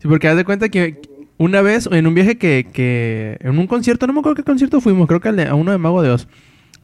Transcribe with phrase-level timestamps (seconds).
[0.00, 1.00] Sí, porque haz de cuenta que
[1.38, 4.80] una vez en un viaje que, que en un concierto, no me acuerdo qué concierto
[4.80, 6.28] fuimos, creo que al a uno de Mago de Oz.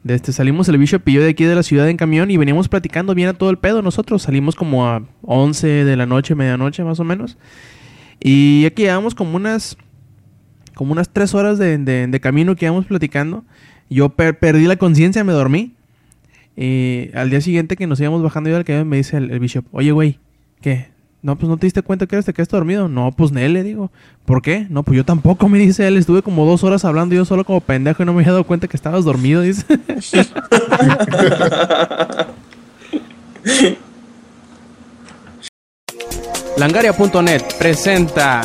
[0.03, 2.67] De este, salimos el bicho pillo de aquí de la ciudad en camión y veníamos
[2.67, 3.83] platicando bien a todo el pedo.
[3.83, 7.37] Nosotros salimos como a 11 de la noche, medianoche más o menos.
[8.19, 9.77] Y aquí llevamos como unas
[10.73, 13.45] como unas 3 horas de, de- camino que íbamos platicando.
[13.89, 15.73] Yo per- perdí la conciencia, me dormí.
[16.57, 19.65] Y al día siguiente que nos íbamos bajando yo del camión me dice el bishop,
[19.71, 20.19] oye güey,
[20.61, 20.90] ¿qué?
[21.23, 22.87] No, pues no te diste cuenta que eres te quedaste dormido.
[22.87, 23.91] No, pues Nel, le digo.
[24.25, 24.65] ¿Por qué?
[24.69, 25.97] No, pues yo tampoco, me dice él.
[25.97, 28.67] Estuve como dos horas hablando yo solo como pendejo y no me había dado cuenta
[28.67, 29.63] que estabas dormido, dice.
[36.57, 38.41] Langaria.net presenta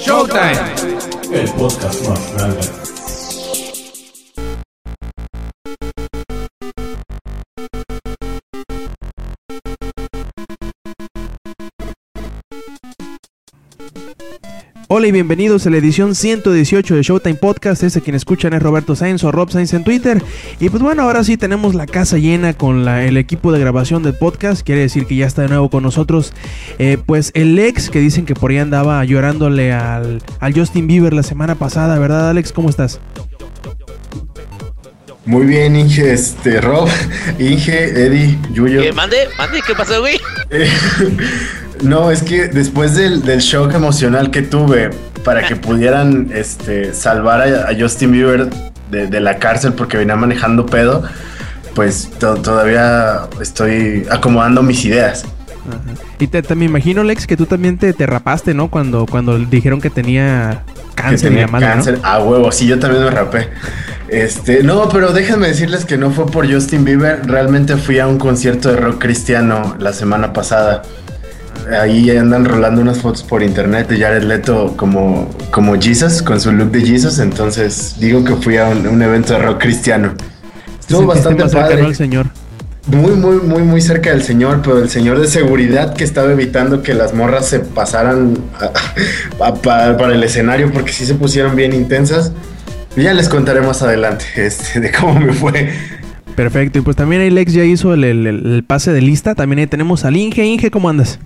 [0.00, 0.58] Showtime.
[1.32, 2.83] El podcast más grande.
[14.96, 17.82] Hola y bienvenidos a la edición 118 de Showtime Podcast.
[17.82, 20.22] Este quien escuchan es Roberto Sainz o Rob Sainz en Twitter.
[20.60, 24.04] Y pues bueno, ahora sí tenemos la casa llena con la- el equipo de grabación
[24.04, 24.62] del podcast.
[24.64, 26.32] Quiere decir que ya está de nuevo con nosotros.
[26.78, 31.12] eh, pues el ex que dicen que por ahí andaba llorándole al, al Justin Bieber
[31.12, 32.52] la semana pasada, ¿verdad, Alex?
[32.52, 33.00] ¿Cómo estás?
[35.26, 36.88] Muy bien, Inge, este, Rob,
[37.40, 38.80] Inge, Eddie, Yuyo.
[38.82, 38.92] ¿Qué?
[38.92, 39.16] ¿Mande?
[39.38, 39.60] ¿Mande?
[39.66, 40.20] ¿Qué pasó, güey?
[40.50, 40.68] Eh,
[41.82, 44.90] no, es que después del, del shock emocional que tuve
[45.24, 48.48] para que pudieran este, salvar a, a Justin Bieber
[48.90, 51.02] de, de la cárcel porque venía manejando pedo,
[51.74, 55.24] pues to- todavía estoy acomodando mis ideas.
[56.18, 58.68] Y te, te- me imagino, Alex, que tú también te, te rapaste, ¿no?
[58.68, 60.62] Cuando, cuando dijeron que tenía
[60.94, 61.72] Que cáncer y tenía madre, ¿no?
[61.72, 61.98] cáncer.
[62.02, 63.48] A huevo, sí, yo también me rapé.
[64.08, 67.26] Este, no, pero déjenme decirles que no fue por Justin Bieber.
[67.26, 70.82] Realmente fui a un concierto de rock cristiano la semana pasada.
[71.80, 76.52] Ahí andan rolando unas fotos por internet de Jared Leto como, como Jesus, con su
[76.52, 77.18] look de Jesus.
[77.18, 80.12] Entonces digo que fui a un, un evento de rock cristiano.
[80.80, 81.82] Estuvo bastante padre.
[81.86, 82.26] al señor.
[82.86, 86.82] Muy, muy, muy, muy cerca del señor, pero el señor de seguridad que estaba evitando
[86.82, 91.56] que las morras se pasaran a- a- pa- para el escenario porque sí se pusieron
[91.56, 92.32] bien intensas.
[92.94, 95.70] Ya les contaré más adelante este, de cómo me fue.
[96.36, 99.34] Perfecto, y pues también ahí Lex ya hizo el- el pase de lista.
[99.34, 100.44] También ahí tenemos al Inge.
[100.44, 101.18] Inge, ¿cómo andas?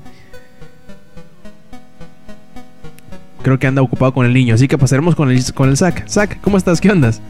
[3.48, 6.06] Creo que anda ocupado con el niño, así que pasaremos con el, con el Zac.
[6.06, 6.82] Zac, ¿cómo estás?
[6.82, 7.22] ¿Qué ondas?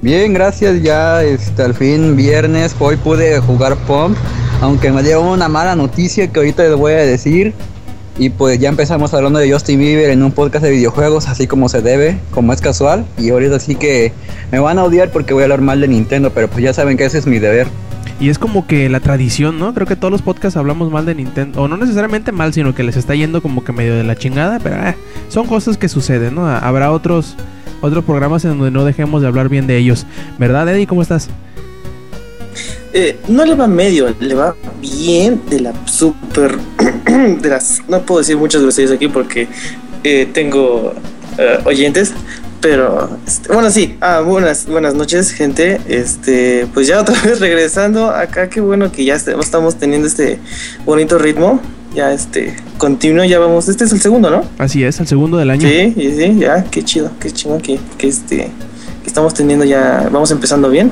[0.00, 0.80] Bien, gracias.
[0.80, 4.16] Ya este, al fin viernes, hoy pude jugar Pump,
[4.60, 7.52] aunque me dio una mala noticia que ahorita les voy a decir.
[8.16, 11.68] Y pues ya empezamos hablando de Justin Bieber en un podcast de videojuegos, así como
[11.68, 13.04] se debe, como es casual.
[13.18, 14.12] Y ahorita sí que
[14.52, 16.96] me van a odiar porque voy a hablar mal de Nintendo, pero pues ya saben
[16.96, 17.66] que ese es mi deber.
[18.18, 19.74] Y es como que la tradición, ¿no?
[19.74, 21.62] Creo que todos los podcasts hablamos mal de Nintendo.
[21.62, 24.58] O no necesariamente mal, sino que les está yendo como que medio de la chingada.
[24.58, 24.96] Pero eh,
[25.28, 26.48] son cosas que suceden, ¿no?
[26.48, 27.36] Habrá otros,
[27.82, 30.06] otros programas en donde no dejemos de hablar bien de ellos.
[30.38, 30.86] ¿Verdad, Eddie?
[30.86, 31.28] ¿Cómo estás?
[32.98, 36.56] Eh, no le va medio, le va bien de la super.
[37.06, 37.82] de las.
[37.88, 39.48] No puedo decir muchas groserías aquí porque
[40.02, 40.94] eh, tengo
[41.36, 42.14] eh, oyentes.
[42.68, 43.08] Pero
[43.52, 43.94] bueno, sí.
[44.00, 45.80] Ah, buenas, buenas noches, gente.
[45.86, 48.48] Este, pues ya otra vez regresando acá.
[48.50, 50.40] Qué bueno que ya est- estamos teniendo este
[50.84, 51.60] bonito ritmo.
[51.94, 53.68] Ya este, continuo, ya vamos.
[53.68, 54.42] Este es el segundo, ¿no?
[54.58, 55.68] Así es, el segundo del año.
[55.68, 60.08] Sí, sí, sí, ya, qué chido, qué chido que, que este que estamos teniendo ya,
[60.10, 60.90] vamos empezando bien.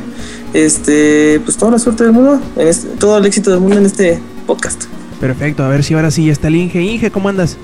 [0.52, 3.86] Este, pues toda la suerte del mundo, en este- todo el éxito del mundo en
[3.86, 4.84] este podcast.
[5.20, 6.80] Perfecto, a ver si ahora sí ya está el Inge.
[6.80, 7.56] Inge, ¿cómo andas?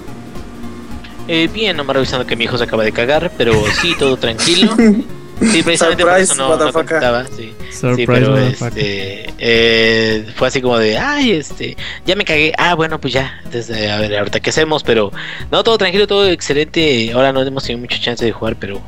[1.32, 4.74] Eh, bien, nomás revisando que mi hijo se acaba de cagar, pero sí, todo tranquilo.
[5.40, 7.54] Sí, precisamente por eso no, no contestaba, sí.
[7.70, 12.74] Surprise, sí, pero este, eh, fue así como de, ay, este, ya me cagué, ah,
[12.74, 15.12] bueno, pues ya, entonces, a ver, ahorita qué hacemos, pero
[15.50, 18.82] no, todo tranquilo, todo excelente, ahora no hemos tenido mucha chance de jugar, pero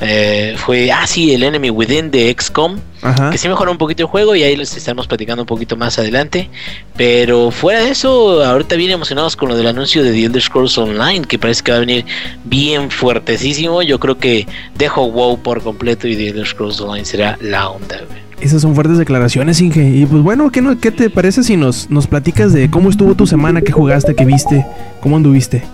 [0.00, 3.30] eh, fue, ah, sí, el Enemy Within de XCOM, Ajá.
[3.30, 5.98] que sí mejoró un poquito el juego y ahí les estaremos platicando un poquito más
[5.98, 6.48] adelante,
[6.96, 10.78] pero fuera de eso, ahorita bien emocionados con lo del anuncio de The Elder Scrolls
[10.78, 12.06] Online, que parece que va a venir
[12.44, 17.36] bien fuertecísimo, yo creo que dejo WoW por completo y The Elder Scrolls Online será
[17.40, 18.20] la onda, güey.
[18.40, 19.82] Esas son fuertes declaraciones, Inge.
[19.82, 23.16] Y pues bueno, ¿qué, no- qué te parece si nos, nos platicas de cómo estuvo
[23.16, 24.64] tu semana, qué jugaste, qué viste,
[25.00, 25.64] cómo anduviste?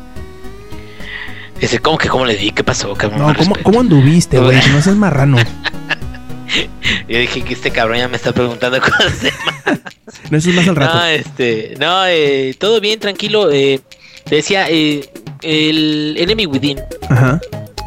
[1.60, 2.50] Dice, ¿cómo que cómo le di?
[2.52, 2.94] ¿Qué pasó?
[2.94, 3.20] cabrón?
[3.20, 4.58] No, ¿cómo, cómo anduviste, güey?
[4.72, 5.36] No seas marrano.
[7.08, 9.32] Yo dije que este cabrón ya me está preguntando cosas de
[10.30, 10.94] No, eso es más al rato.
[10.94, 13.50] No, este, no, eh, todo bien, tranquilo.
[13.52, 13.80] Eh,
[14.24, 15.08] te decía, eh,
[15.42, 16.80] el Enemy Within
[17.10, 17.40] Ajá.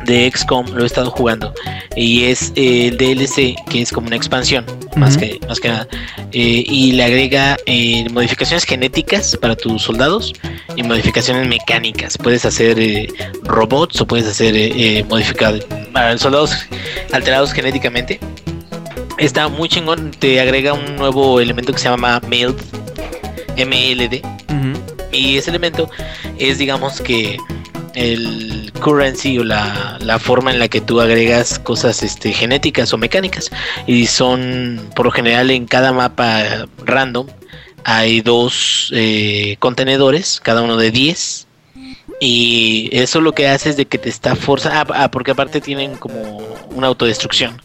[0.07, 1.54] De XCOM, lo he estado jugando.
[1.95, 4.65] Y es eh, el DLC, que es como una expansión,
[4.95, 5.88] más, que, más que nada.
[6.31, 10.33] Eh, y le agrega eh, modificaciones genéticas para tus soldados
[10.75, 12.18] y modificaciones mecánicas.
[12.18, 13.07] Puedes hacer
[13.44, 15.59] robots o puedes hacer modificar
[15.92, 16.56] para soldados
[17.12, 18.19] alterados genéticamente.
[19.18, 20.12] Está muy chingón.
[20.12, 22.56] Te agrega un nuevo elemento que se llama MELD.
[23.57, 24.21] MLD.
[24.50, 24.98] Ujú.
[25.12, 25.89] Y ese elemento
[26.38, 27.38] es, digamos que,
[27.97, 32.97] el currency o la, la forma en la que tú agregas cosas este, genéticas o
[32.97, 33.49] mecánicas.
[33.88, 37.27] Y son, por lo general, en cada mapa random
[37.83, 41.47] hay dos eh, contenedores, cada uno de 10.
[42.19, 44.94] Y eso lo que hace es de que te está forzando.
[44.94, 46.38] Ah, ah, porque aparte tienen como
[46.75, 47.61] una autodestrucción.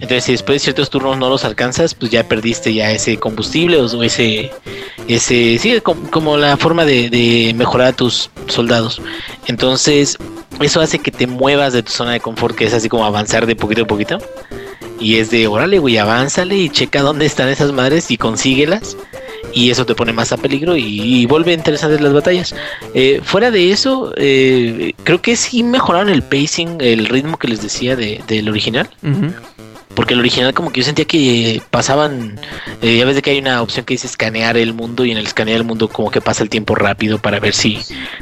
[0.00, 3.78] Entonces, si después de ciertos turnos no los alcanzas, pues ya perdiste ya ese combustible
[3.80, 4.50] o ese,
[5.08, 9.02] ese, sí, com- como la forma de, de mejorar a tus soldados.
[9.46, 10.16] Entonces,
[10.60, 13.46] eso hace que te muevas de tu zona de confort, que es así como avanzar
[13.46, 14.18] de poquito a poquito.
[15.00, 18.96] Y es de, órale, güey, avánzale y checa dónde están esas madres y consíguelas.
[19.54, 22.54] Y eso te pone más a peligro y, vuelve interesantes las batallas.
[22.94, 27.62] Eh, fuera de eso, eh, creo que sí mejoraron el pacing, el ritmo que les
[27.62, 28.90] decía de- del original.
[29.02, 29.32] Ujú.
[29.94, 32.38] Porque el original como que yo sentía que pasaban,
[32.82, 35.18] eh, ya ves de que hay una opción que dice escanear el mundo y en
[35.18, 37.78] el escanear el mundo como que pasa el tiempo rápido para ver si,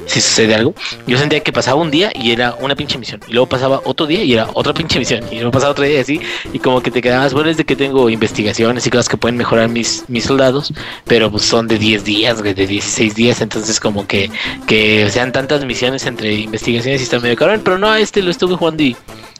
[0.06, 0.74] si sucede algo.
[1.06, 3.20] Yo sentía que pasaba un día y era una pinche misión.
[3.28, 5.24] Y luego pasaba otro día y era otra pinche misión.
[5.30, 6.20] Y luego pasaba otro día y así.
[6.52, 9.36] Y como que te quedabas, bueno, es de que tengo investigaciones y cosas que pueden
[9.36, 10.72] mejorar mis, mis soldados.
[11.04, 13.40] Pero pues son de 10 días, de 16 días.
[13.40, 14.30] Entonces como que,
[14.66, 17.60] que sean tantas misiones entre investigaciones y está medio cabrón.
[17.64, 18.96] Pero no, este lo estuve jugando y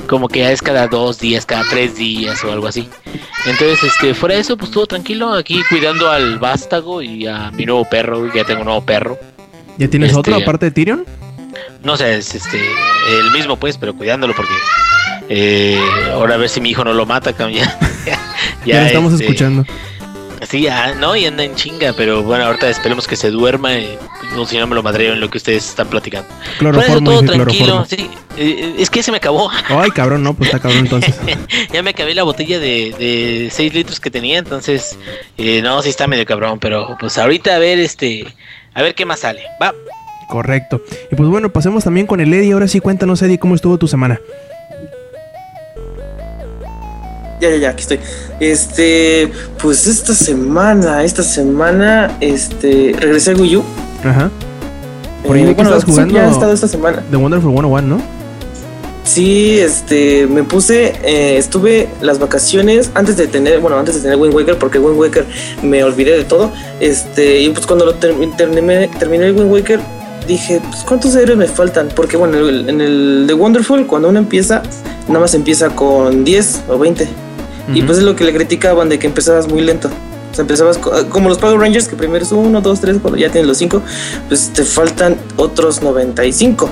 [0.07, 2.89] como que ya es cada dos días, cada tres días o algo así.
[3.47, 7.65] Entonces, este, fuera de eso, pues estuvo tranquilo aquí cuidando al vástago y a mi
[7.65, 9.19] nuevo perro, ya tengo un nuevo perro.
[9.79, 11.05] ¿Ya tienes Este- otro aparte de Tyrion?
[11.83, 14.53] No sé, es este, el mismo pues, pero cuidándolo porque
[15.29, 15.81] eh,
[16.13, 17.79] ahora a ver si mi hijo no lo mata, ya.
[18.65, 19.65] Ya, lo estamos este, escuchando.
[20.49, 23.99] Sí, ya, no, y anda en chinga, pero bueno, ahorita esperemos que se duerma, y,
[24.39, 26.29] o si no me lo madreo en lo que ustedes están platicando.
[26.59, 28.11] Cloroformo, todo tranquilo, sí.
[28.37, 29.51] Eh, es que se me acabó.
[29.69, 31.15] Ay, cabrón, no, pues está cabrón entonces.
[31.73, 34.99] ya me acabé la botella de, de 6 litros que tenía, entonces,
[35.39, 38.27] eh, no, sí está medio cabrón, pero pues ahorita a ver, este,
[38.75, 39.43] a ver qué más sale.
[39.63, 39.73] Va,
[40.27, 40.83] Correcto.
[41.11, 42.53] Y pues bueno, pasemos también con el Eddie.
[42.53, 44.21] Ahora sí, cuéntanos, Eddie, cómo estuvo tu semana.
[47.41, 48.01] Ya, ya, ya, aquí estoy.
[48.41, 49.31] Este,
[49.61, 53.65] pues esta semana, esta semana, este, regresé al Wii U.
[54.11, 54.31] Ajá.
[55.27, 57.03] Por ahí Eh, bueno, estás sí, jugando ya he estado esta semana.
[57.11, 58.01] The Wonderful 101, ¿no?
[59.05, 64.17] Sí, este, me puse, eh, estuve las vacaciones antes de tener, bueno, antes de tener
[64.19, 65.25] Wind Waker, porque Wind Waker
[65.63, 66.51] me olvidé de todo.
[66.81, 69.79] Este, y pues cuando lo termi- terminé, terminé el Wind Waker,
[70.27, 74.09] dije, pues cuántos héroes me faltan, porque bueno, en el, en el The Wonderful, cuando
[74.09, 74.63] uno empieza,
[75.07, 77.09] nada más empieza con 10 o 20.
[77.75, 79.89] Y pues es lo que le criticaban de que empezabas muy lento.
[80.39, 83.49] Empezabas co- como los Power Rangers, que primero es 1, 2, 3, cuando ya tienes
[83.49, 83.83] los 5,
[84.29, 86.69] pues te faltan otros 95.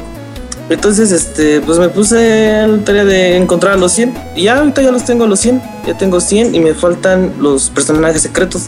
[0.70, 4.14] Entonces, este, pues me puse a la tarea de encontrar a los 100.
[4.34, 5.60] Y ya ahorita ya los tengo a los 100.
[5.86, 8.62] Ya tengo 100 y me faltan los personajes secretos.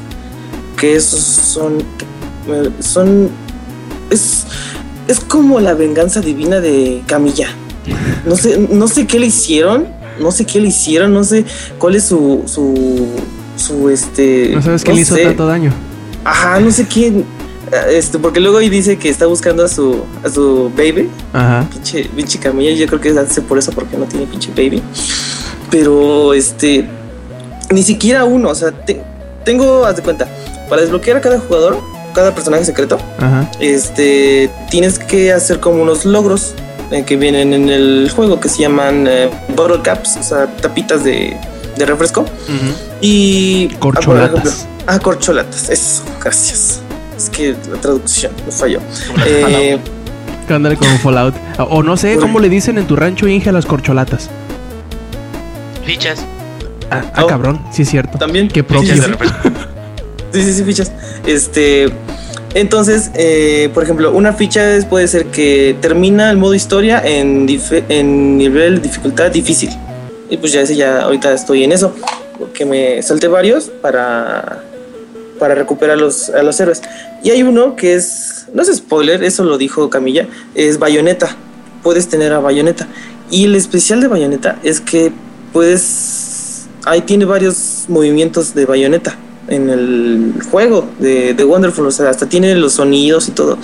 [0.76, 1.82] Que esos son.
[2.80, 3.30] Son.
[4.10, 4.44] Es.
[5.08, 7.48] Es como la venganza divina de Camilla.
[8.26, 9.86] No sé, no sé qué le hicieron.
[10.20, 11.14] No sé qué le hicieron.
[11.14, 11.46] No sé
[11.78, 12.42] cuál es su.
[13.56, 14.50] Su este.
[14.54, 15.72] No sabes qué le hizo tanto daño.
[16.24, 17.24] Ajá, no sé quién.
[17.72, 20.04] eh, Este, porque luego ahí dice que está buscando a su.
[20.24, 21.66] a su baby Ajá.
[21.70, 24.82] pinche, pinche Camilla, yo creo que hace por eso porque no tiene pinche baby.
[25.70, 26.86] Pero este,
[27.70, 29.02] ni siquiera uno, o sea, te-
[29.44, 30.28] tengo, haz de cuenta,
[30.68, 31.78] para desbloquear a cada jugador,
[32.14, 33.50] cada personaje secreto, Ajá.
[33.60, 36.54] este, tienes que hacer como unos logros
[36.92, 41.02] eh, que vienen en el juego que se llaman eh, bottle caps, o sea, tapitas
[41.04, 41.36] de,
[41.76, 42.24] de refresco.
[43.00, 43.68] Y.
[43.78, 44.38] Corcholatas.
[44.46, 44.52] ejemplo,
[44.88, 46.80] Ah, corcholatas, eso, gracias.
[47.16, 48.78] Es que la traducción me falló.
[49.26, 49.78] Eh,
[50.46, 51.34] Que ándale con Fallout.
[51.58, 54.30] O no sé, ¿cómo le dicen en tu rancho Inge a las corcholatas?
[55.84, 56.18] fichas.
[56.90, 57.26] Ah, ah, Oh.
[57.26, 58.18] cabrón, sí es cierto.
[58.18, 58.48] También.
[58.48, 58.92] Qué propio.
[60.32, 60.92] Sí, sí, sí, fichas.
[61.26, 61.92] Este.
[62.54, 67.46] Entonces, eh, por ejemplo, una ficha es- puede ser que termina el modo historia en,
[67.88, 69.70] en nivel de dificultad difícil.
[70.28, 71.94] Y pues ya ese ya ahorita estoy en eso.
[72.54, 74.62] Que me salté varios para.
[75.38, 76.82] Para recuperar los, a los héroes.
[77.22, 78.46] Y hay uno que es.
[78.54, 80.26] No es spoiler, eso lo dijo Camilla.
[80.54, 81.36] Es bayoneta.
[81.82, 82.86] Puedes tener a bayoneta.
[83.30, 85.12] Y el especial de bayoneta es que
[85.52, 86.66] puedes.
[86.84, 89.18] Ahí tiene varios movimientos de bayoneta
[89.48, 93.58] en el juego de, de Wonderful, o sea, hasta tiene los sonidos y todo.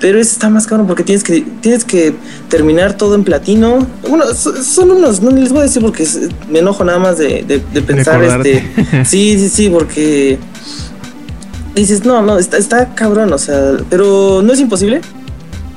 [0.00, 2.14] Pero ese está más caro porque tienes que, tienes que
[2.48, 3.86] terminar todo en platino.
[4.08, 6.20] Bueno, so- son unos, no les voy a decir porque es-
[6.50, 9.04] me enojo nada más de, de- de pensar este.
[9.04, 10.38] Sí, sí, sí, porque
[11.74, 15.00] dices, no, no, está, está cabrón, o sea, pero no es imposible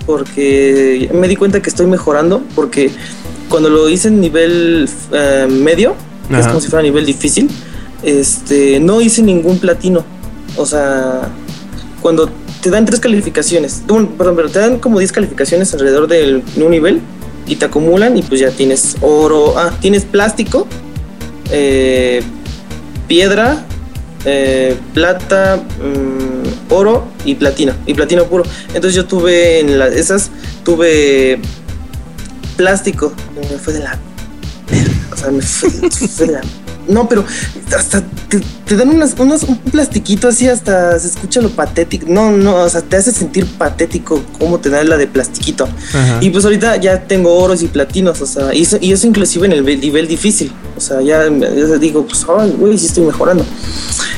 [0.05, 2.89] porque me di cuenta que estoy mejorando porque
[3.50, 5.96] cuando lo hice en nivel eh, medio,
[6.29, 7.50] que es como si fuera nivel difícil,
[8.03, 10.03] este, no hice ningún platino.
[10.58, 11.29] O sea,
[12.01, 12.29] cuando
[12.62, 17.01] te dan tres calificaciones, perdón, pero te dan como 10 calificaciones alrededor de un nivel
[17.48, 20.67] y te acumulan y pues ya tienes oro, ah, tienes plástico,
[21.51, 22.22] eh,
[23.08, 23.65] piedra,
[24.25, 28.43] eh, plata, mm, oro y platino, y platino puro.
[28.67, 30.29] Entonces yo tuve en las esas,
[30.63, 31.39] tuve
[32.58, 34.00] plástico, me fue de la...
[35.12, 35.70] O sea, me fue
[36.27, 36.41] de la...
[36.91, 37.24] No, pero
[37.75, 42.05] hasta te, te dan unas, unos, un plastiquito así, hasta se escucha lo patético.
[42.10, 45.67] No, no, o sea, te hace sentir patético cómo te dan la de plastiquito.
[45.93, 46.17] Ajá.
[46.21, 49.45] Y pues ahorita ya tengo oros y platinos, o sea, y eso, y eso inclusive
[49.48, 50.51] en el ve- nivel difícil.
[50.77, 53.45] O sea, ya, ya digo, pues, ay, güey, sí estoy mejorando.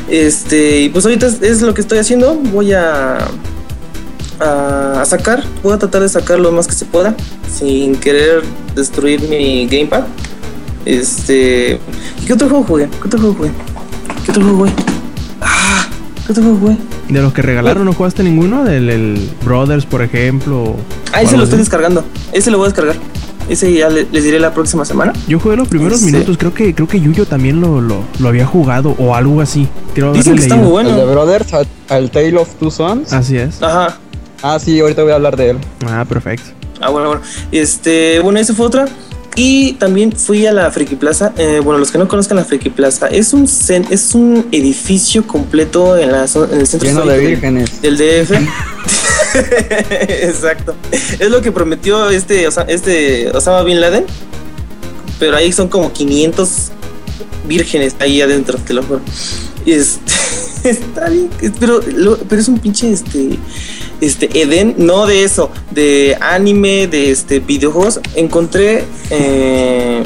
[0.10, 2.36] Este, y pues ahorita es, es lo que estoy haciendo.
[2.36, 3.18] Voy a,
[4.40, 7.16] a, a sacar, voy a tratar de sacar lo más que se pueda,
[7.58, 8.44] sin querer
[8.76, 10.04] destruir mi gamepad.
[10.86, 11.80] Este,
[12.22, 12.90] ¿y ¿qué otro juego jugué?
[12.90, 13.52] ¿Qué otro juego jugué?
[14.26, 14.72] ¿Qué otro juego jugué?
[15.42, 15.88] Ah,
[16.26, 16.78] ¿qué otro juego jugué?
[17.10, 18.64] De los que regalaron, ¿no jugaste ninguno?
[18.64, 20.76] Del el Brothers, por ejemplo.
[21.14, 21.64] Ah, ese lo estoy así.
[21.64, 22.04] descargando.
[22.32, 22.96] Ese lo voy a descargar.
[23.50, 25.12] Ese ya le- les diré la próxima semana.
[25.28, 26.06] Yo jugué los primeros Sí.
[26.08, 29.68] minutos, creo que creo que Yuyo también lo, lo, lo había jugado o algo así.
[29.94, 30.80] Creo Dicen que está muy leído.
[30.80, 31.12] El de bueno.
[31.12, 33.12] Brothers, al, al Tale of Two Sons.
[33.12, 33.62] Así es.
[33.62, 33.98] Ajá.
[34.42, 35.58] Ah, sí, ahorita voy a hablar de él.
[35.86, 36.52] Ah, perfecto.
[36.82, 37.22] Ah, bueno, bueno.
[37.52, 38.86] Este, bueno, esa fue otra.
[39.36, 41.34] Y también fui a la Friki Plaza.
[41.38, 43.46] Eh, bueno, los que no conozcan la Friki Plaza, es un
[43.90, 47.82] es un edificio completo en, la, en el centro Lleno de vírgenes.
[47.82, 48.32] del DF.
[50.00, 50.76] Exacto.
[51.20, 54.06] Es lo que prometió este, Osa- este Osama Bin Laden.
[55.20, 56.50] Pero ahí son como 500
[57.48, 59.02] vírgenes ahí adentro, te lo juro.
[59.66, 60.14] Este,
[60.70, 63.38] está bien, pero, lo- pero es un pinche este,
[64.06, 68.00] este Eden, no de eso, de anime, de este videojuegos.
[68.16, 70.04] Encontré eh,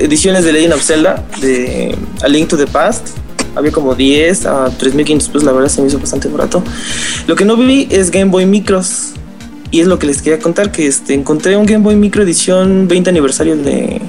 [0.00, 3.08] ediciones de Legend of Zelda, de A Link to the Past.
[3.54, 6.62] Había como 10 a 3500 pesos, la verdad se me hizo bastante barato.
[7.26, 9.12] Lo que no vi es Game Boy Micros.
[9.70, 12.86] Y es lo que les quería contar, que este, encontré un Game Boy Micro edición
[12.86, 14.00] 20 aniversario de,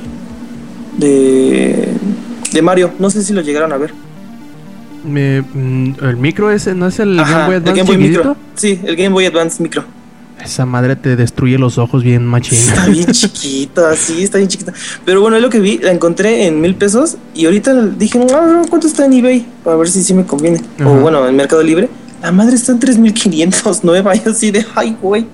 [0.97, 1.89] de,
[2.51, 2.91] de Mario.
[2.99, 3.91] No sé si lo llegaron a ver.
[5.07, 8.07] Me- mm, el micro ese, ¿no es el Ajá, Game Boy el Advance Game Boy?
[8.09, 8.37] Micro.
[8.55, 9.83] Sí, el Game Boy Advance Micro.
[10.43, 12.59] Esa madre te destruye los ojos bien machín.
[12.59, 14.71] Está bien chiquita, sí, está bien chiquita.
[15.03, 18.61] Pero bueno, es lo que vi, la encontré en mil pesos y ahorita dije, no,
[18.69, 19.45] ¿cuánto está en eBay?
[19.63, 20.61] Para ver si sí me conviene.
[20.79, 20.89] Ajá.
[20.89, 21.89] O bueno, en Mercado Libre.
[22.21, 25.25] La madre está en 3500 nueva, y así de, ay, güey.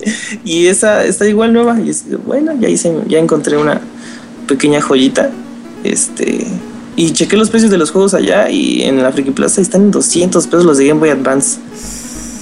[0.45, 1.79] Y esa está igual nueva.
[1.79, 3.81] Y es, bueno, ya hice, ya encontré una
[4.47, 5.29] pequeña joyita.
[5.83, 6.45] Este.
[6.95, 9.91] Y chequé los precios de los juegos allá y en la Friki Plaza están en
[9.91, 11.59] 200 pesos los de Game Boy Advance.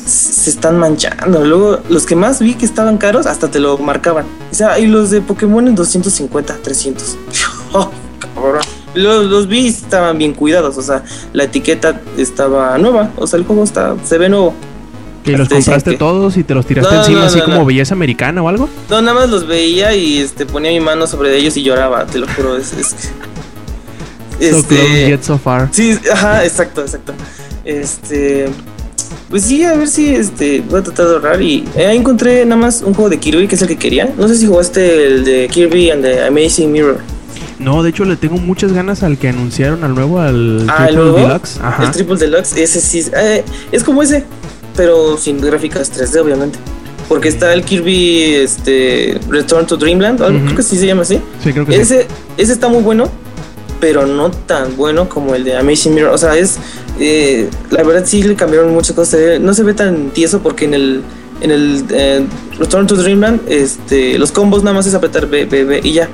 [0.06, 1.46] Se están manchando.
[1.46, 4.26] Luego, los que más vi que estaban caros, hasta te lo marcaban.
[4.52, 7.18] O sea, y los de Pokémon en 250, 300.
[7.74, 7.90] Oh,
[8.20, 8.60] cabrón.
[8.96, 10.78] Los, los vi y estaban bien cuidados.
[10.78, 13.12] O sea, la etiqueta estaba nueva.
[13.16, 14.54] O sea, el juego está, se ve nuevo.
[15.24, 17.94] ¿Y los compraste que- todos y te los tiraste No, encima no, así como belleza
[17.94, 18.68] americana o algo?
[18.90, 22.18] No, nada más los veía y este ponía mi mano sobre ellos y lloraba, te
[22.20, 22.58] lo juro.
[22.58, 23.12] Es, es-
[24.50, 25.70] So este, yet so far.
[25.72, 27.14] Sí, ajá, exacto, exacto.
[27.66, 28.48] Este.
[29.30, 31.42] Pues sí, a ver si este, voy a tratar de ahorrar.
[31.42, 34.14] Y eh, ahí encontré nada más un juego de Kirby, que es el que quería.
[34.18, 36.98] No sé si jugaste el de Kirby and the Amazing Mirror.
[37.60, 40.96] No, de hecho le tengo muchas ganas al que anunciaron al nuevo, al Ah, el
[40.96, 41.22] Triple.
[41.22, 41.60] Deluxe.
[41.62, 41.84] Ajá.
[41.84, 43.06] El Triple Deluxe, ese sí.
[43.16, 44.24] eh, es como ese,
[44.76, 46.58] pero sin gráficas 3D, obviamente.
[47.08, 51.22] Porque está el Kirby este, Return to Dreamland, algo, creo que sí se llama así.
[51.44, 51.80] Sí, creo que sí.
[51.82, 52.08] Ese,
[52.38, 53.10] ese está muy bueno,
[53.82, 56.14] pero no tan bueno como el de Amazing Mirror.
[56.14, 56.58] O sea, es.
[57.00, 59.10] eh, la verdad, sí le cambiaron muchas cosas.
[59.10, 61.02] Se ve- No se ve tan tieso porque en el.
[61.42, 62.24] En el eh,
[62.60, 66.08] Return to Dreamland, este, los combos nada más es apretar B, B, B y ya.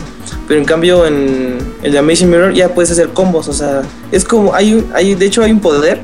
[0.47, 3.47] Pero en cambio, en el de Amazing Mirror ya puedes hacer combos.
[3.50, 3.81] O sea,
[4.12, 4.55] es como.
[4.55, 6.00] Hay, un- hay De hecho, hay un poder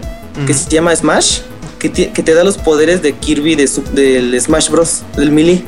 [0.46, 1.40] que se llama Smash.
[1.80, 5.04] Que, te da los poderes de Kirby de su- del Smash Bros.
[5.18, 5.64] Del Melee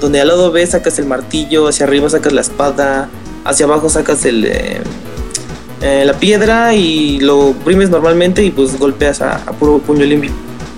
[0.00, 3.08] donde al lado B sacas el martillo, hacia arriba sacas la espada,
[3.44, 4.80] hacia abajo sacas el, eh,
[5.80, 10.30] eh, la piedra y lo oprimes normalmente y pues golpeas a, a puro puño limpio.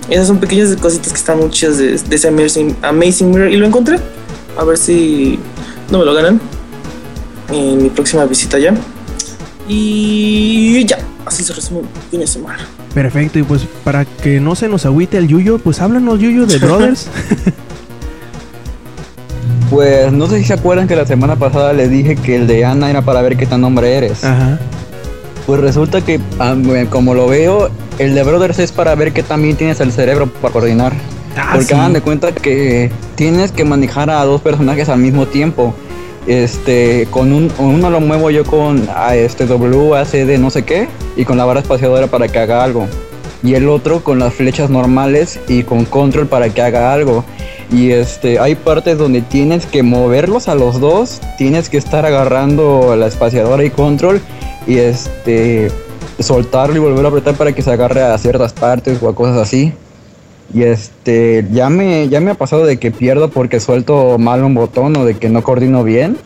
[0.09, 3.57] Esas son pequeñas cositas que están muy chidas de, de ese Amazing, Amazing Mirror y
[3.57, 3.99] lo encontré.
[4.59, 5.39] A ver si
[5.91, 6.41] no me lo ganan
[7.53, 8.75] en mi próxima visita ya.
[9.69, 10.99] Y ya.
[11.25, 12.67] así se resume un fin de semana.
[12.93, 16.59] Perfecto, y pues para que no se nos agüite el Yuyo, pues háblanos Yuyo de
[16.67, 17.07] Brothers.
[19.71, 22.65] Pues no sé si se acuerdan que la semana pasada les dije que el de
[22.65, 24.25] Ana era para ver qué tan hombre eres.
[24.25, 24.59] Ajá.
[25.51, 26.55] Pues resulta que, ah,
[26.91, 30.53] como lo veo, el de Brothers es para ver que también tienes el cerebro para
[30.53, 30.93] coordinar.
[31.37, 31.75] Ah, Porque sí.
[31.75, 35.75] hagan de cuenta que tienes que manejar a dos personajes al mismo tiempo.
[36.29, 41.25] Este, con un, uno lo muevo yo con a este WACD no sé qué y
[41.25, 42.87] con la vara espaciadora para que haga algo.
[43.43, 47.25] Y el otro con las flechas normales y con control para que haga algo.
[47.73, 52.95] Y este, hay partes donde tienes que moverlos a los dos, tienes que estar agarrando
[52.95, 54.21] la espaciadora y control
[54.67, 55.71] y este
[56.19, 59.37] soltarlo y volver a apretar para que se agarre a ciertas partes o a cosas
[59.39, 59.73] así.
[60.53, 64.55] Y este, ya me, ya me ha pasado de que pierdo porque suelto mal un
[64.55, 66.17] botón o de que no coordino bien.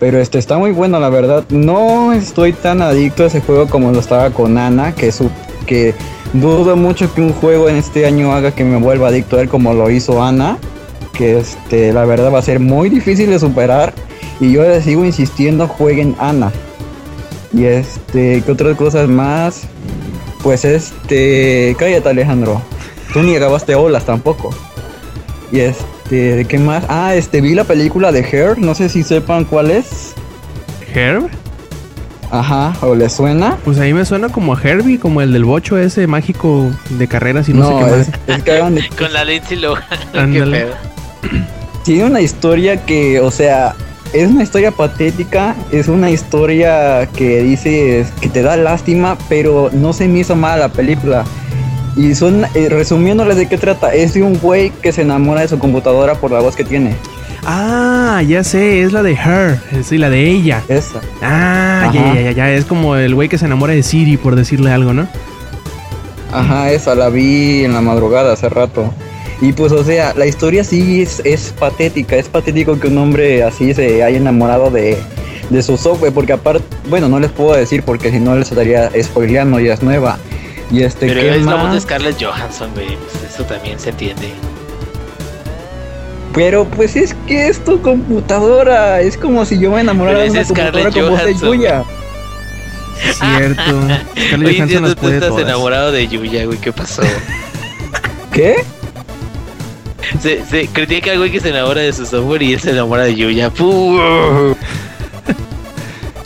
[0.00, 1.44] Pero este está muy bueno, la verdad.
[1.50, 5.30] No estoy tan adicto a ese juego como lo estaba con Ana, que su,
[5.66, 5.94] que
[6.32, 9.48] dudo mucho que un juego en este año haga que me vuelva adicto a él
[9.48, 10.58] como lo hizo Ana.
[11.12, 13.94] Que este, la verdad va a ser muy difícil de superar.
[14.40, 16.50] Y yo les sigo insistiendo, jueguen Ana.
[17.54, 19.62] Y este, ¿qué otras cosas más?
[20.42, 22.60] Pues este, cállate Alejandro.
[23.12, 24.50] Tú ni acabaste olas tampoco.
[25.52, 26.84] Y este, ¿de qué más?
[26.88, 30.14] Ah, este, vi la película de Her, no sé si sepan cuál es.
[30.92, 31.28] ¿Herb?
[32.30, 33.56] Ajá, o les suena.
[33.64, 37.48] Pues ahí me suena como a Herbie, como el del bocho ese mágico de carreras
[37.48, 38.08] y no, sé qué más.
[38.08, 39.84] es, es que hagan de- Con la Lindsay Lohan.
[41.84, 43.76] Tiene una historia que, o sea,
[44.14, 49.92] es una historia patética, es una historia que dices que te da lástima, pero no
[49.92, 51.24] se me hizo mal la película.
[51.96, 55.48] Y son, eh, resumiéndoles de qué trata, es de un güey que se enamora de
[55.48, 56.94] su computadora por la voz que tiene.
[57.44, 60.62] Ah, ya sé, es la de Her, sí, la de ella.
[60.68, 61.00] Esa.
[61.20, 64.36] Ah, ya, ya, ya, ya, es como el güey que se enamora de Siri, por
[64.36, 65.08] decirle algo, ¿no?
[66.32, 68.92] Ajá, esa la vi en la madrugada hace rato.
[69.40, 72.16] Y pues, o sea, la historia sí es, es patética.
[72.16, 74.96] Es patético que un hombre así se haya enamorado de,
[75.50, 76.12] de su software.
[76.12, 79.82] Porque aparte, bueno, no les puedo decir porque si no les estaría spoileando, ya es
[79.82, 80.18] nueva.
[80.70, 81.80] Y este, Pero ¿qué es la voz de?
[81.80, 82.96] Scarlett Johansson, güey.
[82.96, 84.28] Pues eso también se entiende.
[86.32, 89.00] Pero pues es que es tu computadora.
[89.00, 91.84] Es como si yo me enamorara Pero de una computadora Scarlett como de Johansson, Yuya.
[93.12, 93.62] Cierto.
[94.26, 95.44] Scarlett Oye, Johansson tú estás todas.
[95.44, 96.58] enamorado de Yuya, güey.
[96.58, 97.02] ¿Qué pasó?
[98.32, 98.64] ¿Qué?
[100.20, 103.04] Se, se critica al güey que se enamora de su software y él se enamora
[103.04, 103.50] de Yuya.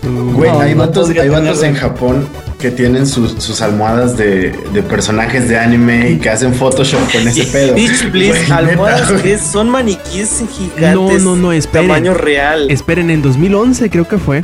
[0.03, 2.27] Güey, No, hay vatos, hay vatos en Japón
[2.59, 7.29] que tienen sus, sus almohadas de, de personajes de anime y que hacen Photoshop con
[7.29, 7.75] ese pedo.
[7.75, 9.23] Bitch, please, Güey, neta, almohadas güey.
[9.23, 10.95] que son maniquíes gigantes.
[10.95, 11.89] No, no, no, esperen.
[11.89, 12.71] Tamaño real.
[12.71, 14.43] Esperen, en 2011 creo que fue.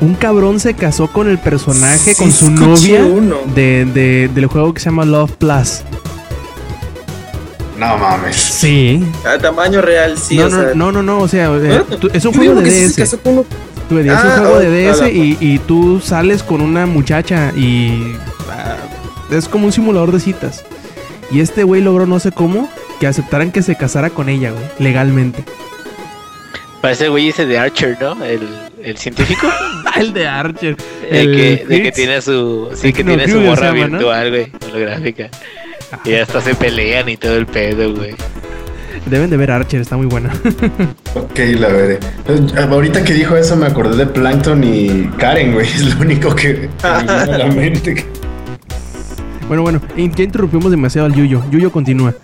[0.00, 3.36] Un cabrón se casó con el personaje, Sí, con su novia uno.
[3.54, 5.82] de, de- del juego que se llama Love Plus.
[7.78, 8.36] No mames.
[8.36, 9.02] Sí.
[9.26, 10.36] A tamaño real, sí.
[10.36, 11.96] no, o no, sea, no, no, no, o sea, eh, ¿Eh?
[12.00, 12.94] tú- es un juego de DS.
[12.94, 13.44] se casó con uno-
[13.88, 17.52] Tú, es un Ah, juego oh, de DS y, y tú sales con una muchacha
[17.56, 18.14] y
[18.50, 18.76] ah,
[19.30, 20.64] es como un simulador de citas.
[21.30, 22.68] Y este güey logró no sé cómo
[23.00, 25.44] que aceptaran que se casara con ella, güey, legalmente.
[26.80, 28.24] Parece el güey ese de Archer, ¿no?
[28.24, 28.40] El,
[28.82, 29.48] el científico.
[29.96, 30.76] el de Archer.
[31.08, 32.70] El, El que, de que tiene su.
[32.74, 33.98] Sí, que no, tiene su morra llama, ¿no?
[33.98, 34.52] virtual, güey.
[34.70, 35.28] Holográfica.
[36.04, 38.14] Y hasta se pelean y todo el pedo, güey.
[39.06, 40.32] Deben de ver Archer, está muy buena.
[41.14, 41.98] Ok, la veré.
[42.28, 45.66] Eh, Ahorita que dijo eso me acordé de Plankton y Karen, güey.
[45.74, 48.06] Es lo único que me vino a la mente.
[49.48, 51.42] bueno, bueno, ya interrumpimos demasiado al Yuyo.
[51.50, 52.14] Yuyo continúa.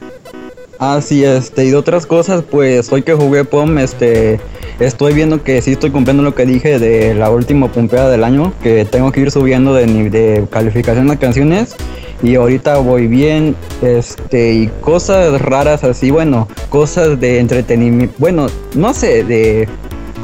[0.78, 4.38] Ah, sí, este, y de otras cosas, pues hoy que jugué POM, este,
[4.78, 8.52] estoy viendo que sí estoy cumpliendo lo que dije de la última pumpeada del año,
[8.62, 11.74] que tengo que ir subiendo de, de calificación las canciones,
[12.22, 18.92] y ahorita voy bien, este, y cosas raras así, bueno, cosas de entretenimiento, bueno, no
[18.94, 19.68] sé, de,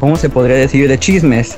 [0.00, 0.88] ¿cómo se podría decir?
[0.88, 1.56] De chismes.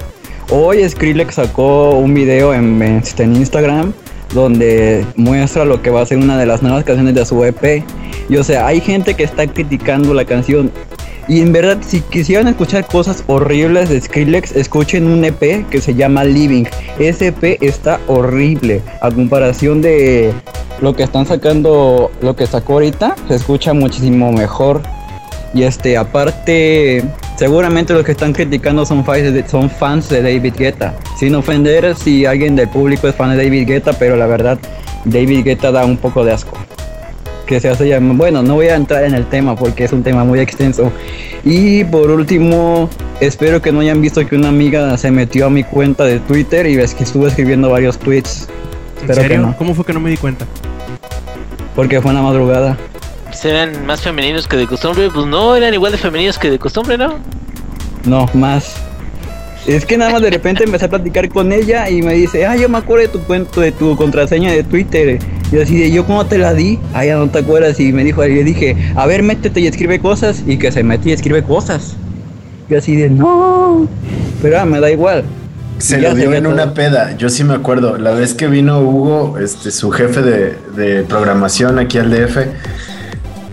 [0.51, 3.93] Hoy Skrillex sacó un video en, este, en Instagram
[4.35, 7.85] donde muestra lo que va a ser una de las nuevas canciones de su EP.
[8.29, 10.71] Y o sea, hay gente que está criticando la canción.
[11.29, 15.95] Y en verdad, si quisieran escuchar cosas horribles de Skrillex, escuchen un EP que se
[15.95, 16.65] llama Living.
[17.01, 18.81] Ese EP está horrible.
[19.01, 20.33] A comparación de
[20.81, 24.83] lo que están sacando, lo que sacó ahorita, se escucha muchísimo mejor.
[25.53, 27.03] Y este, aparte,
[27.37, 30.95] seguramente los que están criticando son fans de, son fans de David Guetta.
[31.19, 34.59] Sin ofender si alguien del público es fan de David Guetta, pero la verdad,
[35.05, 36.57] David Guetta da un poco de asco.
[37.47, 38.17] Que se hace llamar.
[38.17, 40.93] Bueno, no voy a entrar en el tema porque es un tema muy extenso.
[41.45, 45.63] Y por último, espero que no hayan visto que una amiga se metió a mi
[45.63, 48.49] cuenta de Twitter y ves que estuve escribiendo varios tweets
[49.03, 49.57] ¿En Espero que no.
[49.57, 50.47] ¿Cómo fue que no me di cuenta?
[51.75, 52.77] Porque fue en la madrugada.
[53.33, 55.11] ¿Serán más femeninos que de costumbre?
[55.13, 57.15] Pues no, eran igual de femeninos que de costumbre, ¿no?
[58.05, 58.77] No, más.
[59.67, 62.57] Es que nada más de repente empecé a platicar con ella y me dice, ah,
[62.57, 65.19] yo me acuerdo de tu cuento, de tu contraseña de Twitter.
[65.51, 66.79] Y yo así de, ¿yo cómo te la di?
[66.95, 67.79] Ah, ya no te acuerdas.
[67.81, 70.43] Y me dijo, y le dije, a ver, métete y escribe cosas.
[70.47, 71.97] Y que se mete y escribe cosas.
[72.69, 73.89] Y así de, no.
[74.43, 75.25] Pero ah, me da igual.
[75.79, 76.55] Se lo dio en todo.
[76.55, 77.99] una peda, yo sí me acuerdo.
[77.99, 82.39] La vez que vino Hugo, este, su jefe de, de programación aquí al DF,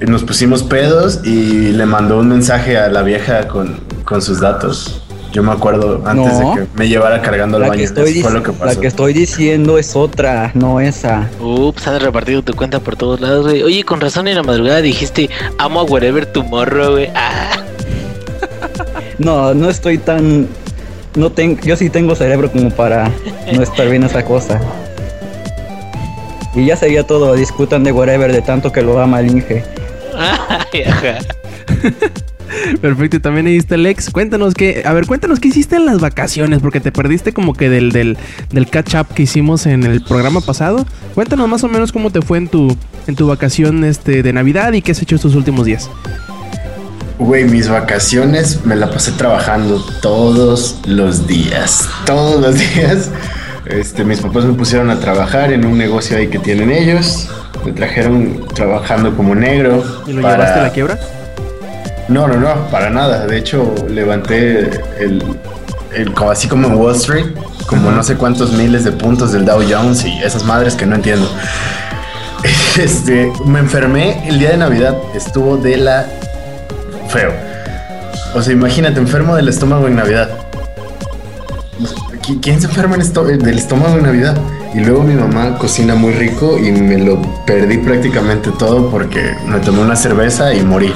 [0.07, 5.02] nos pusimos pedos y le mandó un mensaje a la vieja con, con sus datos.
[5.33, 6.49] Yo me acuerdo antes No.
[6.55, 7.79] de que me llevara cargando al La baño.
[7.79, 8.79] que, estoy fue lo que la pasó.
[8.81, 11.27] que estoy diciendo es otra, no esa.
[11.41, 13.63] Ups, han repartido tu cuenta por todos lados, güey.
[13.63, 17.09] Oye, con razón en la madrugada dijiste, amo a wherever tomorrow, güey.
[17.15, 17.49] Ah.
[19.19, 20.47] No, no estoy tan.
[21.15, 23.11] No tengo, yo sí tengo cerebro como para
[23.53, 24.59] no estar viendo esa cosa.
[26.55, 29.63] Y ya sería todo, discutan de whatever de tanto que lo ama el Inge.
[30.17, 31.17] Ay, ajá.
[32.81, 34.09] Perfecto, y también ahí está Lex.
[34.09, 37.69] Cuéntanos qué, a ver, cuéntanos qué hiciste en las vacaciones, porque te perdiste como que
[37.69, 38.17] del, del,
[38.51, 40.85] del catch up que hicimos en el programa pasado.
[41.13, 42.75] Cuéntanos más o menos cómo te fue en tu,
[43.07, 45.89] en tu vacación este, de Navidad y qué has hecho estos últimos días.
[47.19, 51.87] Güey, mis vacaciones me la pasé trabajando todos los días.
[52.05, 53.11] Todos los días.
[53.65, 57.29] Este, mis papás me pusieron a trabajar en un negocio ahí que tienen ellos.
[57.65, 59.83] Me trajeron trabajando como negro.
[60.07, 60.99] ¿Y lo para- llevaste a la quiebra?
[62.09, 63.25] No, no, no, para nada.
[63.27, 64.59] De hecho, levanté
[64.99, 65.23] el,
[65.95, 67.27] el- como- así como en Wall Street,
[67.67, 70.95] como no sé cuántos miles de puntos del Dow Jones y esas madres que no
[70.95, 71.29] entiendo.
[72.77, 74.97] Este, me enfermé el día de Navidad.
[75.13, 76.05] Estuvo de la
[77.07, 77.31] feo.
[78.33, 80.29] O sea, imagínate, enfermo del estómago en Navidad.
[82.23, 84.35] ¿Qui- ¿Quién se enferma del estómago en Navidad?
[84.73, 89.59] Y luego mi mamá cocina muy rico y me lo perdí prácticamente todo porque me
[89.59, 90.91] tomé una cerveza y morí.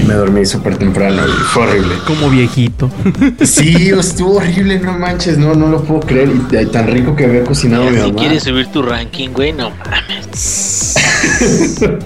[0.00, 1.94] Y me dormí súper temprano y fue horrible.
[2.06, 2.90] Como viejito.
[3.44, 6.30] Sí, estuvo horrible, no manches, no, no lo puedo creer.
[6.50, 8.16] Y tan rico que había cocinado mi si mamá.
[8.20, 10.94] quieres subir tu ranking, güey, no mames.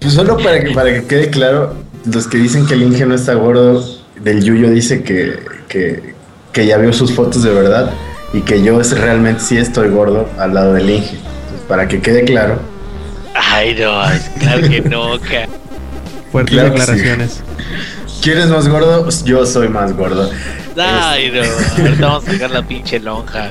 [0.00, 3.14] Pues solo para que, para que quede claro, los que dicen que el Inge no
[3.14, 3.84] está gordo,
[4.22, 6.14] del Yuyo dice que, que,
[6.52, 7.90] que ya vio sus fotos de verdad
[8.32, 11.10] y que yo es- realmente sí estoy gordo al lado del Inge.
[11.16, 12.58] Entonces, para que quede claro,
[13.34, 14.02] Ay, no,
[14.40, 15.48] claro que no, ca.
[16.32, 16.78] Fuertes Claro sí.
[16.78, 17.42] declaraciones.
[18.22, 19.08] ¿quién es más gordo?
[19.24, 20.30] Yo soy más gordo.
[20.76, 21.40] Ay, no.
[21.82, 23.50] Ahorita vamos a sacar la pinche lonja,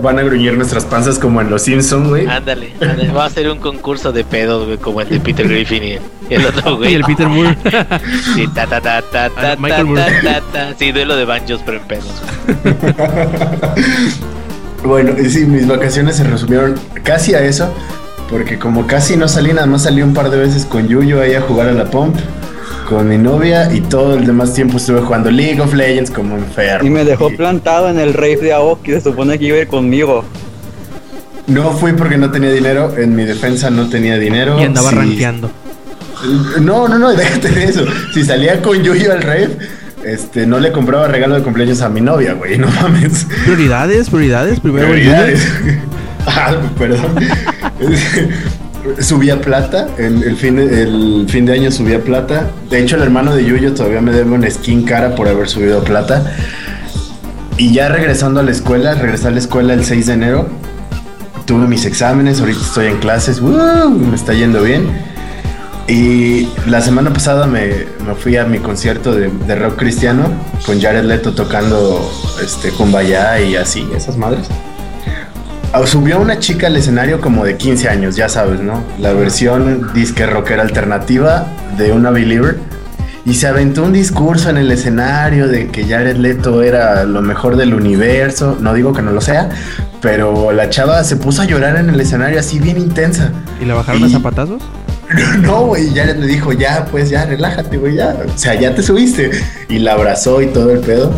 [0.00, 2.26] van a gruñir nuestras panzas como en los Simpsons, güey.
[2.28, 3.08] Ándale, ándale.
[3.10, 6.00] Va a ser un concurso de pedos, güey, como el de Peter Griffin y el,
[6.30, 6.92] y el otro, güey.
[6.92, 7.56] Y el Peter Moore.
[8.34, 10.02] Sí, ta, ta, ta, ta, ta, Ah, Michael ta, Moore.
[10.22, 10.74] ta, ta, ta.
[10.78, 12.22] Sí, duelo de banjos, pero en pedos.
[14.84, 17.72] Bueno, y sí, mis vacaciones se resumieron casi a eso,
[18.30, 21.34] porque como casi no salí, nada más salí un par de veces con Yuyo ahí
[21.34, 22.16] a jugar a la Pomp,
[22.88, 26.86] con mi novia, y todo el demás tiempo estuve jugando League of Legends como enfermo.
[26.86, 29.68] Y me dejó plantado en el rave de Aoki, se supone que iba a ir
[29.68, 30.24] conmigo.
[31.46, 34.58] No fui porque no tenía dinero, en mi defensa no tenía dinero.
[34.60, 34.96] Y andaba Sí.
[34.96, 35.50] rankeando.
[36.60, 37.84] No, no, no, déjate de eso.
[38.14, 39.56] Si salía con Yuyo al rave,
[40.04, 43.26] este, no le compraba regalo de cumpleaños a mi novia, güey, no mames.
[43.44, 44.60] Prioridades, prioridades.
[44.60, 45.46] Primero el Prioridades.
[46.26, 47.16] ah, perdón.
[49.00, 52.50] subía plata, el, fin de, el fin de año subía plata.
[52.70, 55.82] De hecho, el hermano de Yuyo todavía me debe una skin cara por haber subido
[55.82, 56.34] plata.
[57.56, 60.48] Y ya regresando a la escuela, regresé a la escuela el 6 de enero.
[61.46, 63.90] Tuve mis exámenes, ahorita estoy en clases, ¡woo!
[63.90, 64.88] me está yendo bien.
[65.86, 70.24] Y la semana pasada me, me fui a mi concierto de, de rock cristiano
[70.64, 72.10] con Jared Leto tocando
[72.42, 74.48] este Kumbaya y así, esas madres.
[75.86, 78.82] Subió una chica al escenario como de 15 años, ya sabes, ¿no?
[78.98, 82.58] La versión disque rockera alternativa de una Believer.
[83.26, 87.56] Y se aventó un discurso en el escenario de que Jared Leto era lo mejor
[87.56, 88.56] del universo.
[88.60, 89.48] No digo que no lo sea,
[90.02, 93.30] pero la chava se puso a llorar en el escenario así bien intensa.
[93.60, 94.62] ¿Y la bajaron Y- a zapatazos?
[95.42, 98.16] No, güey, Jared me dijo, ya, pues ya, relájate, güey, ya.
[98.34, 99.30] O sea, ya te subiste.
[99.68, 101.12] Y la abrazó y todo el pedo.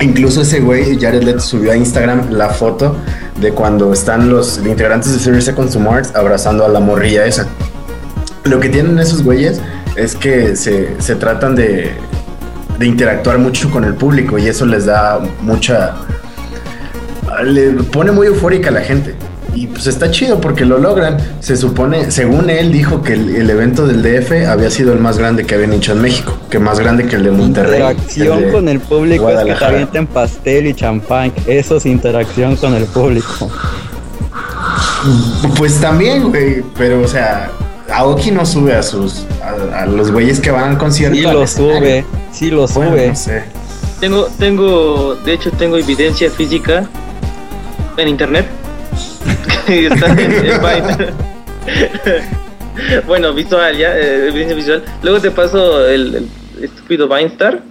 [0.00, 2.96] Incluso ese güey, Jared Leto, subió a Instagram la foto
[3.40, 7.46] de cuando están los integrantes de 30 Seconds to abrazando a la morrilla esa.
[8.44, 9.60] Lo que tienen esos güeyes
[9.96, 11.92] es que se, se tratan de,
[12.78, 15.94] de interactuar mucho con el público y eso les da mucha...
[17.42, 19.14] Le pone muy eufórica a la gente.
[19.54, 21.16] Y pues está chido porque lo logran.
[21.40, 25.18] Se supone, según él dijo que el, el evento del DF había sido el más
[25.18, 27.80] grande que habían hecho en México, que más grande que el de Monterrey.
[27.80, 31.32] Interacción el de con el público es que te avienten pastel y champán.
[31.46, 33.50] Eso es interacción con el público.
[35.56, 37.50] Pues también, güey, pero o sea,
[37.92, 41.16] Aoki no sube a sus a, a los güeyes que van al concierto.
[41.16, 43.08] Sí lo sube, sí lo Bueno, sube.
[43.08, 43.42] no sé.
[44.00, 46.88] Tengo, tengo, de hecho tengo evidencia física
[47.96, 48.46] en internet.
[49.66, 51.12] que está en, en Vine.
[53.06, 54.84] bueno, visual, ya, eh, evidencia visual.
[55.02, 56.14] Luego te paso el,
[56.58, 57.62] el estúpido Vinestar.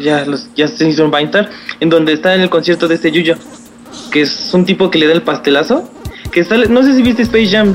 [0.00, 1.48] Ya, los, ya se hizo un Vinestar.
[1.80, 3.36] En donde está en el concierto de este Yuya.
[4.12, 5.88] Que es un tipo que le da el pastelazo.
[6.32, 7.74] Que está, no sé si viste Space Jam.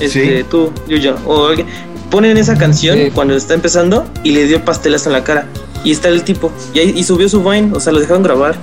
[0.00, 0.44] Este, Sí.
[0.50, 1.14] tú, Yuya.
[1.26, 1.66] O alguien.
[2.10, 3.10] Ponen esa canción Sí.
[3.14, 5.46] cuando está empezando y le dio el pastelazo en la cara.
[5.82, 6.52] Y está el tipo.
[6.74, 8.54] Y, ahí- y subió su Vine, o sea, lo dejaron grabar.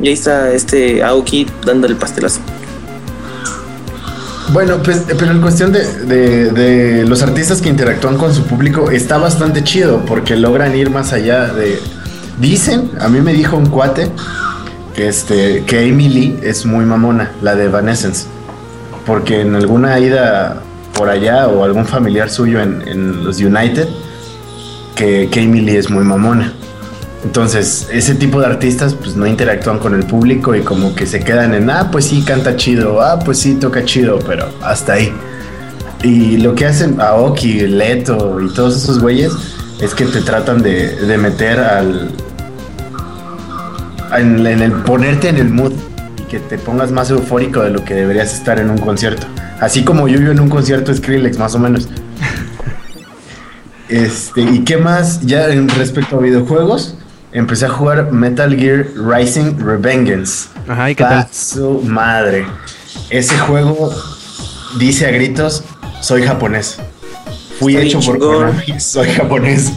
[0.00, 2.40] Y ahí está este Aoki dando el pastelazo.
[4.52, 9.18] Bueno, pues, pero en cuestión de, de- los artistas que interactúan con su público está
[9.18, 11.78] bastante chido porque logran ir más allá de.
[12.38, 14.08] Dicen, a mí me dijo un cuate
[14.94, 18.26] que este que Amy Lee es muy mamona, la de Evanescence,
[19.04, 20.62] porque en alguna ida
[20.94, 23.88] por allá o algún familiar suyo en, en los United
[24.94, 26.52] que, que Amy Lee es muy mamona.
[27.26, 31.18] Entonces, ese tipo de artistas pues no interactúan con el público y como que se
[31.18, 35.12] quedan en, ah, pues sí, canta chido, ah, pues sí, toca chido, pero hasta ahí.
[36.04, 39.32] Y lo que hacen Aoki, Leto y todos esos güeyes
[39.80, 42.12] es que te tratan de, de meter al...
[44.16, 45.72] En, en el ponerte en el mood
[46.20, 49.26] y que te pongas más eufórico de lo que deberías estar en un concierto.
[49.58, 51.88] Así como yo vivo en un concierto Skrillex, más o menos.
[53.88, 55.20] Este, ¿y qué más?
[55.20, 56.96] Ya en respecto a videojuegos,
[57.38, 60.48] empecé a jugar Metal Gear Rising Revengeance.
[60.66, 61.28] Ajá, ¿y qué tal?
[61.30, 62.46] su madre.
[63.10, 63.94] Ese juego
[64.78, 65.62] dice a gritos,
[66.00, 66.78] soy japonés.
[67.58, 68.18] Fui hecho por.
[68.18, 69.72] Konami, soy japonés.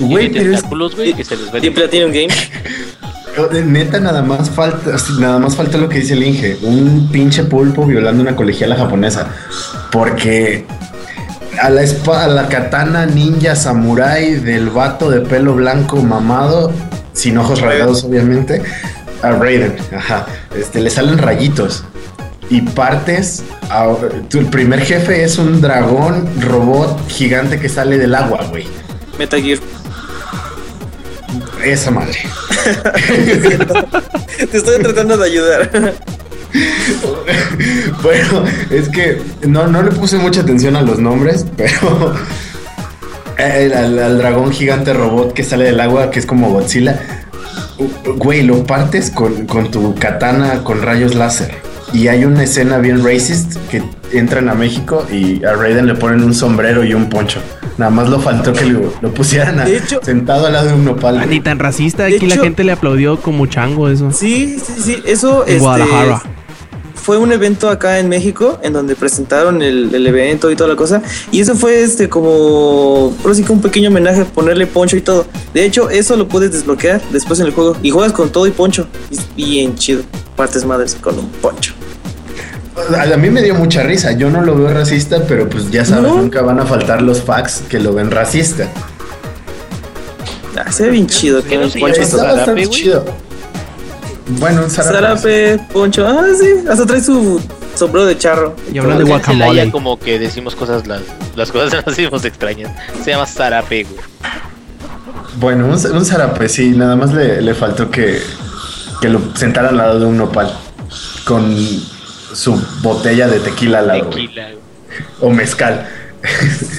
[0.00, 1.74] Güey, Güey, tentáculos, que se les Y ven.
[1.74, 2.28] Platinum Game.
[3.52, 7.44] de neta nada más falta, nada más falta lo que dice el Inge, un pinche
[7.44, 9.28] pulpo violando una colegiala japonesa.
[9.92, 10.66] Porque
[11.60, 16.72] a la espada, a la katana ninja samurai del vato de pelo blanco mamado,
[17.12, 18.62] sin ojos rasgados obviamente,
[19.22, 21.84] a Raiden, ajá, este, le salen rayitos
[22.48, 23.42] y partes.
[23.68, 23.86] a-
[24.28, 28.66] tu- el primer jefe es un dragón robot gigante que sale del agua, güey.
[29.18, 29.58] Metal Gear.
[31.62, 32.18] Esa madre.
[34.50, 35.70] Te estoy tratando de ayudar.
[38.02, 42.14] bueno, es que no, no le puse mucha atención a los nombres, pero
[43.38, 47.00] el- al, al dragón gigante robot que sale del agua, que es como Godzilla,
[48.16, 51.54] güey, lo partes con, con tu katana con rayos láser.
[51.92, 53.82] Y hay una escena bien racist que
[54.12, 57.40] entran a México y a Raiden le ponen un sombrero y un poncho.
[57.78, 60.84] Nada más lo faltó que lo, lo pusieran a- hecho- sentado al lado de un
[60.84, 61.18] nopal.
[61.18, 62.04] Ah, ni tan racista.
[62.04, 64.12] Aquí la gente le aplaudió como chango eso.
[64.12, 65.02] Sí, sí, sí.
[65.04, 66.22] Eso En este, Guadalajara.
[67.02, 70.76] Fue un evento acá en México en donde presentaron el, el evento y toda la
[70.76, 71.02] cosa.
[71.32, 75.26] Y eso fue este como sí que un pequeño homenaje, ponerle poncho y todo.
[75.54, 77.76] De hecho, eso lo puedes desbloquear después en el juego.
[77.82, 78.86] Y juegas con todo y poncho.
[79.10, 80.02] Y es bien chido.
[80.36, 81.74] Partes madres con un poncho.
[82.96, 84.12] A mí me dio mucha risa.
[84.12, 86.16] Yo no lo veo racista, pero pues ya sabes, No.
[86.18, 88.68] nunca van a faltar los facts que lo ven racista.
[90.56, 92.00] Ah, se ve bien chido ¿Qué con no poncho.
[92.00, 92.68] Está bastante güey?
[92.68, 93.04] chido.
[94.38, 94.94] Bueno, un zarape.
[94.94, 96.06] Zarape, poncho.
[96.06, 96.66] Ah, sí.
[96.68, 97.40] Hasta trae su
[97.74, 98.54] sombrero de charro.
[98.72, 99.70] Y hablan de En guacamole.
[99.70, 101.02] Como que decimos cosas, las,
[101.36, 102.72] las cosas las decimos extrañas.
[103.04, 104.00] Se llama zarape, güey.
[105.38, 106.70] Bueno, un, un zarape, sí.
[106.70, 108.20] Nada más le, le faltó que,
[109.00, 110.52] que lo sentaran al lado de un nopal.
[111.24, 111.56] Con
[112.32, 114.10] su botella de tequila al lado.
[114.10, 114.58] Tequila, güey.
[115.20, 115.88] O mezcal.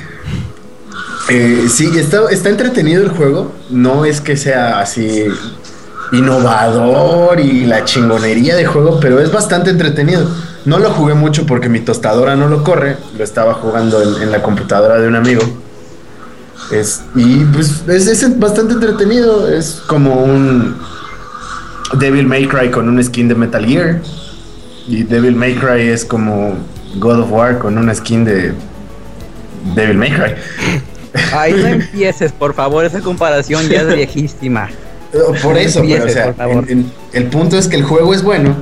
[1.29, 3.53] Eh, sí, está, está entretenido el juego.
[3.69, 5.23] No es que sea así
[6.12, 10.30] innovador y la chingonería de juego, pero es bastante entretenido.
[10.65, 12.97] No lo jugué mucho porque mi tostadora no lo corre.
[13.17, 15.41] Lo estaba jugando en, en la computadora de un amigo.
[16.71, 19.47] Es, y pues es, es bastante entretenido.
[19.52, 20.78] Es como un
[22.00, 24.02] Devil May Cry con un skin de Metal Gear.
[24.88, 26.56] Y Devil May Cry es como
[26.97, 28.54] God of War con una skin de
[29.76, 30.36] Devil May Cry.
[31.34, 34.69] Ahí no empieces, por favor, esa comparación ya es viejísima.
[35.13, 38.24] Eh, Por eso, pero, o sea, en- en- el punto es que el juego es
[38.24, 38.56] bueno,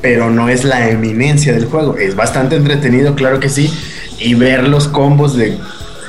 [0.00, 1.96] pero no es la eminencia del juego.
[1.96, 3.72] Es bastante entretenido, claro que sí.
[4.20, 5.58] Y ver los combos de.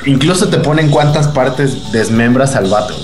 [0.06, 2.96] Incluso te ponen cuántas partes desmembras al vato.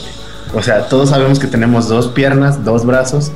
[0.54, 3.32] O sea, todos sabemos que tenemos dos piernas, dos brazos,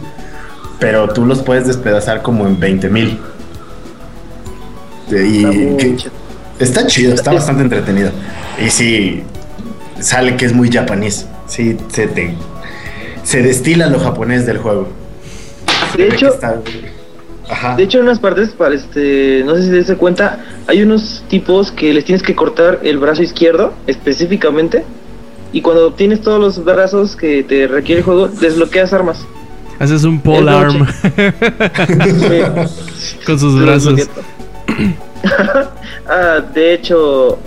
[0.80, 3.20] pero tú los puedes despedazar como en 20 mil.
[5.12, 5.44] Y
[5.78, 5.98] que-
[6.60, 8.12] está chido, está bastante entretenido.
[8.64, 9.24] Y sí,
[10.00, 11.26] sale que es muy japonés.
[11.48, 12.36] Sí, se, te-
[13.30, 14.88] se destila lo japonés del juego.
[15.96, 16.60] De hecho, está-
[17.48, 17.76] Ajá.
[17.76, 21.24] De hecho, en unas partes, para este, no sé si te das cuenta, hay unos
[21.30, 24.84] tipos que les tienes que cortar el brazo izquierdo específicamente.
[25.54, 29.20] Y cuando obtienes todos los brazos que te requiere el juego, desbloqueas armas.
[29.78, 30.88] Haces un pole arm
[33.28, 34.10] con sus brazos.
[36.08, 37.38] ah, de hecho,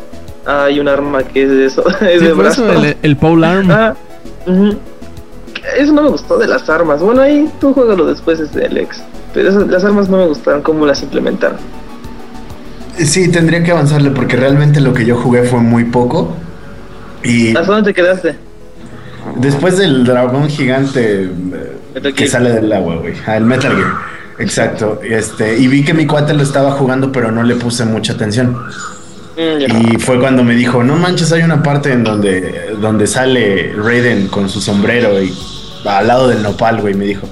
[0.46, 2.70] hay un arma que es de eso, es Sí, de brazo.
[2.70, 3.70] eso el, el pole arm.
[3.70, 3.94] Ah.
[5.78, 7.00] Eso no me gustó de las armas.
[7.00, 9.02] Bueno, ahí tú juégalo después, es del ex.
[9.32, 11.58] Pero esas- las armas no me gustaron cómo las implementaron.
[12.98, 16.34] Sí, tendría que avanzarle porque realmente lo que yo jugué fue muy poco.
[17.24, 18.36] Y ¿Hasta dónde te quedaste?
[19.36, 21.30] después del dragón gigante
[21.94, 23.14] eh, que sale del agua, güey.
[23.26, 23.92] Ah, el Metal Gear.
[24.38, 25.00] Exacto.
[25.02, 28.56] Este, y vi que mi cuate lo estaba jugando, pero no le puse mucha atención.
[29.36, 29.92] Mm.
[29.94, 34.28] Y fue cuando me dijo, no manches, hay una parte en donde, donde sale Raiden
[34.28, 35.32] con su sombrero y
[35.84, 37.28] al lado del nopal, güey, me dijo.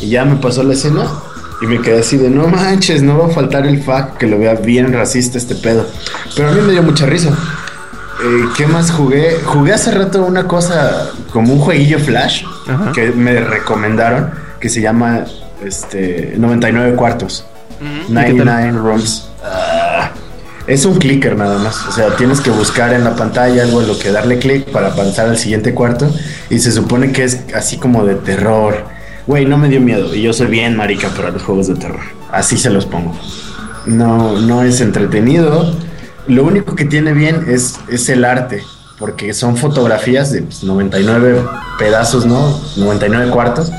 [0.00, 1.06] Y ya me pasó la escena
[1.62, 4.38] y me quedé así de, no manches, no va a faltar el fact que lo
[4.38, 5.86] vea bien racista este pedo.
[6.34, 7.30] Pero a mí me dio mucha risa.
[7.30, 9.40] Eh, ¿Qué más jugué?
[9.44, 12.92] Jugué hace rato una cosa como un jueguillo flash Ajá.
[12.92, 15.24] que me recomendaron que se llama
[15.64, 17.44] este 99 cuartos.
[17.80, 18.36] ¿Y qué tal?
[18.36, 19.28] 99 rooms.
[19.44, 20.10] Ah,
[20.66, 21.86] es un clicker nada más.
[21.86, 24.88] O sea, tienes que buscar en la pantalla algo en lo que darle clic para
[24.88, 26.10] avanzar al siguiente cuarto.
[26.50, 28.84] Y se supone que es así como de terror.
[29.26, 30.14] Güey, no me dio miedo.
[30.14, 32.00] Y yo soy bien marica para los juegos de terror.
[32.30, 33.14] Así se los pongo.
[33.86, 35.74] No, no es entretenido.
[36.26, 38.62] Lo único que tiene bien es, es el arte.
[38.98, 41.44] Porque son fotografías de pues, 99
[41.78, 42.58] pedazos, ¿no?
[42.76, 43.70] 99 cuartos.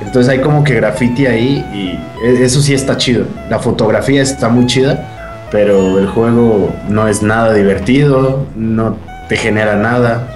[0.00, 3.26] Entonces hay como que graffiti ahí y e- eso sí está chido.
[3.50, 5.09] La fotografía está muy chida,
[5.50, 8.96] pero el juego no es nada divertido, no
[9.28, 10.28] te genera nada.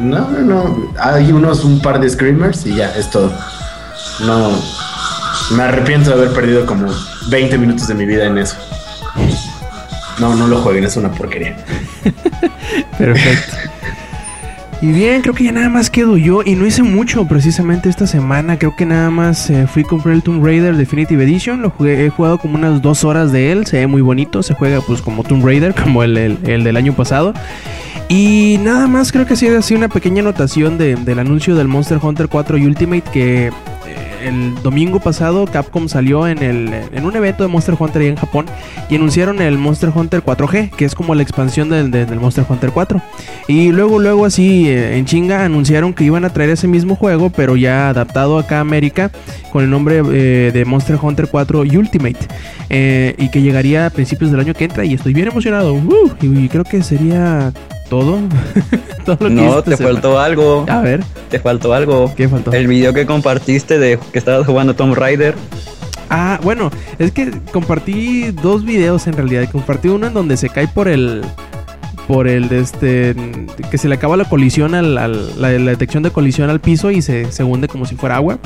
[0.00, 0.92] No, no.
[0.98, 3.32] Hay unos, un par de screamers y ya, es todo.
[4.26, 4.50] No,
[5.56, 6.88] me arrepiento de haber perdido como
[7.28, 8.56] 20 minutos de mi vida en eso.
[10.18, 11.56] No, no lo jueguen, es una porquería.
[12.98, 13.71] Perfecto.
[14.82, 16.42] Y bien, creo que ya nada más quedo yo.
[16.44, 18.58] Y no hice mucho precisamente esta semana.
[18.58, 21.62] Creo que nada más eh, fui a comprar el Tomb Raider Definitive Edition.
[21.62, 23.64] Lo jugué, he jugado como unas dos horas de él.
[23.64, 24.42] Se ve muy bonito.
[24.42, 27.32] Se juega pues como Tomb Raider, como el, el- el del año pasado.
[28.08, 31.98] Y nada más creo que sí así una pequeña anotación de- del anuncio del Monster
[32.02, 33.50] Hunter 4 Ultimate que
[34.22, 38.46] el domingo pasado Capcom salió en, el, en un evento de Monster Hunter en Japón
[38.88, 42.70] y anunciaron el Monster Hunter 4G, que es como la expansión del, del- Monster Hunter
[42.72, 43.02] 4.
[43.48, 47.30] Y luego, luego así eh, en chinga anunciaron que iban a traer ese mismo juego,
[47.30, 49.10] pero ya adaptado acá a América
[49.50, 52.16] con el nombre eh, de Monster Hunter 4 Ultimate.
[52.70, 55.74] eh, y que llegaría a principios del año que entra y estoy bien emocionado.
[55.74, 56.10] ¡Uh!
[56.22, 57.52] y creo que sería
[57.90, 58.18] todo.
[59.04, 60.64] todo lo que No, te faltó algo.
[60.68, 62.12] A ver, Te faltó algo.
[62.16, 62.52] ¿qué faltó?
[62.52, 65.34] El video que compartiste de que estabas jugando Tomb Raider.
[66.10, 69.48] Ah, bueno, es que compartí dos videos en realidad.
[69.50, 71.22] Compartí uno en donde se cae por el.
[72.06, 73.14] Por el de este.
[73.70, 74.98] Que se le acaba la colisión al.
[74.98, 78.16] al- la, la detección de colisión al piso y se, se hunde como si fuera
[78.16, 78.38] agua.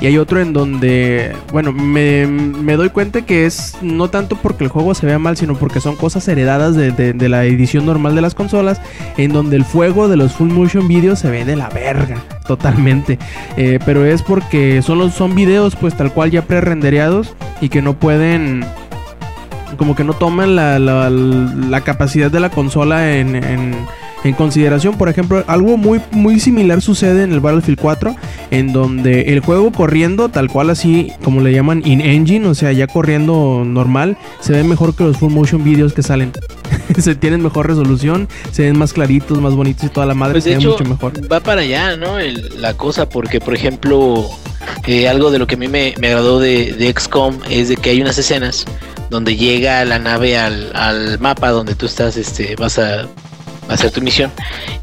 [0.00, 1.32] Y hay otro en donde.
[1.52, 5.36] Bueno, me, me doy cuenta que es no tanto porque el juego se vea mal,
[5.38, 8.80] sino porque son cosas heredadas de, de- la edición normal de las consolas.
[9.16, 12.22] En donde el fuego de los full motion videos se ve de la verga.
[12.46, 13.18] Totalmente.
[13.56, 17.80] Eh, pero es porque son, los, son videos pues tal cual ya pre-rendereados y que
[17.82, 18.64] no pueden
[19.78, 23.74] como que no toman la, la- capacidad de la consola en-
[24.26, 24.96] en consideración.
[24.98, 28.16] Por ejemplo, algo muy, muy similar sucede en el Battlefield 4,
[28.50, 32.86] en donde el juego corriendo, tal cual así como le llaman in-engine, o sea, ya
[32.86, 36.32] corriendo normal, se ve mejor que los full motion videos que salen.
[36.98, 40.44] se tienen mejor resolución, se ven más claritos, más bonitos y toda la madre Pues
[40.44, 41.12] se ve hecho, mucho mejor.
[41.32, 42.18] va para allá, ¿no?
[42.18, 44.24] El- la cosa, porque por ejemplo,
[44.86, 47.76] eh, algo de lo que a mí me, me agradó de, de XCOM es de
[47.76, 48.64] que hay unas escenas
[49.10, 53.06] donde llega la nave al, al mapa donde tú estás, este, vas a
[53.68, 54.30] hacer tu misión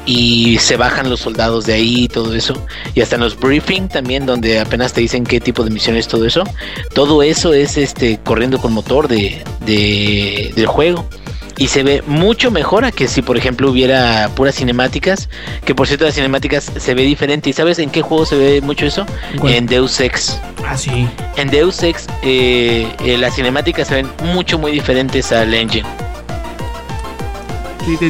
[0.05, 2.53] y se bajan los soldados de ahí y todo eso.
[2.95, 6.07] Y hasta en los briefing también, donde apenas te dicen qué tipo de misión es
[6.07, 6.43] todo eso.
[6.93, 11.05] Todo eso es este corriendo con motor de, de- del juego.
[11.55, 15.29] Y se ve mucho mejor a que si, por ejemplo, hubiera puras cinemáticas.
[15.63, 17.51] Que por cierto, las cinemáticas se ve diferente.
[17.51, 19.05] ¿Y sabes en qué juego se ve mucho eso?
[19.47, 20.39] En Deus Ex.
[20.65, 21.07] Ah, sí.
[21.37, 25.87] En Deus Ex, eh, eh, las cinemáticas se ven mucho, muy diferentes al engine.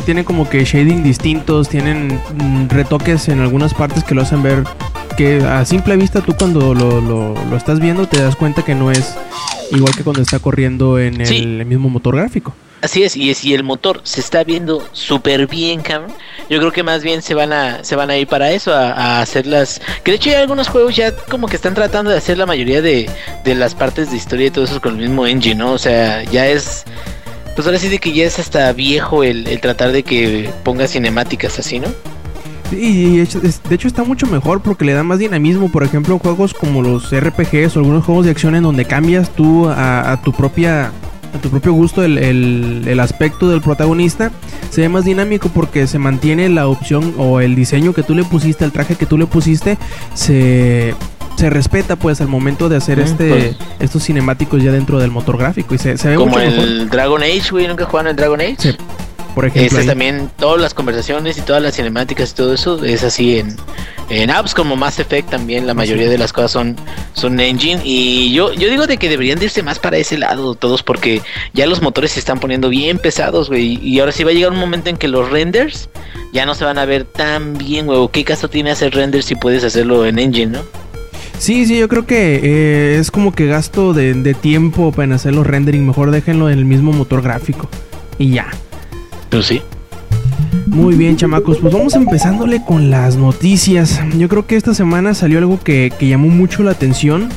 [0.05, 4.63] Tienen como que shading distintos, tienen mm, retoques en algunas partes que lo hacen ver
[5.17, 8.73] que a simple vista tú cuando lo, lo- lo estás viendo te das cuenta que
[8.75, 9.15] no es
[9.71, 11.37] igual que cuando está corriendo en el, Sí.
[11.37, 12.53] el mismo motor gráfico.
[12.81, 16.11] Así es, y si el motor se está viendo súper bien, cabrón,
[16.49, 18.91] yo creo que más bien se van a se van a ir para eso, a,
[18.91, 19.79] a hacer las...
[20.03, 22.81] Que de hecho hay algunos juegos ya como que están tratando de hacer la mayoría
[22.81, 23.09] de,
[23.45, 25.71] de las partes de historia y todo eso con el mismo engine, ¿no?
[25.71, 26.83] O sea, ya es...
[27.55, 30.87] Pues ahora sí de que ya es hasta viejo el, el tratar de que ponga
[30.87, 31.87] cinemáticas así, ¿no?
[32.69, 35.71] Sí, de hecho, está mucho mejor porque le da más dinamismo.
[35.71, 39.69] Por ejemplo, juegos como los RPGs o algunos juegos de acción en donde cambias tú
[39.69, 40.91] a, a tu propia
[41.35, 44.31] a tu propio gusto el, el- el aspecto del protagonista
[44.69, 48.23] se ve más dinámico porque se mantiene la opción o el diseño que tú le
[48.23, 49.79] pusiste, el traje que tú le pusiste,
[50.13, 50.93] se,
[51.37, 53.55] se respeta pues al momento de hacer Mm, este pues.
[53.79, 56.63] estos cinemáticos ya dentro del motor gráfico y se, se ve Como mucho mejor.
[56.63, 58.55] el Dragon Age, güey, ¿nunca jugaron el Dragon Age?
[58.59, 58.75] Sí,
[59.35, 59.87] Por ejemplo, Este ahí.
[59.87, 63.55] también, todas las conversaciones y todas las cinemáticas y todo eso es así en,
[64.09, 66.75] en apps como Mass Effect también, la mayoría de las cosas son,
[67.13, 70.53] son engine y yo, yo digo de que deberían de irse más para ese lado
[70.53, 71.23] todos porque
[71.53, 74.51] ya los motores se están poniendo bien pesados, güey, y ahora sí va a llegar
[74.51, 75.89] un momento en que los renders
[76.31, 79.33] ya no se van a ver tan bien, güey, ¿qué caso tiene hacer renders si
[79.35, 80.82] puedes hacerlo en engine, no?
[81.43, 85.35] Sí, sí, yo creo que eh, es como que gasto de, de tiempo para hacer
[85.35, 85.85] los rendering.
[85.85, 87.67] Mejor déjenlo en el mismo motor gráfico.
[88.17, 88.47] Y ya.
[89.29, 89.61] Pues sí.
[90.67, 91.57] Muy bien, chamacos.
[91.57, 93.99] Pues vamos empezándole con las noticias.
[94.17, 97.27] Yo creo que esta semana salió algo que, que llamó mucho la atención.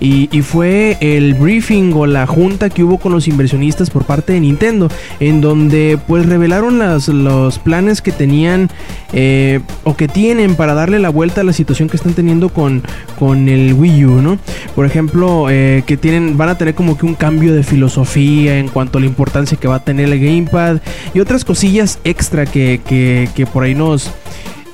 [0.00, 4.40] Y, fue el briefing o la junta que hubo con los inversionistas por parte de
[4.40, 4.88] Nintendo,
[5.18, 8.68] en donde pues revelaron las- los planes que tenían
[9.14, 12.82] eh, o que tienen para darle la vuelta a la situación que están teniendo con,
[13.18, 14.38] con el Wii U, ¿no?
[14.74, 18.68] Por ejemplo, eh, que tienen, van a tener como que un cambio de filosofía en
[18.68, 20.80] cuanto a la importancia que va a tener el gamepad
[21.14, 24.10] y otras cosillas extra que, que, que por ahí nos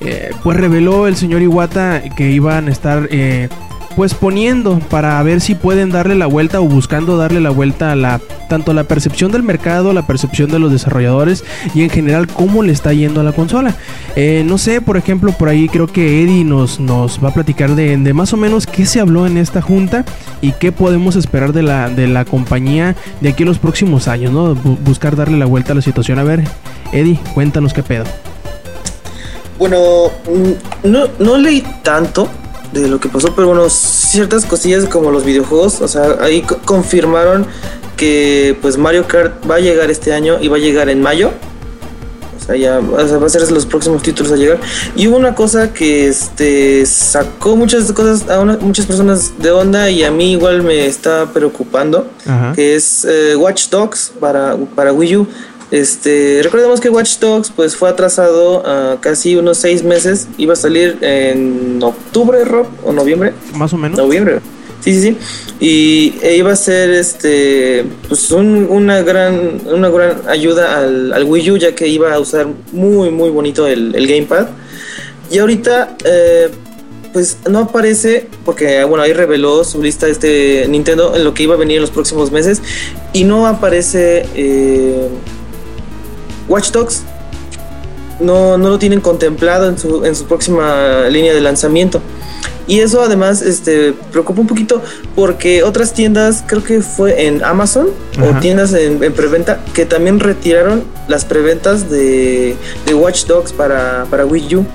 [0.00, 3.48] eh, pues reveló el señor Iwata que iban a estar eh,
[3.96, 7.96] pues poniendo para ver si pueden darle la vuelta o buscando darle la vuelta a
[7.96, 12.62] la tanto la percepción del mercado, la percepción de los desarrolladores y en general cómo
[12.62, 13.74] le está yendo a la consola.
[14.16, 17.74] Eh, no sé, por ejemplo, por ahí creo que Eddie nos, nos va a platicar
[17.76, 20.04] de, de más o menos qué se habló en esta junta
[20.40, 24.32] y qué podemos esperar de la, de la compañía de aquí a los próximos años,
[24.32, 24.56] ¿no?
[24.56, 26.18] Bu- buscar darle la vuelta a la situación.
[26.18, 26.42] A ver,
[26.92, 28.04] Eddie, cuéntanos qué pedo.
[29.58, 29.78] Bueno,
[30.26, 32.28] mm, no, no leí tanto
[32.72, 36.58] de lo que pasó, pero bueno, ciertas cosillas como los videojuegos, o sea, ahí co-
[36.64, 37.46] confirmaron
[37.96, 41.32] que pues Mario Kart va a llegar este año y va a llegar en mayo.
[42.38, 44.58] O sea, ya o sea, va a ser los próximos títulos a llegar.
[44.96, 49.90] Y hubo una cosa que este sacó muchas cosas a una- muchas personas de onda
[49.90, 52.52] y a mí igual me está preocupando Ajá.
[52.54, 55.26] que es eh, Watch Dogs para, para Wii U.
[55.70, 60.26] Este, recordemos que Watch Dogs pues fue atrasado a casi unos seis meses.
[60.36, 63.32] Iba a salir en octubre, Rob, o noviembre.
[63.54, 63.98] Más o menos.
[63.98, 64.40] Noviembre.
[64.80, 65.16] Sí, sí, sí.
[65.60, 71.24] Y e iba a ser este pues un- una gran una gran ayuda al, al
[71.24, 74.48] Wii U ya que iba a usar muy muy bonito el, el gamepad.
[75.30, 76.48] Y ahorita eh,
[77.12, 81.54] pues no aparece porque bueno ahí reveló su lista este Nintendo en lo que iba
[81.54, 82.62] a venir en los próximos meses
[83.12, 85.08] y no aparece eh,
[86.50, 87.02] Watch Dogs.
[88.20, 92.02] No, no lo tienen contemplado en su, en su próxima línea de lanzamiento.
[92.66, 94.82] Y eso además este, preocupa un poquito
[95.16, 98.36] porque otras tiendas, creo que fue en Amazon Ajá.
[98.36, 104.04] o tiendas en, en preventa, que también retiraron las preventas de, de Watch Dogs para,
[104.10, 104.66] para Wii U.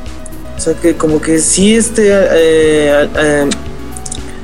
[0.58, 3.50] O sea que como que sí este, eh, eh,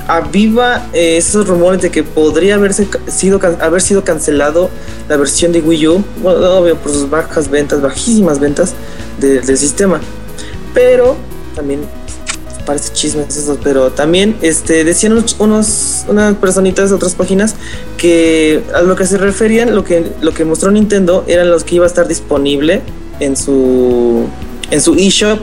[0.08, 4.70] aviva eh, esos rumores de que podría haberse sido, haber sido cancelado
[5.10, 8.74] la versión de Wii U, bueno, obvio por sus bajas ventas, bajísimas ventas
[9.20, 10.00] de- del sistema.
[10.74, 11.16] Pero
[11.56, 11.82] también
[12.66, 17.56] parece chismes esos, pero también este decían unos- unas personitas de otras páginas
[17.98, 21.76] que a lo que se referían, lo que lo que mostró Nintendo eran los que
[21.76, 22.82] iba a estar disponible
[23.20, 24.28] en su
[24.70, 25.40] en su eShop,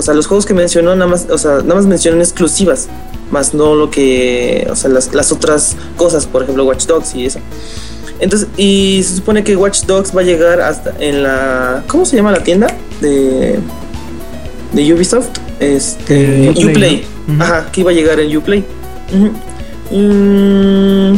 [0.00, 2.88] o sea, los juegos que mencionó nada más, o sea, nada más mencionan exclusivas,
[3.30, 7.26] más no lo que, o sea, las, las otras cosas, por ejemplo, Watch Dogs y
[7.26, 7.38] eso.
[8.18, 12.16] Entonces, y se supone que Watch Dogs va a llegar hasta en la ¿cómo se
[12.16, 12.66] llama la tienda
[13.02, 13.58] de
[14.72, 15.28] de Ubisoft?
[15.60, 17.06] Este, Eh, Uplay, Uplay.
[17.26, 17.34] ¿no?
[17.34, 17.42] Ujú.
[17.42, 18.64] Ajá, que iba a llegar en Uplay.
[19.12, 19.30] Ujú.
[19.98, 21.14] Mm,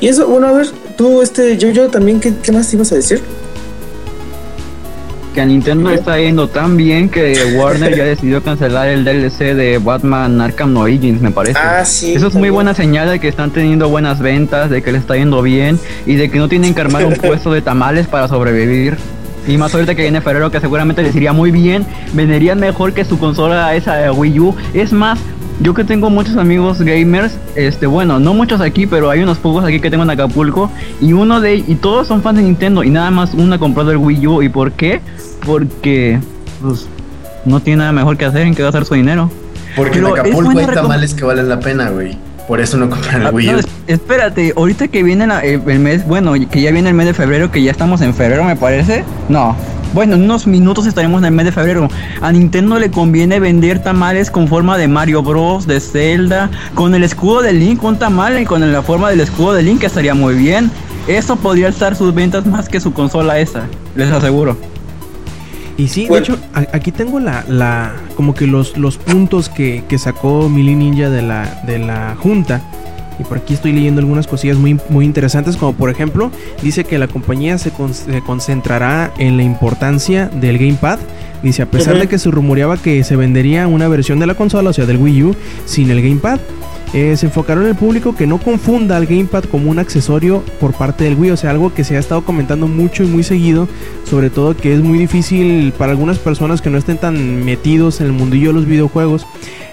[0.00, 2.94] y eso, bueno, a ver, tú, este, yo, yo también, ¿qué, qué más ibas a
[2.94, 3.20] decir?
[5.34, 9.54] Que a Nintendo le está yendo tan bien que Warner ya decidió cancelar el DLC
[9.54, 11.58] de Batman Arkham Origins, me parece.
[11.58, 12.14] Ah, sí.
[12.14, 15.16] Eso es muy buena señal de que están teniendo buenas ventas, de que le está
[15.16, 18.96] yendo bien y de que no tienen que armar un puesto de tamales para sobrevivir.
[19.46, 23.04] Y más ahorita que viene febrero que seguramente les iría muy bien, venderían mejor que
[23.04, 24.54] su consola esa de Wii U.
[24.74, 25.18] Es más,
[25.60, 29.64] yo que tengo muchos amigos gamers, este, bueno, no muchos aquí, pero hay unos pocos
[29.64, 32.90] aquí que tengo en Acapulco y uno de y todos son fans de Nintendo y
[32.90, 35.00] nada más uno ha comprado el Wii U y ¿por qué?
[35.44, 36.18] Porque
[36.62, 36.86] pues
[37.44, 39.30] no tiene nada mejor que hacer en que gastar su dinero.
[39.76, 42.16] Porque Pero en Acapulco hay tamales que valen la pena, güey.
[42.48, 43.58] Por eso no compran Ah, el Wii no, U.
[43.60, 47.06] es- espérate, ahorita que viene la- el, el mes, bueno, que ya viene el mes
[47.06, 49.04] de febrero, que ya estamos en febrero, me parece.
[49.28, 49.54] No.
[49.92, 51.88] Bueno, en unos minutos estaremos en el mes de febrero.
[52.20, 57.02] A Nintendo le conviene vender tamales con forma de Mario Bros, de Zelda, con el
[57.02, 60.14] escudo de Link, un tamal y con la forma del escudo de Link que estaría
[60.14, 60.70] muy bien.
[61.08, 63.64] Eso podría estar sus ventas más que su consola esa,
[63.96, 64.56] les aseguro.
[65.76, 66.26] Y sí, Bueno.
[66.26, 70.48] de hecho, a- aquí tengo la, la como que los, los puntos que, que sacó
[70.48, 72.60] Mili Ninja de la, de la junta.
[73.18, 76.30] Y por aquí estoy leyendo algunas cosillas muy, muy interesantes, como por ejemplo,
[76.62, 80.98] dice que la compañía se, con- se concentrará en la importancia del gamepad.
[81.42, 84.70] Dice, a pesar de que se rumoreaba que se vendería una versión de la consola,
[84.70, 86.38] o sea, del Wii U, sin el gamepad,
[86.92, 90.72] eh, se enfocaron en el público que no confunda al gamepad como un accesorio por
[90.74, 93.68] parte del Wii, o sea, algo que se ha estado comentando mucho y muy seguido,
[94.08, 98.06] sobre todo que es muy difícil para algunas personas que no estén tan metidos en
[98.08, 99.24] el mundillo de los videojuegos,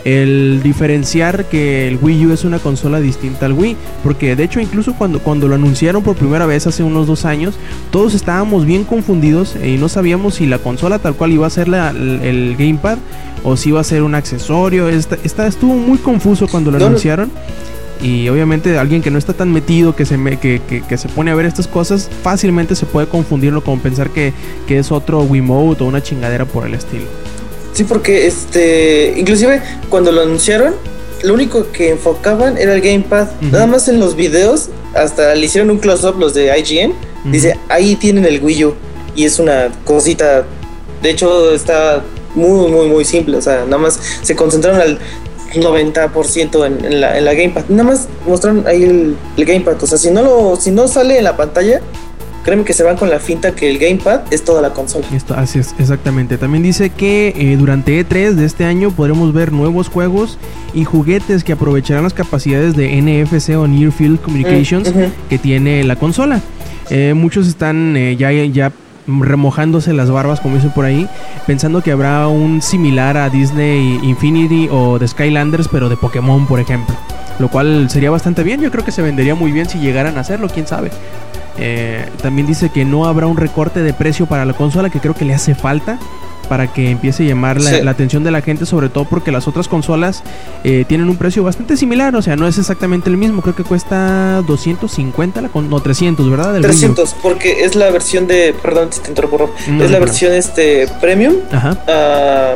[0.07, 4.61] el diferenciar que el Wii U es una consola distinta al Wii, porque de hecho
[4.61, 7.55] incluso cuando, cuando lo anunciaron por primera vez hace unos dos años,
[7.91, 11.67] todos estábamos bien confundidos y no sabíamos si la consola tal cual iba a ser
[11.67, 12.97] la- el, el gamepad
[13.43, 14.87] o si iba a ser un accesorio.
[14.87, 17.29] Esta, esta estuvo muy confuso cuando lo No, anunciaron.
[18.01, 21.09] Y obviamente alguien que no está tan metido, que se, me- que, que- que se
[21.09, 24.33] pone a ver estas cosas, fácilmente se puede confundirlo como pensar que,
[24.67, 27.05] que es otro Wiimote o una chingadera por el estilo.
[27.77, 30.73] Sí, porque este, inclusive cuando lo anunciaron,
[31.21, 33.27] lo único que enfocaban era el gamepad.
[33.39, 36.95] Nada más en los videos, hasta le hicieron un close-up los de IGN.
[37.31, 38.73] Dice, ahí tienen el Wii U.
[39.15, 40.43] Y es una cosita,
[41.03, 42.03] de hecho está
[42.33, 43.37] muy, muy, muy simple.
[43.37, 44.97] O sea, nada más se concentraron al
[45.53, 47.65] 90% en, en la, en la gamepad.
[47.69, 49.83] Nada más mostraron ahí el, el gamepad.
[49.83, 51.79] O sea, si no, lo, si no sale en la pantalla,
[52.47, 55.05] créeme que se van con la finta que el gamepad es toda la consola.
[55.13, 56.37] Esto, así es, exactamente.
[56.37, 60.39] También dice que eh, durante E3 de este año podremos ver nuevos juegos
[60.73, 65.83] y juguetes que aprovecharán las capacidades de NFC o Near Field Communications Mm, que tiene
[65.83, 66.39] la consola.
[66.89, 68.71] Eh, muchos están eh, ya, ya
[69.07, 71.05] remojándose las barbas, como dicen por ahí,
[71.47, 76.61] pensando que habrá un similar a Disney Infinity o de Skylanders, pero de Pokémon, por
[76.61, 76.95] ejemplo.
[77.39, 80.21] Lo cual sería bastante bien, yo creo que se vendería muy bien si llegaran a
[80.21, 80.91] hacerlo, quién sabe.
[81.59, 85.13] Eh, también dice que no habrá un recorte de precio para la consola, que creo
[85.15, 85.97] que le hace falta
[86.49, 87.81] para que empiece a llamar la, Sí.
[87.81, 90.23] la atención de la gente, sobre todo porque las otras consolas
[90.63, 93.65] eh, tienen un precio bastante similar, o sea, no es exactamente el mismo, creo que
[93.65, 96.53] cuesta 250, la con, no 300, ¿verdad?
[96.53, 96.71] Del Wii U.
[96.71, 98.55] 300, porque es la versión de.
[98.61, 99.49] Perdón si te interrumpo, Rob.
[99.67, 101.33] No, es la no, versión este premium.
[101.51, 101.77] Ajá.
[101.85, 102.55] ah,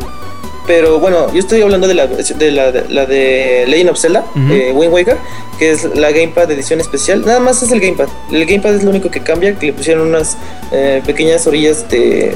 [0.68, 4.24] pero bueno, yo estoy hablando de la de la de, la de Legend of Zelda,
[4.36, 4.54] Ujú.
[4.54, 5.18] eh, Wind Waker,
[5.60, 7.26] que es la Gamepad edición especial.
[7.26, 8.08] Nada más es el Gamepad.
[8.32, 10.38] El Gamepad es lo único que cambia, que le pusieron unas
[10.72, 12.34] eh, pequeñas orillas de,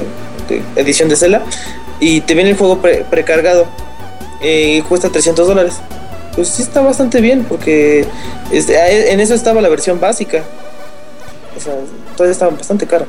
[0.50, 1.44] de edición de Zelda.
[2.00, 3.68] Y te viene el juego pre- precargado.
[4.42, 5.76] eh, y cuesta 300 dólares.
[6.36, 8.06] Pues sí está bastante bien, porque
[8.52, 10.44] este, en eso estaba la versión básica.
[11.56, 11.74] O sea,
[12.18, 13.06] todavía estaba bastante caro.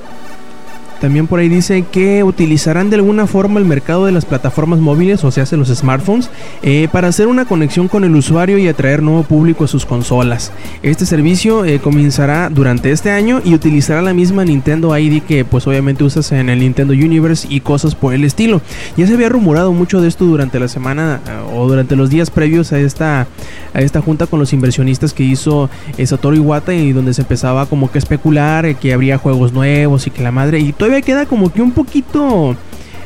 [1.01, 5.25] También por ahí dice que utilizarán de alguna forma el mercado de las plataformas móviles,
[5.25, 6.31] o sea, los smartphones,
[6.63, 10.53] eh, para hacer una conexión con el usuario y atraer nuevo público a sus consolas.
[10.83, 15.67] Este servicio eh, comenzará durante este año y utilizará la misma Nintendo ID que pues
[15.67, 18.61] obviamente usas en el Nintendo Universe y cosas por el estilo.
[18.97, 22.31] Ya se había rumorado mucho de esto durante la semana eh, o durante los días
[22.31, 23.27] previos a esta,
[23.75, 25.71] a esta junta con los inversionistas que hizo
[26.05, 30.23] Satoru Iwata y donde se empezaba como que especular que habría juegos nuevos y que
[30.23, 32.55] la madre y todavía queda como que un poquito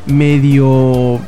[0.06, 1.18] medio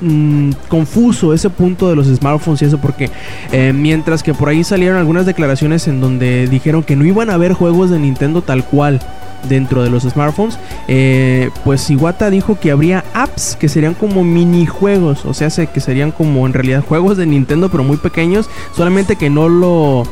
[0.00, 3.10] mm, confuso ese punto de los smartphones y eso porque
[3.52, 7.34] eh, mientras que por ahí salieron algunas declaraciones en donde dijeron que no iban a
[7.34, 9.00] haber juegos de Nintendo tal cual
[9.48, 10.58] dentro de los smartphones
[10.88, 15.80] eh, pues Iwata dijo que habría apps que serían como minijuegos o sea se- que
[15.80, 20.04] serían como en realidad juegos de Nintendo pero muy pequeños solamente que no lo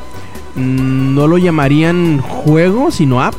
[0.55, 3.35] mm, no lo llamarían juego sino app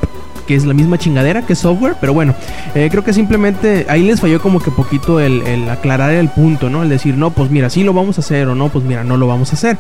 [0.48, 2.34] que es la misma chingadera que software, pero bueno,
[2.74, 6.70] eh, creo que simplemente ahí les falló como que poquito el, el aclarar el punto,
[6.70, 6.82] ¿no?
[6.82, 9.18] El decir, no, pues mira, sí lo vamos a hacer o no, pues mira, no
[9.18, 9.78] lo vamos a hacer.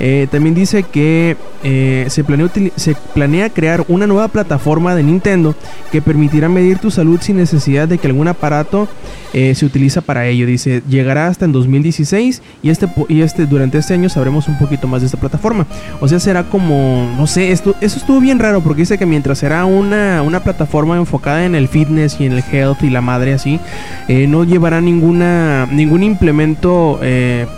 [0.00, 5.54] Eh, también dice que eh, se, planea se planea crear una nueva plataforma de Nintendo
[5.92, 8.88] que permitirá medir tu salud sin necesidad de que algún aparato
[9.32, 10.46] eh, se utiliza para ello.
[10.46, 14.88] Dice, llegará hasta en 2016 y este, y este durante este año sabremos un poquito
[14.88, 15.66] más de esta plataforma.
[16.00, 19.38] O sea, será como, no sé, esto, eso estuvo bien raro porque dice que mientras
[19.38, 23.34] será una, una plataforma enfocada en el fitness y en el health y la madre
[23.34, 23.60] así,
[24.08, 27.00] no llevará ninguna ningún implemento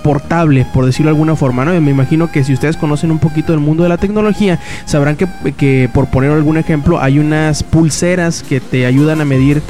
[0.02, 1.78] portable, por decirlo de alguna forma, ¿no?
[1.80, 5.26] Me imagino que si ustedes conocen un poquito del mundo de la tecnología, sabrán que,
[5.56, 9.62] que por poner algún ejemplo, hay unas pulseras que te ayudan a medir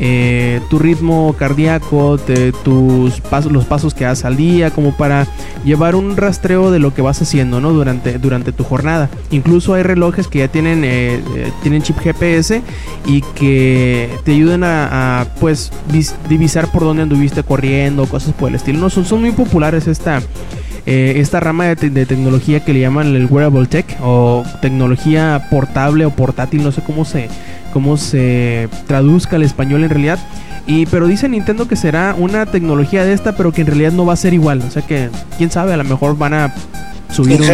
[0.00, 5.26] eh, tu ritmo cardíaco, te- tus pasos, los pasos que das al día, como para
[5.64, 7.72] llevar un rastreo de lo que vas haciendo, ¿no?
[7.72, 9.08] Durante, durante tu jornada.
[9.32, 12.62] Incluso hay relojes que ya tienen, eh, eh, tienen chip GPS
[13.06, 18.50] y que te ayudan a, a, pues vis- divisar por dónde anduviste corriendo, cosas por
[18.50, 18.78] el estilo.
[18.78, 20.22] No son, son muy populares esta
[20.90, 25.46] eh, esta rama de, te- de tecnología que le llaman el wearable tech o tecnología
[25.50, 27.28] portable o portátil, no sé cómo se
[27.74, 30.18] cómo se traduzca al español en realidad.
[30.66, 34.06] Y pero dice Nintendo que será una tecnología de esta, pero que en realidad no
[34.06, 36.54] va a ser igual, o sea que quién sabe, a lo mejor van a
[37.10, 37.46] subir un.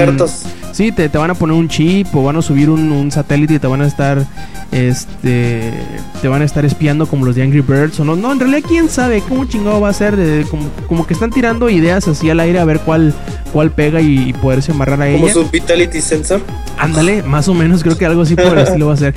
[0.75, 3.55] Sí, te, te van a poner un chip o van a subir un, un satélite
[3.55, 4.27] y te van a estar
[4.73, 5.73] este
[6.21, 8.17] te van a estar espiando como los de Angry Birds o no.
[8.17, 11.31] No, en realidad quién sabe cómo chingado va a ser, de- como, como que están
[11.31, 13.15] tirando ideas así al aire a ver cuál
[13.53, 15.33] cuál pega y, y poderse amarrar a Como ella.
[15.33, 16.41] su Vitality Sensor.
[16.77, 19.15] Ándale, más o menos creo que algo así por el estilo va a ser.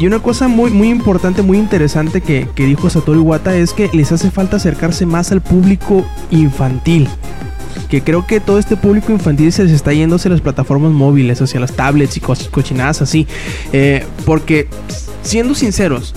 [0.00, 3.88] Y una cosa muy, muy importante, muy interesante que, que dijo Satoru Iwata es que
[3.92, 7.08] les hace falta acercarse más al público infantil.
[7.88, 11.40] Que creo que todo este público infantil se les está yendo hacia las plataformas móviles,
[11.40, 13.26] hacia las tablets y cos- cochinadas así.
[13.72, 14.68] Eh, porque,
[15.22, 16.14] siendo sinceros,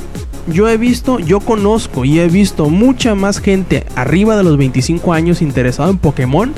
[0.48, 5.14] yo he visto, yo conozco y he visto mucha más gente arriba de los 25
[5.14, 6.54] años interesado en Pokémon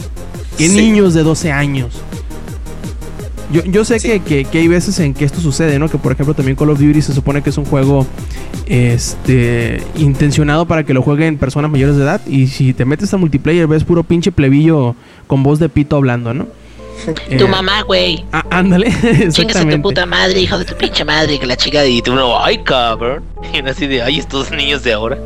[0.57, 0.75] que Sí.
[0.75, 1.89] niños de 12 años.
[3.53, 4.07] Yo, yo sé Sí.
[4.09, 5.87] que, que- que hay veces en que esto sucede, ¿no?
[5.87, 8.05] Que por ejemplo también Call of Duty se supone que es un juego
[8.67, 12.21] este intencionado para que lo jueguen personas mayores de edad.
[12.27, 14.95] Y si te metes a multiplayer ves puro pinche plebillo
[15.27, 16.47] con voz de pito hablando, ¿no?
[17.37, 18.23] Tu Eh, mamá, güey.
[18.31, 18.91] ah, ándale,
[19.29, 22.13] Chingas a tu puta madre, hijo de tu pinche madre, que la chica y tú
[22.15, 23.23] no, ay cabrón.
[23.53, 25.17] Y así de, ay, estos niños de ahora.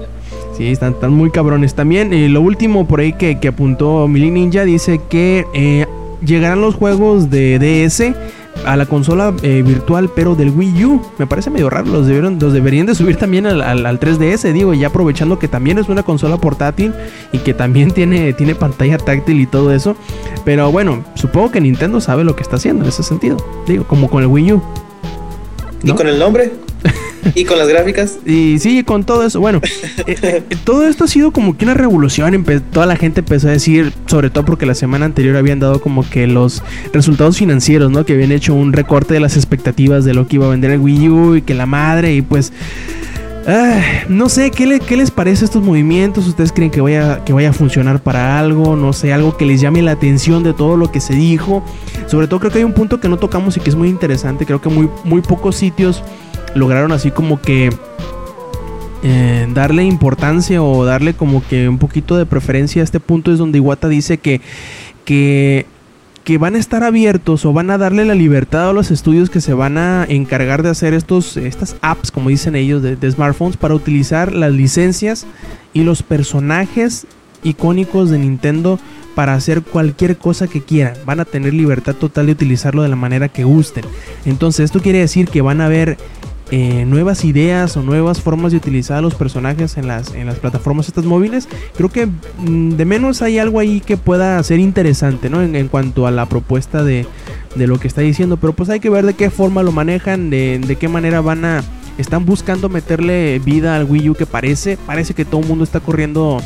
[0.57, 2.11] Sí, están, están muy cabrones también.
[2.13, 5.85] Y lo último por ahí que, que apuntó Mili Ninja dice que eh,
[6.25, 8.13] llegarán los juegos de DS
[8.65, 11.01] a la consola eh, virtual, pero del Wii U.
[11.19, 11.85] Me parece medio raro.
[11.91, 15.47] Los, debieron, los deberían de subir también al, al- al 3DS, digo, ya aprovechando que
[15.47, 16.91] también es una consola portátil
[17.31, 19.95] y que también tiene, tiene pantalla táctil y todo eso.
[20.43, 23.37] Pero bueno, supongo que Nintendo sabe lo que está haciendo en ese sentido.
[23.67, 24.61] Digo, como con el Wii U.
[25.83, 26.51] Y con el nombre.
[27.35, 28.17] Y con las gráficas.
[28.25, 29.61] Y sí, con todo eso, bueno,
[30.05, 32.33] eh, eh, todo esto ha sido como que una revolución.
[32.33, 35.81] empe- toda la gente empezó a decir, sobre todo porque la semana anterior habían dado
[35.81, 36.63] como que los
[36.93, 38.05] resultados financieros, ¿no?
[38.05, 40.79] Que habían hecho un recorte de las expectativas de lo que iba a vender el
[40.79, 42.51] Wii U y que la madre, y pues.
[43.47, 46.27] ah, no sé, ¿qué, le- ¿qué les parece estos movimientos?
[46.27, 48.75] ¿Ustedes creen que vaya, que vaya a funcionar para algo?
[48.75, 51.63] No sé, algo que les llame la atención de todo lo que se dijo.
[52.07, 54.45] Sobre todo creo que hay un punto que no tocamos y que es muy interesante.
[54.45, 56.03] Creo que muy, muy pocos sitios
[56.55, 57.69] lograron así como que
[59.03, 63.37] eh, darle importancia o darle como que un poquito de preferencia a este punto es
[63.37, 64.41] donde Iwata dice que,
[65.05, 65.65] que,
[66.39, 69.53] van a estar abiertos o van a darle la libertad a los estudios que se
[69.53, 73.75] van a encargar de hacer estos, estas apps, como dicen ellos, de, de smartphones para
[73.75, 75.25] utilizar las licencias
[75.73, 77.07] y los personajes
[77.43, 78.79] icónicos de Nintendo
[79.15, 80.95] para hacer cualquier cosa que quieran.
[81.05, 83.85] Van a tener libertad total de utilizarlo de la manera que gusten.
[84.25, 85.97] Entonces esto quiere decir que van a haber
[86.51, 90.39] eh, nuevas ideas o nuevas formas de utilizar a los personajes en las, en las
[90.39, 91.49] plataformas estas móviles.
[91.75, 95.41] Creo que mm, de menos hay algo ahí que pueda ser interesante, ¿no?
[95.41, 97.05] En, en cuanto a la propuesta de,
[97.55, 98.37] de lo que está diciendo.
[98.37, 101.45] Pero pues hay que ver de qué forma lo manejan, de, de qué manera van
[101.45, 101.63] a...
[101.97, 105.79] Están buscando meterle vida al Wii U que parece, parece que todo el mundo está
[105.79, 106.39] corriendo,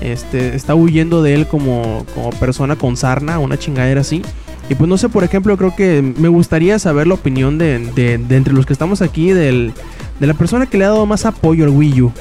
[0.00, 4.22] este, está huyendo de él como, como persona con sarna, una chingadera así.
[4.68, 8.18] Y pues no sé, por ejemplo, creo que me gustaría saber la opinión de, de-
[8.18, 9.72] de entre los que estamos aquí, del,
[10.20, 12.12] de la persona que le ha dado más apoyo al Wii U.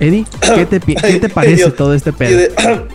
[0.00, 2.36] Eddie, ¿qué te, qué te parece todo este pedo?
[2.38, 2.48] de-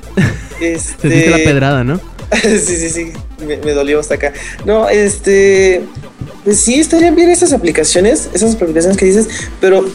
[0.60, 2.02] Te diste la este, pedrada, ¿no?
[2.42, 3.12] sí, sí, sí.
[3.46, 4.34] Me, me dolió hasta acá.
[4.66, 5.84] No, este.
[6.44, 9.28] Pues sí, estarían bien esas aplicaciones, esas aplicaciones que dices,
[9.62, 9.86] pero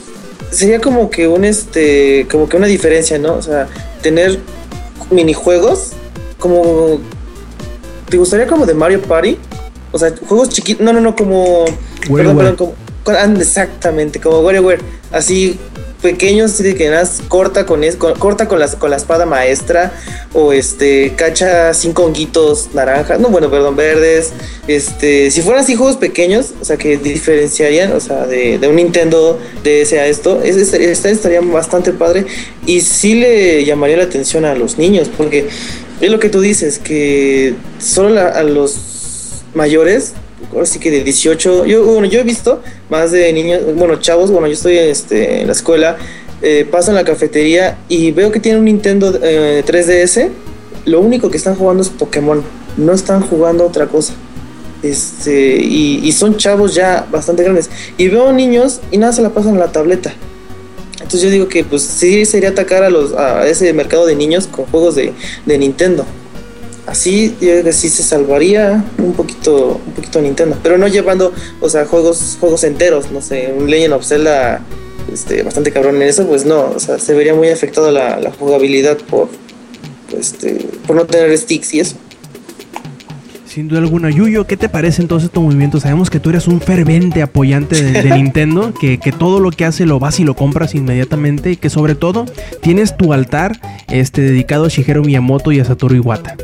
[0.52, 2.26] sería como que un este.
[2.30, 3.34] como que una diferencia, ¿no?
[3.34, 3.66] O sea,
[4.00, 4.38] tener
[5.10, 5.90] minijuegos
[6.38, 7.00] como.
[8.12, 9.38] ¿Te gustaría como de Mario Party?
[9.90, 10.84] O sea, juegos chiquitos.
[10.84, 11.64] No, no, no, como.
[11.64, 12.36] Perdón, WarioWare.
[12.36, 13.40] perdón, como.
[13.40, 14.80] Exactamente, como WarioWare.
[15.10, 15.58] Así,
[16.03, 16.92] pequeños, que
[17.28, 19.92] corta con, es, con- corta con, las, con la espada maestra,
[20.34, 24.32] o este, cacha cinco honguitos naranjas, no, bueno, perdón, verdes.
[24.68, 28.76] Este, si fueran así juegos pequeños, o sea, que diferenciarían, o sea, de, de un
[28.76, 32.26] Nintendo DS a esto, esta estaría bastante padre
[32.66, 35.48] y sí le llamaría la atención a los niños, porque
[36.00, 40.12] es lo que tú dices, que solo la- a los mayores,
[40.53, 44.30] ahora sí que de 18, yo, bueno, yo he visto más de niños, bueno, chavos,
[44.30, 45.97] bueno, yo estoy este, en la escuela,
[46.43, 50.30] eh, paso en la cafetería y veo que tienen un Nintendo eh, 3DS,
[50.86, 52.43] lo único que están jugando es Pokémon,
[52.76, 54.14] no están jugando otra cosa.
[54.82, 57.70] Este, y, y son chavos ya bastante grandes.
[57.97, 60.12] Y veo niños y nada se la pasan en la tableta.
[60.95, 64.47] Entonces yo digo que pues sí sería atacar a los a ese mercado de niños
[64.47, 65.12] con juegos de,
[65.47, 66.05] de Nintendo.
[66.87, 71.33] Así yo creo que sí se salvaría un poquito un poquito Nintendo, pero no llevando,
[71.61, 74.61] o sea, juegos juegos enteros, no sé, un Legend of Zelda
[75.12, 78.33] este bastante cabrón en eso, pues no, o sea, se vería muy afectado la, la
[78.33, 79.28] jugabilidad por
[80.11, 81.97] pues, este por no tener sticks y eso.
[83.47, 84.09] Sin duda alguna.
[84.09, 85.78] Yuyo, ¿qué te parece entonces tu movimiento?
[85.78, 89.66] Sabemos que tú eres un fervente apoyante de, de Nintendo, que, que todo lo que
[89.66, 92.24] hace lo vas y lo compras inmediatamente, y que sobre todo
[92.62, 96.35] tienes tu altar este, dedicado a Shigeru Miyamoto y a Satoru Iwata.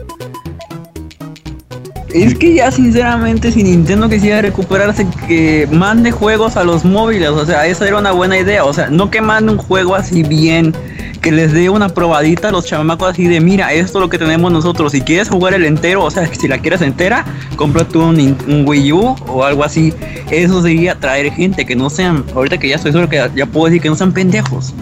[2.14, 7.44] Es que ya sinceramente si Nintendo quisiera recuperarse que mande juegos a los móviles, o
[7.44, 10.74] sea, esa era una buena idea, o sea, no que mande un juego así bien,
[11.20, 14.16] que les dé una probadita a los chamacos así de, mira, esto es lo que
[14.18, 17.26] tenemos nosotros, si quieres jugar el entero, o sea, si la quieres entera,
[17.58, 17.72] un,
[18.16, 19.92] Nin- un Wii U o algo así,
[20.30, 23.66] eso sería traer gente, que no sean, ahorita que ya estoy seguro que ya puedo
[23.66, 24.72] decir que no sean pendejos,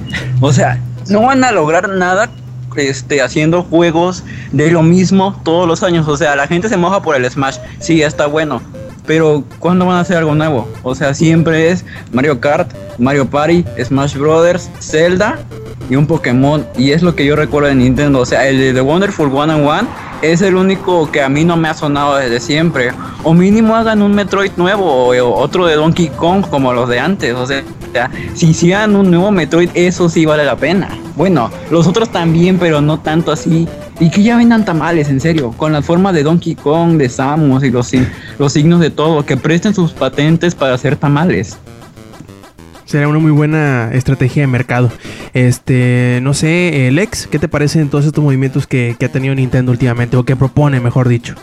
[0.41, 2.31] o sea, no van a lograr nada
[2.77, 6.09] este, haciendo juegos de lo mismo todos los años.
[6.09, 7.59] O sea, la gente se moja por el Smash.
[7.81, 8.61] Sí, está bueno.
[9.07, 10.69] Pero ¿cuándo van a hacer algo nuevo?
[10.83, 15.39] O sea, siempre es Mario Kart, Mario Party, Smash Brothers, Zelda
[15.89, 16.67] y un Pokémon.
[16.77, 18.21] Y es lo que yo recuerdo de Nintendo.
[18.21, 19.89] O sea, el de The Wonderful One and One
[20.23, 22.91] es el único que a mí no me ha sonado desde siempre.
[23.23, 27.01] O mínimo hagan un Metroid nuevo o, o otro de Donkey Kong como los de
[27.01, 27.35] antes.
[27.35, 27.63] O sea,
[28.35, 30.89] si hicieran un nuevo Metroid, eso sí vale la pena.
[31.17, 33.69] Bueno, los otros también, pero no tanto así.
[33.99, 37.65] Y que ya vendan tamales, en serio, con la forma de Donkey Kong, de Samus
[37.65, 37.91] y los,
[38.39, 41.59] los signos de todo, que presten sus patentes para hacer tamales.
[42.87, 44.93] Sería una muy buena estrategia de mercado.
[45.35, 49.35] Este, no sé, eh, Lex, ¿qué te parecen todos estos movimientos que, que ha tenido
[49.35, 50.17] Nintendo últimamente?
[50.17, 51.35] O que propone, mejor dicho.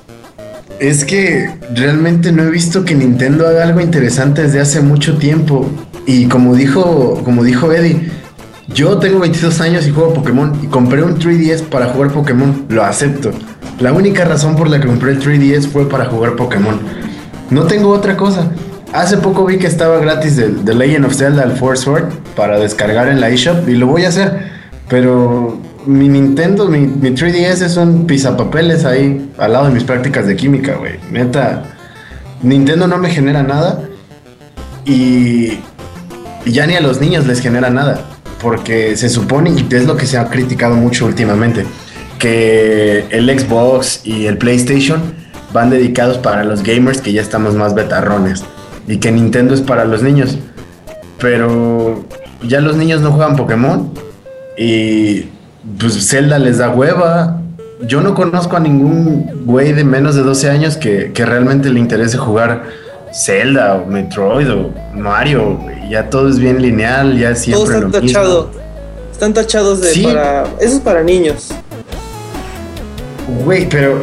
[0.79, 5.69] Es que realmente no he visto que Nintendo haga algo interesante desde hace mucho tiempo.
[6.05, 8.09] Y como dijo, como dijo Eddie,
[8.73, 12.65] yo tengo 22 años y juego Pokémon y compré un 3DS para jugar Pokémon.
[12.69, 13.31] Lo acepto.
[13.79, 16.79] La única razón por la que compré el 3DS fue para jugar Pokémon.
[17.49, 18.49] No tengo otra cosa.
[18.93, 22.59] Hace poco vi que estaba gratis The, The Legend of Zelda al Force Sword para
[22.59, 24.51] descargar en la eShop y lo voy a hacer.
[24.87, 30.27] Pero mi Nintendo, mi, mi 3DS es un pizapapeles ahí al lado de mis prácticas
[30.27, 30.99] de química, güey.
[31.11, 31.63] Neta,
[32.43, 33.81] Nintendo no me genera nada
[34.85, 35.57] y
[36.45, 37.99] ya ni a los niños les genera nada.
[38.43, 41.65] Porque se supone, y es lo que se ha criticado mucho últimamente,
[42.19, 45.01] que el Xbox y el PlayStation
[45.51, 48.43] van dedicados para los gamers que ya estamos más betarrones.
[48.87, 50.37] Y que Nintendo es para los niños.
[51.19, 52.03] Pero
[52.47, 53.91] ya los niños no juegan Pokémon.
[54.57, 55.25] Y
[55.79, 57.39] pues Zelda les da hueva.
[57.87, 61.79] Yo no conozco a ningún güey de menos de 12 años que, que realmente le
[61.79, 62.63] interese jugar
[63.13, 65.59] Zelda o Metroid o Mario.
[65.89, 68.19] Ya todo es bien lineal, ya Todos siempre lo están mismo.
[68.19, 68.47] tachados.
[69.11, 70.03] Están tachados de Sí.
[70.03, 70.43] para.
[70.59, 71.49] Eso es para niños.
[73.45, 74.01] Güey, pero,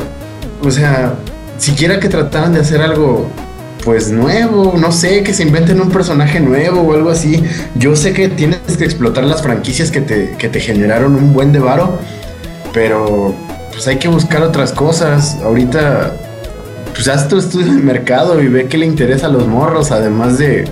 [0.65, 1.13] o sea,
[1.59, 3.27] siquiera que trataran de hacer algo,
[3.85, 7.43] pues nuevo, no sé, que se inventen un personaje nuevo o algo así.
[7.77, 11.53] Yo sé que tienes que explotar las franquicias que te, que te generaron un buen
[11.53, 11.99] de varo,
[12.73, 13.35] pero
[13.73, 15.39] pues hay que buscar otras cosas.
[15.43, 16.13] Ahorita,
[16.95, 20.37] pues haz tu estudio de mercado y ve qué le interesa a los morros, además
[20.39, 20.67] de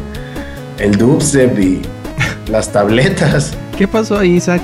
[0.78, 1.80] el dubstep y
[2.50, 3.52] las tabletas.
[3.76, 4.61] ¿Qué pasó ahí, Isaac?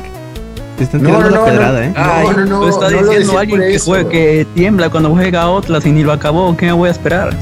[0.76, 1.86] Te están No, tirando no, la no, pedrada, no.
[1.86, 1.92] ¿eh?
[1.97, 5.86] Ay, no, no, está no lo diciendo alguien que, juega- que tiembla cuando juega Atlas
[5.86, 6.57] y ni lo acabó.
[6.57, 7.32] ¿Qué me voy a esperar?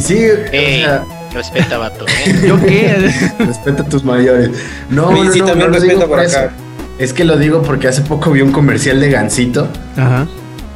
[0.00, 0.16] Sí,
[0.52, 0.82] Ey.
[0.82, 2.04] o sea, Respeta, vato.
[2.06, 2.40] ¿eh?
[2.46, 3.10] ¿Yo qué?
[3.38, 4.50] Respeta a tus mayores.
[4.90, 6.44] No, Sí, no, sí, no, también no lo respeta digo por por acá.
[6.44, 6.54] eso.
[6.98, 9.66] Es que lo digo porque hace poco vi un comercial de Gansito
[9.96, 10.26] Ajá.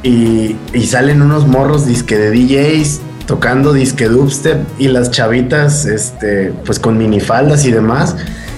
[0.03, 6.51] y, y salen unos morros disque de DJs tocando disque dubstep y las chavitas, este,
[6.65, 8.15] pues con minifaldas y demás.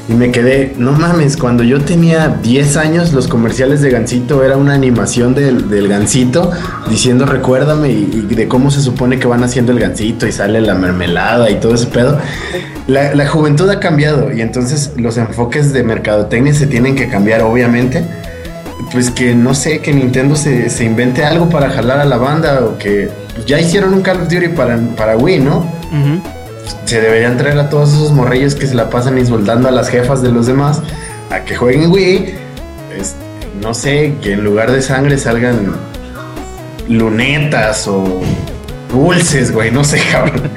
[0.09, 4.57] Y me quedé, no mames, cuando yo tenía 10 años, los comerciales de Gansito era
[4.57, 6.49] una animación del, del Gansito
[6.89, 10.73] diciendo recuérdame y, de cómo se supone que van haciendo el Gansito y sale la
[10.73, 12.17] mermelada y todo ese pedo.
[12.87, 17.43] La, la juventud ha cambiado y entonces los enfoques de mercadotecnia se tienen que cambiar,
[17.43, 18.03] obviamente.
[18.91, 22.65] Pues que no sé, que Nintendo se, se invente algo para jalar a la banda
[22.65, 23.09] o que
[23.45, 25.57] ya hicieron un Call of Duty para, para Wii, ¿no?
[25.57, 26.38] Ujú.
[26.85, 30.21] Se deberían traer a todos esos morrillos que se la pasan insultando a las jefas
[30.21, 30.81] de los demás
[31.29, 32.33] a que jueguen Wii.
[33.61, 35.75] No sé, que en lugar de sangre salgan
[36.87, 38.21] lunetas o
[38.91, 40.49] dulces, güey, no sé, cabrón.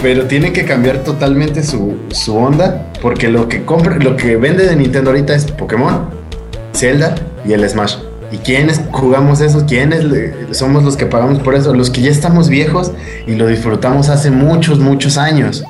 [0.00, 4.66] Pero tiene que cambiar totalmente su, su onda, porque lo que compra, lo que vende
[4.66, 6.08] de Nintendo ahorita es Pokémon,
[6.74, 7.14] Zelda
[7.44, 7.96] y el Smash.
[8.32, 9.66] ¿Y quiénes jugamos eso?
[9.66, 10.06] ¿Quiénes
[10.52, 11.74] somos los que pagamos por eso?
[11.74, 12.90] Los que ya estamos viejos
[13.26, 15.62] y lo disfrutamos hace muchos, muchos años.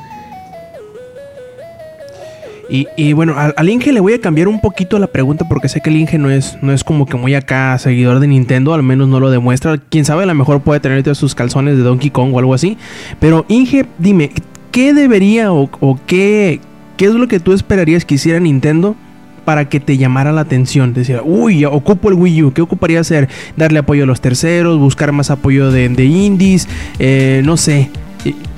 [2.97, 5.91] Y, bueno, al, Inge le voy a cambiar un poquito la pregunta porque sé que
[5.91, 9.09] el Inge no es, no es como que muy acá seguidor de Nintendo, al menos
[9.09, 9.77] no lo demuestra.
[9.91, 12.55] Quién sabe, a lo mejor puede tener ahorita sus calzones de Donkey Kong o algo
[12.55, 12.79] así.
[13.21, 14.31] Pero Inge, dime,
[14.71, 16.61] ¿qué debería o, o qué,
[16.97, 18.97] qué es lo que tú esperarías que hiciera Nintendo
[19.45, 20.95] para que te llamara la atención?
[20.95, 23.29] Decir, uy, ocupo el Wii U, ¿qué ocuparía hacer?
[23.57, 26.69] Darle apoyo a los terceros, buscar más apoyo de, de indies,
[26.99, 27.91] eh, no sé.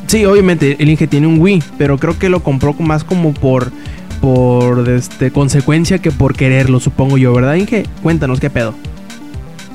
[0.07, 3.73] Sí, obviamente el Inge tiene un Wii, pero creo que lo compró más como por
[4.21, 7.85] por este consecuencia que por quererlo, supongo yo, ¿verdad, Inge?
[8.03, 8.75] Cuéntanos qué pedo.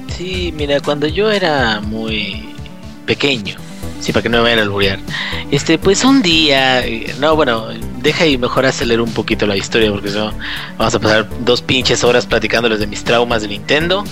[0.07, 2.45] Sí, mira, cuando yo era muy
[3.05, 3.55] pequeño,
[3.99, 4.99] sí, para que no me vayan a alburear,
[5.51, 6.83] este, pues un día,
[7.19, 7.67] no, bueno,
[8.01, 10.31] deja y mejor acelerar un poquito la historia, porque no,
[10.77, 14.03] vamos a pasar dos pinches horas platicándoles de mis traumas de Nintendo.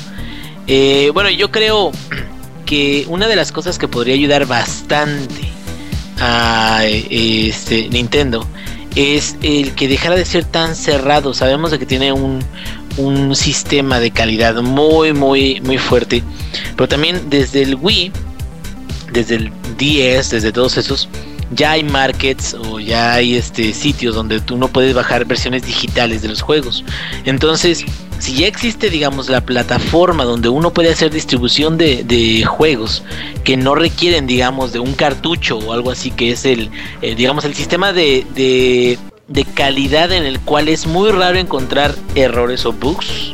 [0.68, 1.92] Eh, bueno, yo creo
[2.66, 5.50] que una de las cosas que podría ayudar bastante
[6.20, 8.46] a este Nintendo
[8.96, 11.34] es el que dejara de ser tan cerrado.
[11.34, 12.44] Sabemos de que tiene un,
[12.98, 16.24] un sistema de calidad muy, muy, muy fuerte.
[16.76, 18.12] Pero también desde el Wii,
[19.18, 21.10] desde el 10, desde todos esos,
[21.52, 26.22] ya hay markets o ya hay este sitios donde tú no puedes bajar versiones digitales
[26.22, 26.84] de los juegos.
[27.26, 27.84] Entonces,
[28.20, 33.04] si ya existe, digamos, la plataforma donde uno puede hacer distribución de, juegos
[33.44, 36.70] que no requieren, digamos, de un cartucho o algo así, que es el,
[37.02, 38.98] eh, digamos, el sistema de
[39.56, 43.32] calidad en el cual es muy raro encontrar errores o bugs.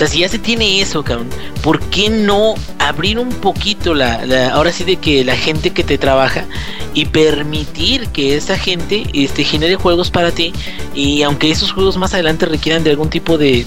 [0.00, 1.28] Sea, si ya se tiene eso, cabrón,
[1.62, 5.98] ¿por qué no abrir un poquito la, ahora sí de que la gente que te
[5.98, 6.46] trabaja
[6.94, 10.54] y permitir que esa gente este, genere juegos para ti
[10.94, 13.62] y aunque esos juegos más adelante requieran de algún tipo de,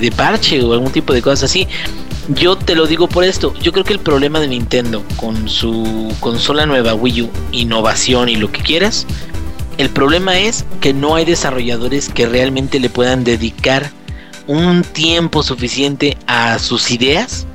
[0.00, 1.66] de parche o algún tipo de cosas así,
[2.28, 6.14] yo te lo digo por esto, yo creo que el problema de Nintendo con su
[6.20, 9.08] consola nueva Wii U, innovación y lo que quieras,
[9.76, 13.90] el problema es que no hay desarrolladores que realmente le puedan dedicar
[14.48, 17.46] un tiempo suficiente a sus ideas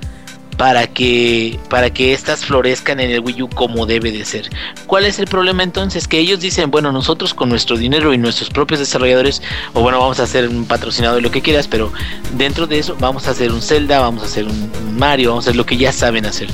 [0.58, 4.49] para que para que estas florezcan en el Wii U como debe de ser.
[4.88, 6.08] ¿Cuál es el problema entonces?
[6.08, 9.41] Que ellos dicen, bueno, nosotros con nuestro dinero y nuestros propios desarrolladores,
[9.74, 11.91] o bueno, vamos a hacer un patrocinado de lo que quieras, pero
[12.36, 15.49] dentro de eso vamos a hacer un Zelda, vamos a hacer un Mario, vamos a
[15.49, 16.49] hacer lo que ya saben hacer.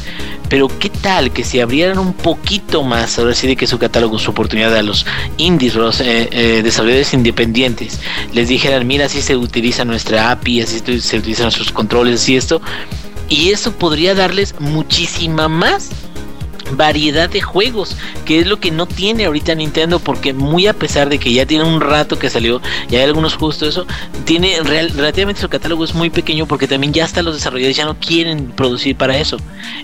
[0.50, 4.18] Pero qué tal que si abrieran un poquito más, ahora sí de que su catálogo,
[4.18, 5.06] su oportunidad a los
[5.38, 8.00] indies, los eh, eh, desarrolladores independientes,
[8.34, 12.62] les dijeran, mira, así se utiliza nuestra API, así se utilizan nuestros controles y esto,
[13.30, 15.90] y eso podría darles muchísima más
[16.72, 21.10] variedad de juegos, que es lo que no tiene ahorita Nintendo, porque muy a pesar
[21.10, 22.62] de que ya tiene un rato que salió,
[22.92, 23.88] y hay algunos juegos, todo eso,
[24.24, 27.86] tiene real- relativamente su catálogo es muy pequeño porque también ya hasta los desarrolladores ya
[27.86, 29.38] no quieren producir para eso.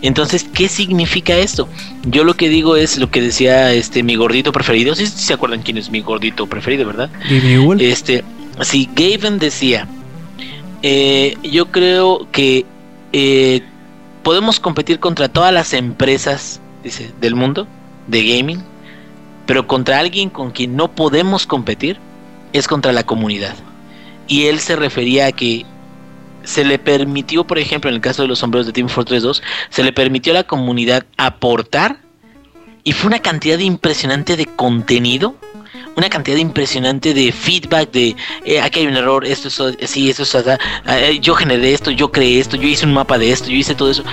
[0.04, 1.68] Entonces, ¿qué significa esto?
[2.04, 5.64] Yo lo que digo es lo que decía este mi gordito preferido, si se acuerdan
[5.64, 7.10] quién es mi gordito preferido, ¿verdad?
[7.82, 8.24] Este,
[8.62, 9.88] si Gaben decía,
[10.84, 12.68] eh, yo creo que
[13.18, 13.64] eh,
[14.24, 16.60] podemos competir contra todas las empresas,
[17.22, 17.66] del mundo
[18.08, 18.62] de gaming,
[19.46, 21.98] pero contra alguien con quien no podemos competir
[22.52, 23.56] es contra la comunidad.
[24.28, 25.66] Y él se refería a que
[26.44, 29.42] se le permitió, por ejemplo, en el caso de los sombreros de Team Fortress 2,
[29.70, 32.00] se le permitió a la comunidad aportar
[32.84, 35.38] y fue una cantidad impresionante de contenido
[35.96, 40.24] una cantidad impresionante de feedback de eh, aquí hay un error, esto es así, esto
[40.24, 40.50] es así,
[40.88, 43.76] eh, yo generé esto, yo creé esto, yo hice un mapa de esto, yo hice
[43.76, 44.04] todo eso.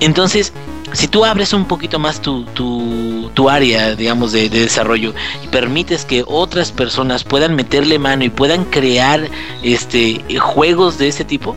[0.00, 0.52] Entonces,
[0.92, 5.14] si tú abres un poquito más tu, tu, área, digamos, de, de desarrollo
[5.44, 9.28] y permites que otras personas puedan meterle mano y puedan crear
[9.62, 11.56] este juegos de ese tipo,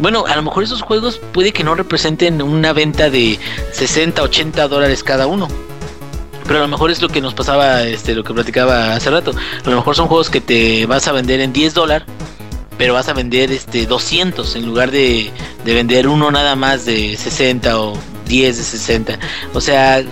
[0.00, 3.38] bueno, a lo mejor esos juegos puede que no representen una venta de
[3.72, 5.48] 60, 80 dólares cada uno.
[6.48, 9.32] Pero a lo mejor es lo que nos pasaba, este, lo que platicaba hace rato.
[9.64, 12.08] A lo mejor son juegos que te vas a vender en 10 dólares,
[12.78, 15.30] pero vas a vender este 200 en lugar de,
[15.64, 19.18] de vender uno nada más de 60 o 10 de 60.
[19.52, 20.02] O sea,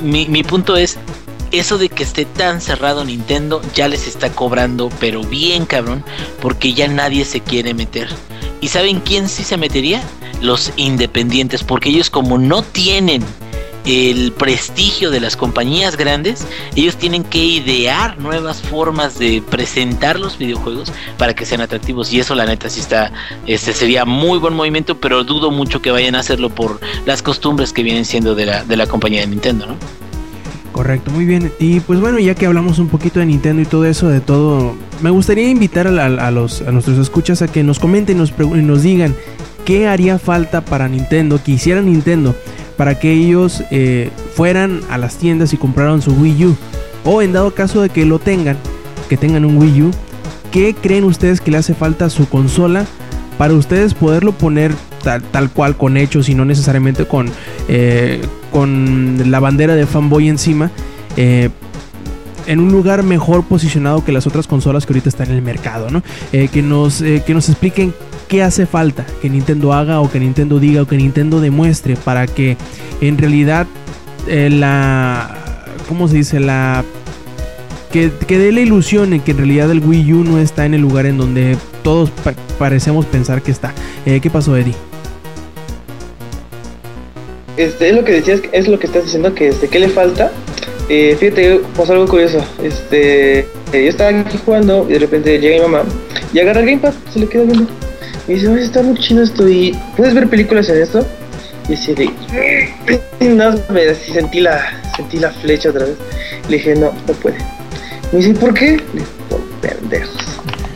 [0.00, 0.98] mi, mi punto es,
[1.52, 6.04] eso de que esté tan cerrado Nintendo ya les está cobrando, pero bien cabrón,
[6.42, 8.08] porque ya nadie se quiere meter.
[8.60, 10.02] ¿Y saben quién sí se metería?
[10.42, 13.22] Los independientes, porque ellos como no tienen
[13.88, 20.36] el prestigio de las compañías grandes, ellos tienen que idear nuevas formas de presentar los
[20.38, 23.12] videojuegos para que sean atractivos y eso la neta sí está,
[23.46, 27.72] este sería muy buen movimiento, pero dudo mucho que vayan a hacerlo por las costumbres
[27.72, 29.76] que vienen siendo de la, de la compañía de Nintendo, ¿no?
[30.72, 31.52] Correcto, muy bien.
[31.58, 34.76] Y pues bueno, ya que hablamos un poquito de Nintendo y todo eso, de todo,
[35.00, 38.82] me gustaría invitar a, los, a nuestros escuchas a que nos comenten y nos, nos
[38.82, 39.16] digan
[39.64, 42.36] qué haría falta para Nintendo, que hiciera Nintendo,
[42.78, 46.56] para que ellos eh, fueran a las tiendas y compraran su Wii U.
[47.04, 48.56] O en dado caso de que lo tengan,
[49.08, 49.90] que tengan un Wii U,
[50.52, 52.86] ¿qué creen ustedes que le hace falta a su consola
[53.36, 54.72] para ustedes poderlo poner
[55.02, 57.30] tal, tal cual con hechos y no necesariamente con,
[57.68, 58.22] eh,
[58.52, 60.70] con la bandera de fanboy encima?
[61.16, 61.50] eh,
[62.46, 65.90] en un lugar mejor posicionado que las otras consolas que ahorita están en el mercado,
[65.90, 66.02] ¿no?
[66.30, 67.92] Que, nos, que nos expliquen
[68.28, 72.26] qué hace falta que Nintendo haga o que Nintendo diga o que Nintendo demuestre para
[72.26, 72.56] que
[73.00, 73.66] en realidad
[74.26, 75.64] eh, la...
[75.88, 76.38] ¿Cómo se dice?
[76.40, 76.84] La...
[77.90, 80.74] Que, que dé la ilusión en que en realidad el Wii U no está en
[80.74, 83.72] el lugar en donde todos pa- parecemos pensar que está.
[84.04, 84.74] Eh, ¿Qué pasó, Eddie?
[87.56, 90.30] Este, es lo que decías, es lo que estás diciendo, que este, ¿qué le falta?
[90.90, 92.44] Eh, fíjate, pasó algo curioso.
[92.62, 95.88] Este, eh, yo estaba aquí jugando y de repente llega mi mamá
[96.32, 97.66] y agarra el gamepad, se le queda viendo.
[98.28, 101.04] Y dice, "Oye, está muy chido esto y ¿puedes ver películas en esto?
[101.68, 102.10] Y así de,
[103.20, 105.96] no, me sentí la, sentí la flecha otra vez.
[106.48, 107.36] Le dije, no, no puede.
[108.12, 108.72] Me dice, ¿por qué?
[108.72, 110.16] Le dije, por pendejos.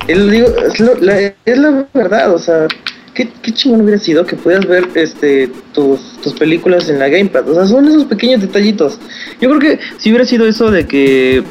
[0.09, 2.67] Y le digo, es, lo- la, es la verdad, o sea,
[3.15, 7.49] qué, qué chingón hubiera sido que pudieras ver este tus, tus películas en la Gamepad.
[7.49, 8.99] O sea, son esos pequeños detallitos.
[9.41, 11.43] Yo creo que si hubiera sido eso de que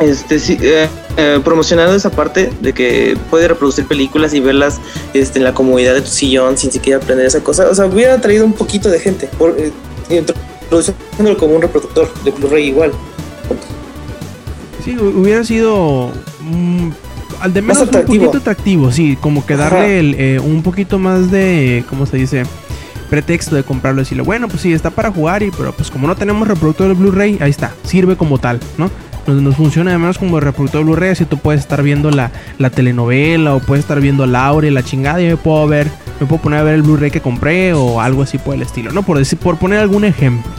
[0.00, 4.80] este sí, eh, eh, promocionando esa parte de que puede reproducir películas y verlas
[5.12, 8.20] este, en la comodidad de tu sillón sin siquiera aprender esa cosa, o sea, hubiera
[8.20, 9.70] traído un poquito de gente, por, eh,
[10.10, 12.92] introduciéndolo como un reproductor de Blu-ray igual.
[14.84, 16.10] Sí, hu- hubiera sido
[16.40, 16.90] mm,
[17.40, 21.30] al de menos un poquito atractivo, sí, como que darle el, eh, un poquito más
[21.30, 22.42] de, ¿cómo se dice?
[23.08, 26.16] Pretexto de comprarlo, decirle, bueno, pues sí, está para jugar, y pero pues como no
[26.16, 28.90] tenemos reproductor de Blu-ray, ahí está, sirve como tal, ¿no?
[29.26, 32.70] Nos, nos funciona además como reproductor de Blu-ray, así tú puedes estar viendo la, la
[32.70, 35.88] telenovela o puedes estar viendo Laure, la chingada, y yo me puedo ver,
[36.20, 38.92] me puedo poner a ver el Blu-ray que compré o algo así por el estilo,
[38.92, 39.02] ¿no?
[39.02, 40.50] Por, decir, por poner algún ejemplo.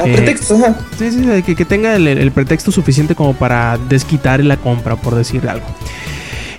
[0.00, 0.76] A Eh, pretextos, ajá.
[0.98, 4.96] Sí, sí, sí, que, que tenga el, el pretexto suficiente como para desquitar la compra,
[4.96, 5.66] por decir algo.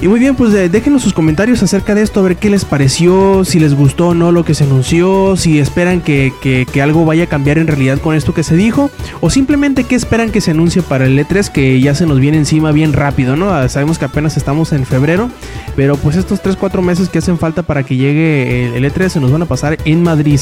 [0.02, 2.64] Y muy bien, pues eh, déjenos sus comentarios acerca de esto, a ver qué les
[2.64, 7.04] pareció, si les gustó o no lo que se anunció, si esperan que, que- algo
[7.04, 8.89] vaya a cambiar en realidad con esto que se dijo,
[9.20, 12.38] o simplemente qué esperan que se anuncie para el E3, que ya se nos viene
[12.38, 13.50] encima bien rápido, ¿no?
[13.50, 15.30] Ah, Sabemos que apenas estamos en febrero,
[15.76, 19.20] pero pues estos 3-4 meses que hacen falta para que llegue el, el E3 se
[19.20, 20.39] nos van a pasar en Madrid.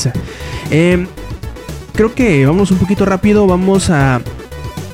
[0.70, 1.08] Eh,
[1.95, 4.22] creo que vamos un poquito rápido, vamos a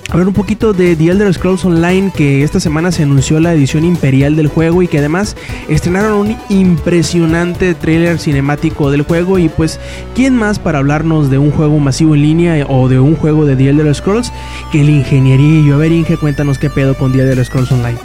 [0.10, 3.84] hablar un poquito de The Elder Scrolls Online, que esta semana se anunció la edición
[3.84, 5.36] imperial del juego y que además
[5.68, 9.80] estrenaron un impresionante trailer cinemático del juego y pues,
[10.16, 13.56] ¿quién más para hablarnos de un juego masivo en línea o de un juego de
[13.56, 14.32] The Elder Scrolls
[14.72, 15.76] que el ingenierillo?
[15.76, 17.98] A ver, Inge, cuéntanos qué pedo con The Elder Scrolls Online.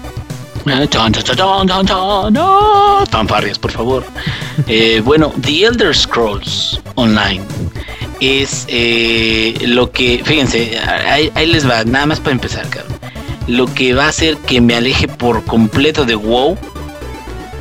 [3.10, 4.04] Fanfarrias, por favor.
[4.66, 7.44] Eh, bueno, The Elder Scrolls Online
[8.20, 12.98] es eh, lo que, fíjense, ahí, ahí les va, nada más para empezar, cabrón.
[13.46, 16.58] Lo que va a hacer que me aleje por completo de WoW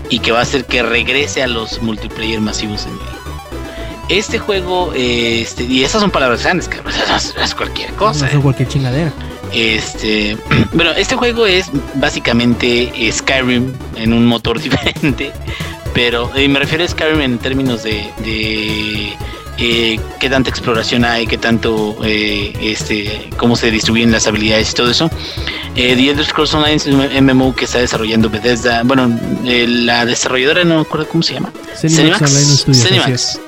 [0.10, 3.08] y que va a hacer que regrese a los multiplayer masivos en línea.
[4.10, 8.30] Este juego, eh, este, y esas son palabras grandes, cabrón, es, es cualquier cosa.
[8.32, 8.42] No eh.
[8.42, 9.14] cualquier chingadera.
[9.54, 10.38] Este,
[10.74, 15.32] bueno, este juego es básicamente Skyrim en un motor diferente,
[15.94, 19.14] pero me refiero a Skyrim en términos de, de
[19.58, 24.74] eh, qué tanta exploración hay, qué tanto, eh, este, cómo se distribuyen las habilidades y
[24.76, 25.10] todo eso.
[25.76, 30.06] Eh, The Elder Scrolls Online es un MMO que está desarrollando Bethesda, bueno, eh, la
[30.06, 31.52] desarrolladora no me acuerdo cómo se llama.
[31.74, 32.32] Así Zenimax.
[33.08, 33.40] es.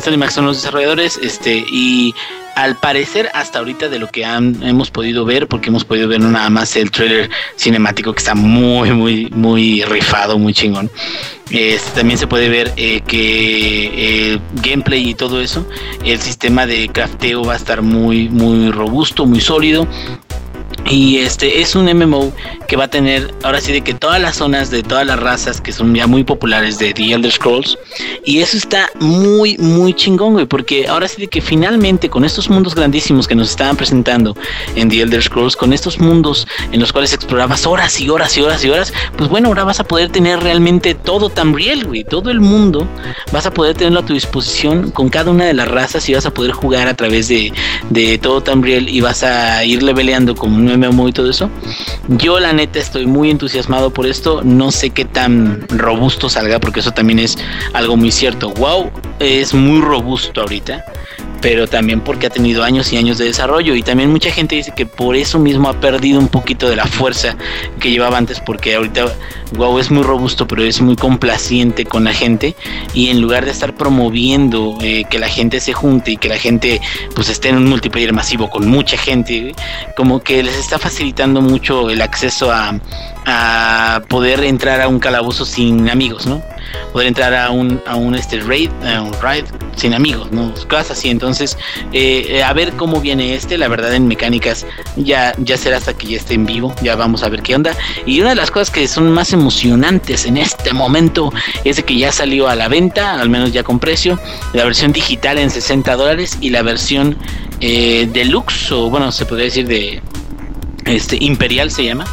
[0.00, 2.14] Zenimax son los desarrolladores, este, y
[2.54, 6.20] al parecer hasta ahorita de lo que han, hemos podido ver, porque hemos podido ver
[6.20, 10.90] nada más el trailer cinemático que está muy, muy, muy rifado, muy chingón.
[11.50, 15.66] Este, también se puede ver eh, que eh, gameplay y todo eso,
[16.04, 19.86] el sistema de crafteo va a estar muy, muy robusto, muy sólido.
[20.90, 22.32] Y este es un MMO
[22.68, 25.60] que va a tener ahora sí de que todas las zonas de todas las razas
[25.60, 27.78] que son ya muy populares de The Elder Scrolls.
[28.24, 30.46] Y eso está muy, muy chingón, güey.
[30.46, 34.36] Porque ahora sí de que finalmente con estos mundos grandísimos que nos estaban presentando
[34.76, 38.42] en The Elder Scrolls, con estos mundos en los cuales explorabas horas y horas y
[38.42, 42.04] horas y horas, pues bueno, ahora vas a poder tener realmente todo Tamriel, güey.
[42.04, 42.86] Todo el mundo
[43.32, 46.26] vas a poder tenerlo a tu disposición con cada una de las razas y vas
[46.26, 47.52] a poder jugar a través de,
[47.90, 51.50] de todo Tamriel y vas a ir leveleando como un MMO y todo eso.
[52.08, 54.42] Yo la neta estoy muy entusiasmado por esto.
[54.42, 57.38] No sé qué tan robusto salga porque eso también es
[57.72, 58.50] algo muy cierto.
[58.50, 60.84] WoW es muy robusto ahorita
[61.44, 64.72] pero también porque ha tenido años y años de desarrollo y también mucha gente dice
[64.74, 67.36] que por eso mismo ha perdido un poquito de la fuerza
[67.80, 69.12] que llevaba antes porque ahorita
[69.52, 72.54] WoW es muy robusto pero es muy complaciente con la gente
[72.94, 76.38] y en lugar de estar promoviendo eh, que la gente se junte y que la
[76.38, 76.80] gente
[77.14, 79.54] pues esté en un multiplayer masivo con mucha gente
[79.96, 82.78] como que les está facilitando mucho el acceso a,
[83.26, 86.42] a poder entrar a un calabozo sin amigos, ¿no?
[86.92, 89.44] Poder entrar a un, a un este raid, a un raid
[89.76, 90.52] sin amigos, ¿no?
[90.68, 91.10] Cosas así.
[91.10, 91.56] Entonces,
[91.92, 93.58] eh, a ver cómo viene este.
[93.58, 94.66] La verdad, en mecánicas
[94.96, 96.74] ya, ya será hasta que ya esté en vivo.
[96.82, 97.72] Ya vamos a ver qué onda.
[98.06, 101.32] Y una de las cosas que son más emocionantes en este momento
[101.64, 104.18] es de que ya salió a la venta, al menos ya con precio,
[104.52, 107.16] la versión digital en 60 dólares y la versión
[107.60, 110.02] eh, deluxe, o bueno, se podría decir de
[110.86, 112.04] este Imperial se llama,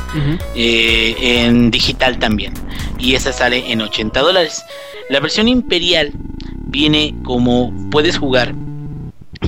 [0.55, 1.15] eh,
[1.45, 2.53] en digital también.
[2.99, 4.63] Y esa sale en 80 dólares.
[5.09, 6.13] La versión Imperial
[6.57, 8.53] viene como puedes jugar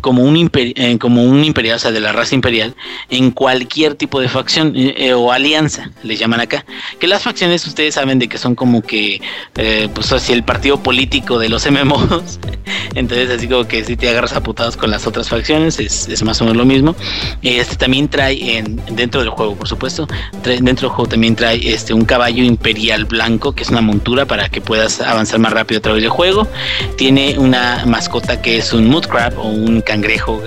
[0.04, 2.76] como un, eh, como un imperial, o sea, de la raza imperial,
[3.10, 6.66] en cualquier tipo de facción eh, eh, o alianza, le llaman acá.
[6.99, 9.22] Que las facciones ustedes saben de que son como que,
[9.95, 12.38] pues así el partido político de los MMOs.
[12.95, 16.41] Entonces, así como que si te agarras a putados con las otras facciones, es, más
[16.41, 16.95] o menos lo mismo.
[17.41, 20.06] Este también trae, en, dentro del juego, por supuesto,
[20.43, 24.49] dentro del juego también trae este un caballo imperial blanco, que es una montura para
[24.49, 26.45] que puedas avanzar más rápido a través del juego.
[26.97, 30.41] Tiene una mascota que es un Mudcrab o un cangrejo.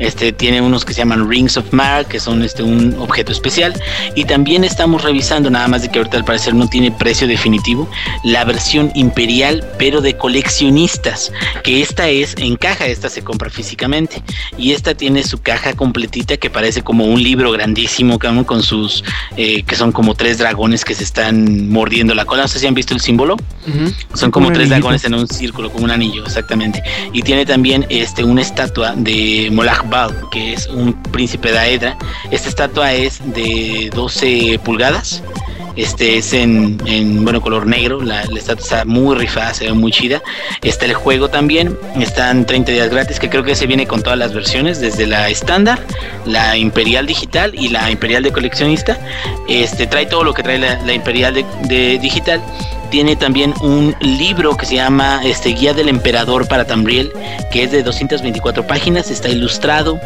[0.00, 3.72] Este tiene unos que se llaman Rings of Mar, que son este un objeto especial.
[4.16, 7.88] Y también estamos revisando, nada más de que ahorita al parecer no tiene precio definitivo,
[8.24, 11.30] la versión imperial, pero de coleccionistas.
[11.62, 14.22] Que esta es en caja, esta se compra físicamente.
[14.58, 19.04] Y esta tiene su caja completita que parece como un libro grandísimo, con sus
[19.36, 22.42] eh, que son como tres dragones que se están mordiendo la cola.
[22.42, 23.36] No sé si han visto el símbolo.
[24.14, 26.82] Son como, tres dragones en un círculo, como un anillo, exactamente.
[27.12, 31.98] Y tiene también este una estatua de Molach Bal, que es un príncipe de Aedra.
[32.30, 35.22] Esta estatua es de 12 pulgadas.
[35.76, 36.78] Este es en,
[37.24, 40.22] bueno color negro, la, estatua está muy rifada, se ve muy chida.
[40.62, 44.18] Está el juego también, están 30 días gratis, que creo que se viene con todas
[44.18, 45.84] las versiones, desde la estándar,
[46.26, 48.98] la imperial digital y la imperial de coleccionista.
[49.48, 52.40] Este trae todo lo que trae la, imperial de digital
[52.94, 57.10] tiene también un libro que se llama este, Guía del Emperador para Tamriel,
[57.50, 59.98] que es de 224 páginas, está ilustrado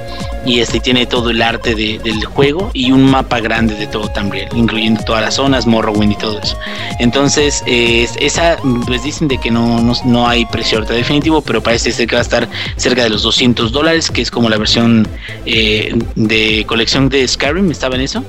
[0.47, 4.49] y este tiene todo el arte del juego y un mapa grande de todo Tamriel,
[4.55, 6.59] incluyendo todas las zonas, Morrowind y todo eso.
[6.99, 12.07] Entonces, esa, pues dicen de que no, no, hay precio ahorita definitivo, pero parece ser
[12.07, 15.07] que va a estar cerca de los 200 dólares, que es como la versión
[15.45, 18.24] eh, de colección de Skyrim, ¿estaba en eso?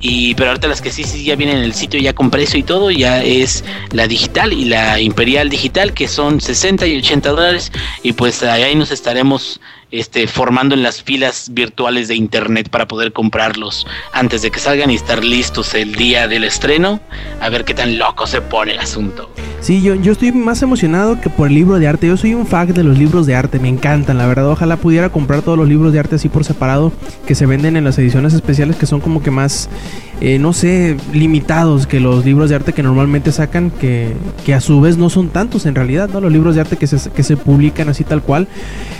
[0.00, 2.58] Y, pero ahorita las que sí, sí ya vienen en el sitio ya con precio
[2.58, 7.30] y todo, ya es la digital y la imperial digital, que son 60 y 80
[7.30, 7.72] dólares.
[8.02, 13.12] Y pues ahí nos estaremos este, formando en las filas virtuales de internet para poder
[13.12, 17.00] comprarlos antes de que salgan y estar listos el día del estreno.
[17.40, 19.30] A ver qué tan loco se pone el asunto.
[19.60, 22.06] Sí, yo, yo estoy más emocionado que por el libro de arte.
[22.06, 24.48] Yo soy un fan de los libros de arte, me encantan, la verdad.
[24.50, 26.92] Ojalá pudiera comprar todos los libros de arte así por separado
[27.26, 29.68] que se venden en las ediciones especiales que son como que más
[30.20, 34.14] eh, no sé, limitados que los libros de arte que normalmente sacan, que,
[34.44, 36.20] que, a su vez no son tantos en realidad, ¿no?
[36.20, 38.48] Los libros de arte que se, que se publican así tal cual.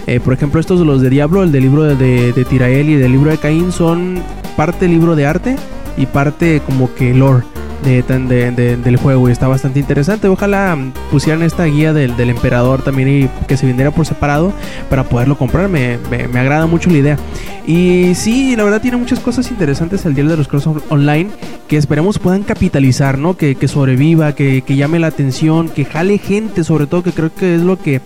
[0.07, 2.89] Eh, por ejemplo, estos de los de Diablo, el del libro de, de, de Tirael
[2.89, 4.23] y del libro de Caín son
[4.57, 5.57] parte libro de arte
[5.97, 7.45] y parte como que lore
[7.83, 10.29] de, del juego y está bastante interesante.
[10.29, 10.77] Ojalá
[11.11, 14.53] pusieran esta guía del, emperador también y que se vendiera por separado
[14.89, 15.69] para poderlo comprar.
[15.69, 17.19] Me, me, agrada mucho la idea.
[17.67, 21.31] Y sí, la verdad tiene muchas cosas interesantes el Diario de los Cross Online
[21.69, 23.37] que esperemos puedan capitalizar, ¿no?
[23.37, 27.57] Que, sobreviva, que, que llame la atención, que jale gente, sobre todo, que creo que
[27.57, 28.01] es lo que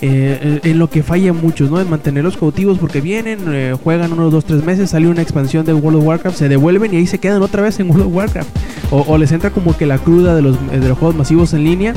[0.00, 1.80] eh, en lo que falla muchos, ¿no?
[1.80, 5.72] En mantenerlos cautivos porque vienen, eh, juegan unos 2, 3 meses, sale una expansión de
[5.72, 8.48] World of Warcraft, se devuelven y ahí se quedan otra vez en World of Warcraft.
[8.90, 11.92] O, les entra como que la cruda de los, de los juegos masivos en línea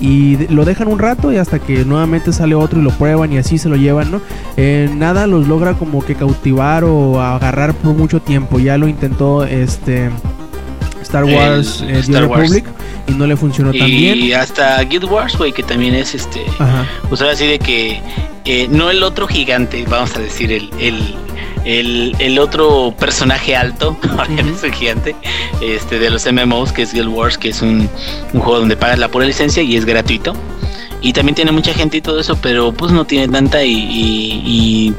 [0.00, 3.38] y lo dejan un rato y hasta que nuevamente sale otro y lo prueban y
[3.38, 4.22] así se lo llevan, ¿no?
[4.56, 8.58] Eh, nada los logra como que cautivar o agarrar por mucho tiempo.
[8.58, 10.10] Ya lo intentó este
[11.02, 12.42] Star El Wars eh, Star Wars.
[12.50, 12.64] Republic
[13.08, 14.34] y no le funcionó tan Y bien.
[14.40, 16.44] hasta Guild Wars, güey, que también es este.
[16.58, 16.86] Ajá.
[17.08, 18.00] Pues ahora sí de que
[18.44, 21.14] eh, no el otro gigante, vamos a decir, el, el,
[21.64, 25.16] el, el otro personaje alto, ahora es el gigante,
[25.60, 27.88] este, de los MMOs, que es Guild Wars, que es un,
[28.32, 30.34] un juego donde pagas la pura licencia y es gratuito.
[31.02, 34.94] Y también tiene mucha gente y todo eso, pero pues no tiene tanta y,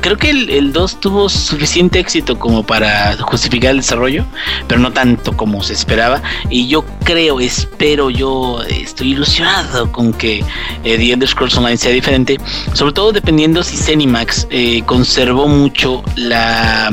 [0.00, 4.24] creo que el, el 2 tuvo suficiente éxito como para justificar el desarrollo,
[4.68, 6.22] pero no tanto como se esperaba.
[6.50, 10.44] Y yo creo, espero, yo estoy ilusionado con que
[10.84, 12.38] eh, The Elder Scrolls Online sea diferente,
[12.72, 16.90] sobre todo dependiendo si Zenimax eh, conservó mucho la...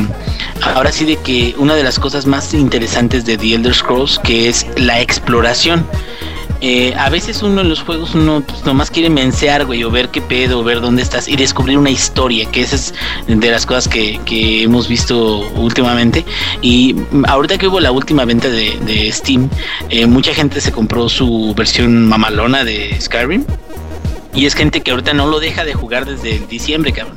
[0.63, 4.49] Ahora sí de que una de las cosas más interesantes de The Elder Scrolls, que
[4.49, 5.85] es la exploración.
[6.61, 10.09] Eh, a veces uno en los juegos uno pues, nomás quiere mensear, güey, o ver
[10.09, 12.93] qué pedo, ver dónde estás y descubrir una historia, que esa es
[13.27, 16.25] de las cosas que, que hemos visto últimamente.
[16.61, 16.95] Y
[17.27, 19.49] ahorita que hubo la última venta de, de Steam,
[19.89, 23.45] eh, mucha gente se compró su versión mamalona de Skyrim.
[24.37, 27.15] Y es gente que ahorita no lo deja de jugar desde diciembre, cabrón.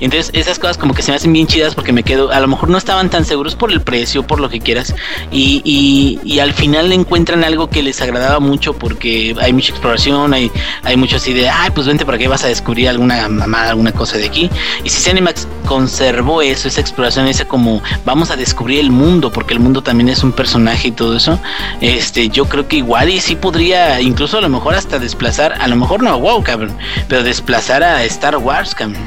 [0.00, 2.48] Entonces esas cosas como que se me hacen bien chidas porque me quedo, a lo
[2.48, 4.94] mejor no estaban tan seguros por el precio, por lo que quieras.
[5.30, 10.32] Y, y, y al final encuentran algo que les agradaba mucho porque hay mucha exploración,
[10.32, 10.50] hay,
[10.82, 13.92] hay mucho así de, ay, pues vente para que vas a descubrir alguna mamada, alguna
[13.92, 14.50] cosa de aquí.
[14.82, 19.54] Y si Cinemax conservó eso, esa exploración, esa como vamos a descubrir el mundo, porque
[19.54, 21.38] el mundo también es un personaje y todo eso,
[21.80, 25.66] este, yo creo que igual y sí podría, incluso a lo mejor hasta desplazar, a
[25.68, 26.76] lo mejor no a WoW, cabrón,
[27.08, 29.00] pero desplazar a Star Wars, cabrón.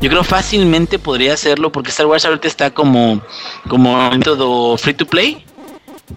[0.00, 3.20] Yo creo fácilmente podría hacerlo porque Star Wars ahorita está como,
[3.68, 5.44] como en todo free to play.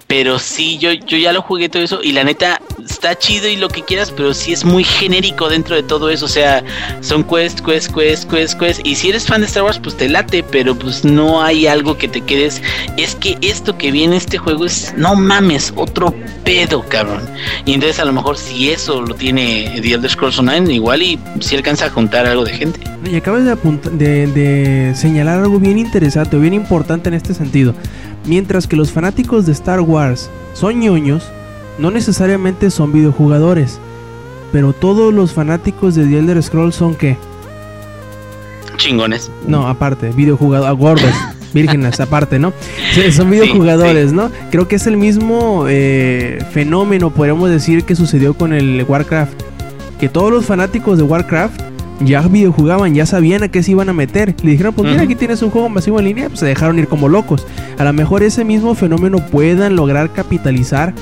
[0.07, 3.55] Pero sí, yo, yo ya lo jugué todo eso y la neta está chido y
[3.55, 6.25] lo que quieras, pero sí es muy genérico dentro de todo eso.
[6.25, 6.63] O sea,
[7.01, 8.85] son quest, quest, quest, quest, quest.
[8.85, 11.97] Y si eres fan de Star Wars, pues te late, pero pues no hay algo
[11.97, 12.61] que te quedes.
[12.97, 16.13] Es que esto que viene este juego es, no mames, otro
[16.43, 17.23] pedo, cabrón.
[17.65, 21.19] Y entonces a lo mejor si eso lo tiene The Elder Scrolls Online, igual y
[21.39, 22.79] si alcanza a juntar algo de gente.
[23.09, 27.75] Y acabas de, de señalar algo bien interesante, bien importante en este sentido.
[28.25, 31.29] Mientras que los fanáticos de Star Wars son ñoños,
[31.77, 33.79] no necesariamente son videojugadores.
[34.51, 37.17] Pero todos los fanáticos de The Elder Scrolls son qué?
[38.77, 39.31] Chingones.
[39.47, 41.11] No, aparte, videojugadores, gordos,
[41.53, 42.53] vírgenes, aparte, ¿no?
[43.11, 44.31] Son videojugadores, ¿no?
[44.51, 49.41] Creo que es el mismo eh, fenómeno, podríamos decir, que sucedió con el Warcraft.
[49.99, 51.61] Que todos los fanáticos de Warcraft
[51.99, 54.35] ya videojugaban, ya sabían a qué se iban a meter.
[54.43, 56.87] Le dijeron, pues mira, aquí tienes un juego masivo en línea, pues se dejaron ir
[56.87, 57.45] como locos.
[57.77, 60.93] A lo mejor ese mismo fenómeno puedan lograr capitalizar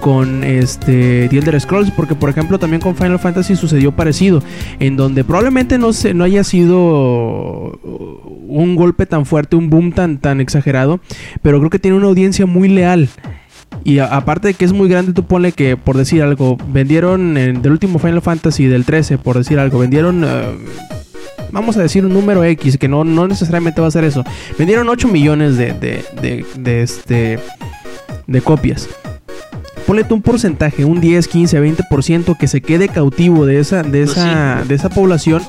[0.00, 4.42] con este The Elder Scrolls porque por ejemplo también con Final Fantasy sucedió parecido
[4.78, 10.18] en donde probablemente no se no haya sido un golpe tan fuerte un boom tan
[10.18, 11.00] tan exagerado
[11.42, 13.10] pero creo que tiene una audiencia muy leal
[13.84, 17.36] y a- aparte de que es muy grande, tú ponle que, por decir algo, vendieron
[17.36, 20.42] eh, del último Final Fantasy, del 13, por decir algo, vendieron, eh,
[21.52, 24.24] vamos a decir un número X, que no, no necesariamente va a ser eso.
[24.58, 27.38] Vendieron 8 millones de, de, de, de, este,
[28.26, 28.88] de copias.
[29.86, 34.04] Ponle tú un porcentaje, un 10, 15, 20% que se quede cautivo de esa, de
[34.04, 35.42] Pues esa, de esa población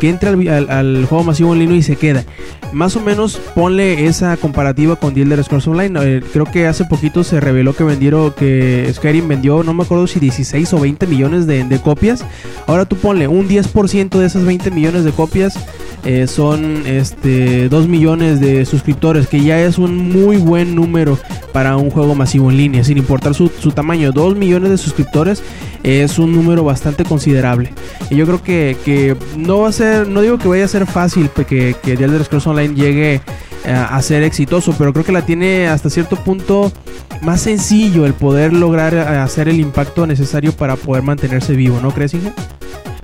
[0.00, 2.24] que entra al, juego masivo en línea y se queda.
[2.72, 6.00] Más o menos ponle esa comparativa con The Elder Scrolls Online.
[6.02, 10.06] Eh, creo que hace poquito se reveló que vendieron, que Skyrim vendió, no me acuerdo
[10.06, 12.24] si 16 o 20 millones de, de copias.
[12.66, 15.58] Ahora tú ponle un 10% de esas 20 millones de copias.
[16.04, 21.18] eh, son este 2 millones de suscriptores, que ya es un muy buen número
[21.52, 24.12] para un juego masivo en línea, sin importar su, su tamaño.
[24.12, 25.42] 2 millones de suscriptores
[25.82, 27.72] es un número bastante considerable.
[28.10, 30.86] Y yo creo que, que no va a ser, no digo que vaya a ser
[30.86, 33.20] fácil que, que The Elder Scrolls Online llegue
[33.64, 36.72] eh, a ser exitoso, pero creo que la tiene hasta cierto punto
[37.22, 41.92] más sencillo el poder lograr eh, hacer el impacto necesario para poder mantenerse vivo, ¿no
[41.92, 42.32] crees, Inge?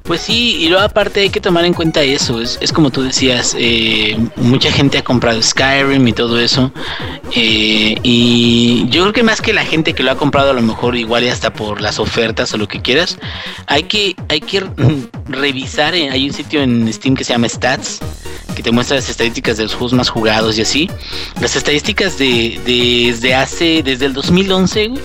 [0.07, 3.03] Pues sí, y luego aparte hay que tomar en cuenta eso, es, es como tú
[3.03, 6.71] decías, eh, mucha gente ha comprado Skyrim y todo eso,
[7.35, 10.63] eh, y yo creo que más que la gente que lo ha comprado a lo
[10.63, 13.19] mejor igual y hasta por las ofertas o lo que quieras,
[13.67, 14.63] hay que, hay que
[15.27, 17.99] revisar, eh, hay un sitio en Steam que se llama Stats,
[18.55, 20.89] que te muestra las estadísticas de los juegos más jugados y así,
[21.41, 25.03] las estadísticas de, de- desde hace, desde el 2011, güey,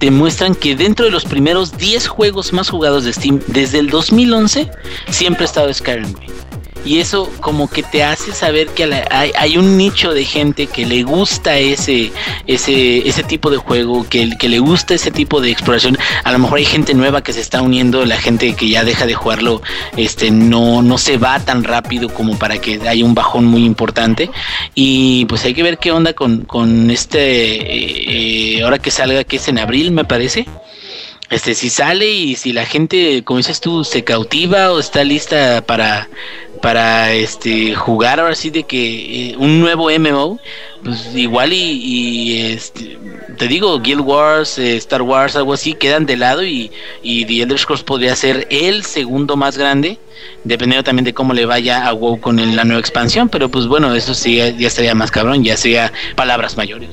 [0.00, 3.90] te muestran que dentro de los primeros 10 juegos más jugados de Steam desde el
[3.90, 4.70] 2011
[5.10, 6.14] siempre ha estado Skyrim.
[6.84, 10.86] Y eso como que te hace saber que hay, hay un nicho de gente que
[10.86, 12.12] le gusta ese,
[12.46, 15.98] ese, ese tipo de juego, que, que le gusta ese tipo de exploración.
[16.24, 19.06] A lo mejor hay gente nueva que se está uniendo, la gente que ya deja
[19.06, 19.62] de jugarlo,
[19.96, 24.30] este, no, no se va tan rápido como para que haya un bajón muy importante.
[24.74, 29.24] Y pues hay que ver qué onda con, con este, eh, eh, ahora que salga,
[29.24, 30.46] que es en abril me parece.
[31.30, 35.64] Este, si sale y si la gente, como dices tú, se cautiva o está lista
[35.64, 36.08] para,
[36.60, 40.40] para este jugar ahora sí de que eh, un nuevo MMO,
[40.82, 42.98] pues igual y, este,
[43.38, 47.42] te digo, Guild Wars, eh, Star Wars, algo así, quedan de lado y, y The
[47.42, 49.98] Elder Scrolls podría ser el segundo más grande,
[50.42, 53.94] dependiendo también de cómo le vaya a WoW con la nueva expansión, pero pues bueno,
[53.94, 56.88] eso sí ya, ya estaría más cabrón, ya sería palabras mayores.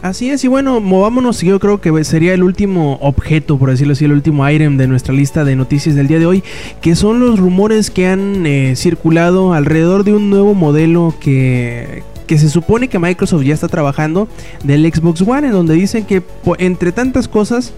[0.00, 1.40] Así es, y bueno, movámonos.
[1.40, 5.12] Yo creo que sería el último objeto, por decirlo así, el último item de nuestra
[5.12, 6.44] lista de noticias del día de hoy,
[6.80, 12.38] que son los rumores que han eh, circulado alrededor de un nuevo modelo que, que
[12.38, 14.28] se supone que Microsoft ya está trabajando
[14.62, 16.22] del Xbox One, en donde dicen que
[16.58, 17.72] entre tantas cosas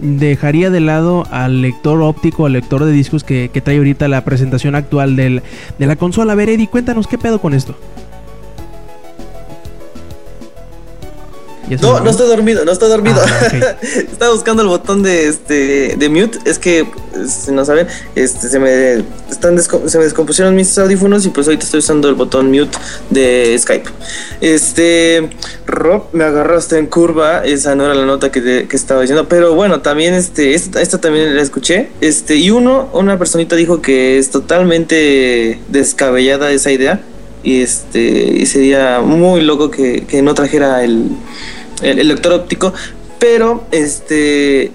[0.00, 4.24] dejaría de lado al lector óptico, al lector de discos que, que trae ahorita la
[4.24, 5.42] presentación actual del-
[5.78, 6.32] de la consola.
[6.32, 7.74] A ver, Eddie, cuéntanos qué pedo con esto.
[11.68, 13.20] ¿Ya se No, no estoy dormido, no estoy dormido.
[13.24, 13.76] Ah.
[13.82, 16.38] Estaba buscando el botón de este de mute.
[16.44, 16.86] Es que,
[17.26, 21.64] si no saben, este se me están se me descompusieron mis audífonos y pues ahorita
[21.64, 22.76] estoy usando el botón mute
[23.10, 23.88] de Skype.
[24.40, 25.30] Este
[25.66, 27.44] Rob, me agarraste en curva.
[27.44, 30.80] Esa no era la nota que, te- que estaba diciendo, pero bueno, también este esta,
[30.82, 31.88] esta también la escuché.
[32.00, 37.00] Este y uno, una personita dijo que es totalmente descabellada esa idea.
[37.42, 41.08] Y este y sería muy loco que, que no trajera el,
[41.82, 42.72] el, lector óptico.
[43.18, 44.72] Pero este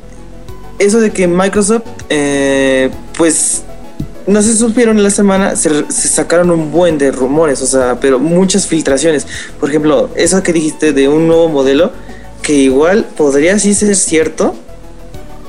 [0.80, 3.64] eso de que Microsoft eh, pues
[4.28, 8.00] no se supieron en la semana, se, se sacaron un buen de rumores, o sea,
[8.00, 9.26] pero muchas filtraciones.
[9.60, 11.92] Por ejemplo, eso que dijiste de un nuevo modelo,
[12.44, 14.56] que igual podría sí ser cierto,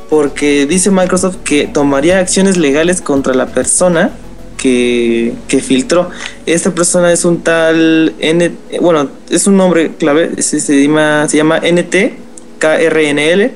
[0.08, 4.10] porque dice Microsoft que tomaría acciones legales contra la persona
[4.60, 6.10] que, filtró.
[6.46, 11.38] Esta persona es un tal N, bueno, es un nombre clave, se, se llama, se
[11.38, 11.94] llama NT,
[12.58, 13.52] KRNL,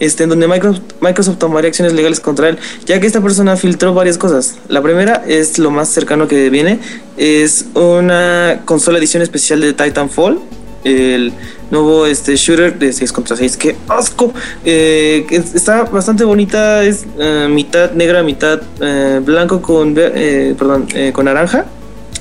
[0.00, 3.94] este, en donde Microsoft, Microsoft tomaría acciones legales contra él, ya que esta persona filtró
[3.94, 4.56] varias cosas.
[4.68, 6.80] La primera es lo más cercano que viene,
[7.16, 10.40] es una consola edición especial de Titanfall,
[10.84, 11.32] el
[11.70, 14.32] nuevo este shooter de 6 contra 6 que asco.
[14.64, 21.66] Eh, está bastante bonita es eh, mitad negra mitad eh, blanco con perdón con naranja.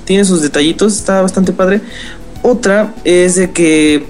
[0.06, 1.82] Tiene sus detallitos está bastante padre.
[2.42, 4.06] Otra es de que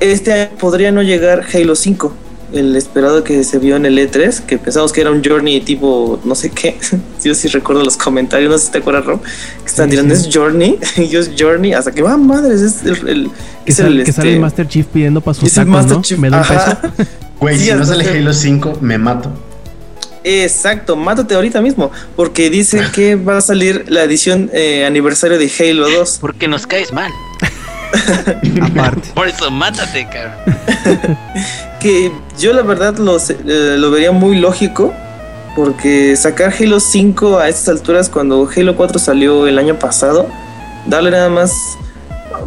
[0.00, 2.21] este año podría no llegar Halo 5
[2.52, 6.20] el esperado que se vio en el E3 que pensamos que era un Journey tipo
[6.24, 6.78] no sé qué
[7.24, 10.14] yo sí recuerdo los comentarios no sé si te acuerdas Rob que están Sí, tirando
[10.14, 10.28] sí.
[10.28, 13.30] es Journey y yo es Journey hasta que va madres es el, el-
[13.64, 15.64] Que, es sale, el, que sale este, el Master Chief pidiendo para sus es el
[15.64, 16.02] tacos, Master ¿no?
[16.02, 16.18] Chief.
[16.18, 16.80] Me da un Ajá.
[16.96, 17.08] peso.
[17.40, 19.30] Güey, Sí, si no sale Halo 5, me mato.
[20.24, 25.50] Exacto, mátate ahorita mismo, porque dice que va a salir la edición eh, aniversario de
[25.58, 26.18] Halo 2.
[26.20, 27.10] Porque nos caes mal.
[28.60, 29.08] Aparte.
[29.14, 31.18] Por eso mátate, cabrón.
[31.82, 34.92] Que yo la verdad eh, lo vería muy lógico,
[35.56, 40.28] porque sacar Halo 5 a estas alturas cuando Halo 4 salió el año pasado,
[40.86, 41.52] darle nada más...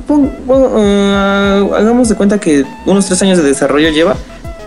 [0.08, 4.16] eh, hagamos de cuenta que unos tres años de desarrollo lleva.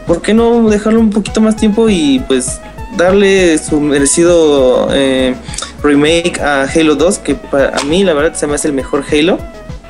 [0.06, 2.60] ¿Por qué no dejarlo un poquito más tiempo y pues
[2.96, 5.34] darle su merecido eh,
[5.82, 7.18] remake a Halo 2?
[7.18, 9.38] Que para mí la verdad se me hace el mejor Halo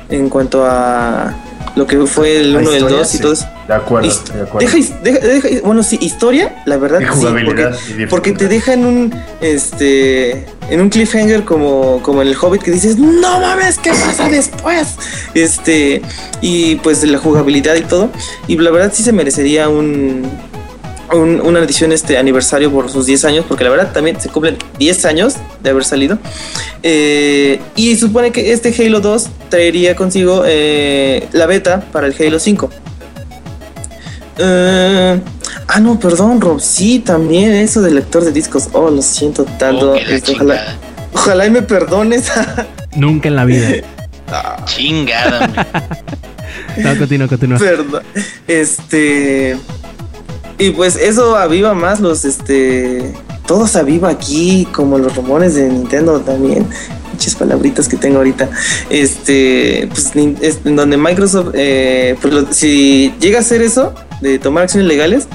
[0.09, 1.35] en cuanto a
[1.75, 3.45] lo que fue el La 1, el historia, 2 y todo eso.
[3.67, 4.59] De acuerdo, Hist- de acuerdo.
[4.59, 8.73] Deja, his- deja- deja- bueno, sí, historia, la verdad, Y sí, porque, porque te deja
[8.73, 13.77] en un, este, en un cliffhanger como, como en el Hobbit que dices, no mames,
[13.77, 14.95] ¿qué pasa después?
[15.33, 16.01] Este,
[16.41, 18.09] y pues la jugabilidad y todo,
[18.47, 20.23] y la verdad sí se merecería un,
[21.13, 24.57] un- una edición este aniversario por sus 10 años, porque la verdad también se cumplen
[24.77, 26.17] 10 años de haber salido.
[26.83, 32.39] Eh, y supone que este Halo 2 traería consigo eh, la beta para el Halo
[32.39, 32.69] 5.
[34.37, 35.19] Eh,
[35.67, 36.59] ah, no, perdón, Rob.
[36.59, 38.69] Sí, también eso del lector de discos.
[38.73, 39.91] Oh, lo siento tanto.
[39.91, 40.77] Oh, Este, ojalá, chingada.
[41.13, 42.31] ojalá y me perdones.
[42.95, 43.67] Nunca en la vida.
[44.65, 45.65] Chingada, hombre.
[46.77, 47.57] No, continúa, continúa.
[47.57, 48.03] Perdón.
[48.47, 49.57] Este.
[50.59, 53.13] Y pues eso aviva más los, este.
[53.47, 56.67] Todo se aviva aquí, como los rumores de Nintendo también.
[57.11, 58.49] Muchas palabritas que tengo ahorita.
[58.89, 59.87] Este.
[59.89, 61.53] Pues en donde Microsoft.
[61.55, 63.95] eh, pues si llega a hacer eso.
[64.21, 65.27] de tomar acciones legales,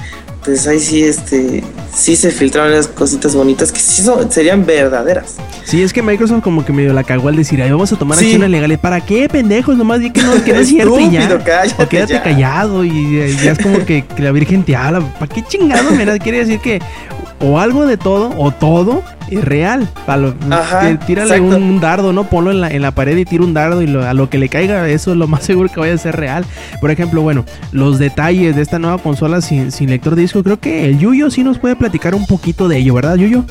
[0.45, 1.63] pues ahí sí, este,
[1.93, 5.35] sí se filtraron las cositas bonitas que sí son, serían verdaderas.
[5.63, 8.17] Sí, es que Microsoft como que medio la cagó al decir, ay, vamos a tomar
[8.19, 8.25] Sí.
[8.25, 8.77] acciones legales.
[8.77, 9.75] ¿Para qué, pendejos?
[9.75, 11.27] Nomás di que no, que no es cierto y ya.
[11.43, 12.21] Cállate o quédate ya.
[12.23, 14.99] callado y, y ya es como que, que la Virgen te habla.
[15.19, 15.89] ¿Para qué chingado?
[15.91, 16.79] Mira, quiere decir que
[17.39, 19.87] o algo de todo o todo es real.
[20.07, 22.25] A lo- Ajá, que tírale un, un dardo, ¿no?
[22.25, 24.37] Ponlo en la, en la pared y tira un dardo y lo- a lo que
[24.37, 26.45] le caiga, eso es lo más seguro que vaya a ser real.
[26.81, 30.59] Por ejemplo, bueno, los detalles de esta nueva consola sin, sin lector de disco, creo
[30.59, 33.43] que el Yuyo sí nos puede platicar un poquito de ello, ¿verdad, Yuyo?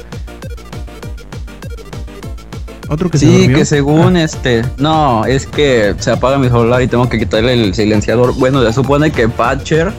[2.89, 7.09] Otro que Sí, que según este, no, es que se apaga mi celular y tengo
[7.09, 8.35] que quitarle el silenciador.
[8.35, 9.91] Bueno, se supone que Patcher,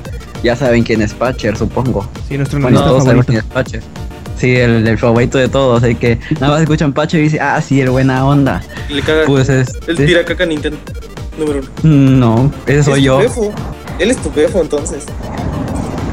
[0.45, 2.07] ya saben quién es Patcher, supongo.
[2.29, 3.31] Sí, nuestro Bueno, todos sabemos favorito.
[3.33, 3.83] quién es Patcher.
[4.37, 7.61] Sí, el, el favorito de todos, el que nada más escuchan Patcher y dice, ah,
[7.61, 8.61] sí, el buena onda.
[8.89, 10.77] Le caga Pues el este, tira caca Nintendo
[11.37, 11.91] número uno.
[12.45, 13.21] no, ese soy Es yo.
[13.99, 15.03] Él es tu befo entonces.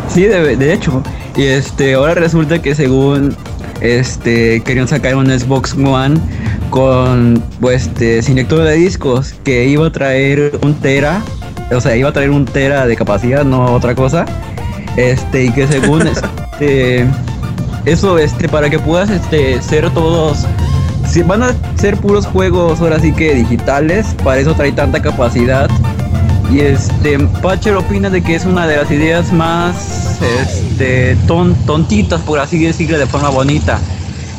[0.08, 1.02] Sí, de, de hecho.
[1.36, 3.34] Y este, ahora resulta que según
[3.80, 6.20] este querían sacar un Xbox One
[6.70, 11.22] con pues este sin lector de discos que iba a traer un tera,
[11.74, 14.24] o sea, iba a traer un tera de capacidad, no otra cosa.
[14.96, 17.06] Este, y que según este
[17.84, 20.46] eso este para que puedas este ser todos
[21.08, 25.68] si van a ser puros juegos ahora sí que digitales, para eso trae tanta capacidad
[26.52, 32.20] y este, Patcher opina de que es una de las ideas más este, ton- tontitas,
[32.20, 33.78] por así decirlo, de forma bonita.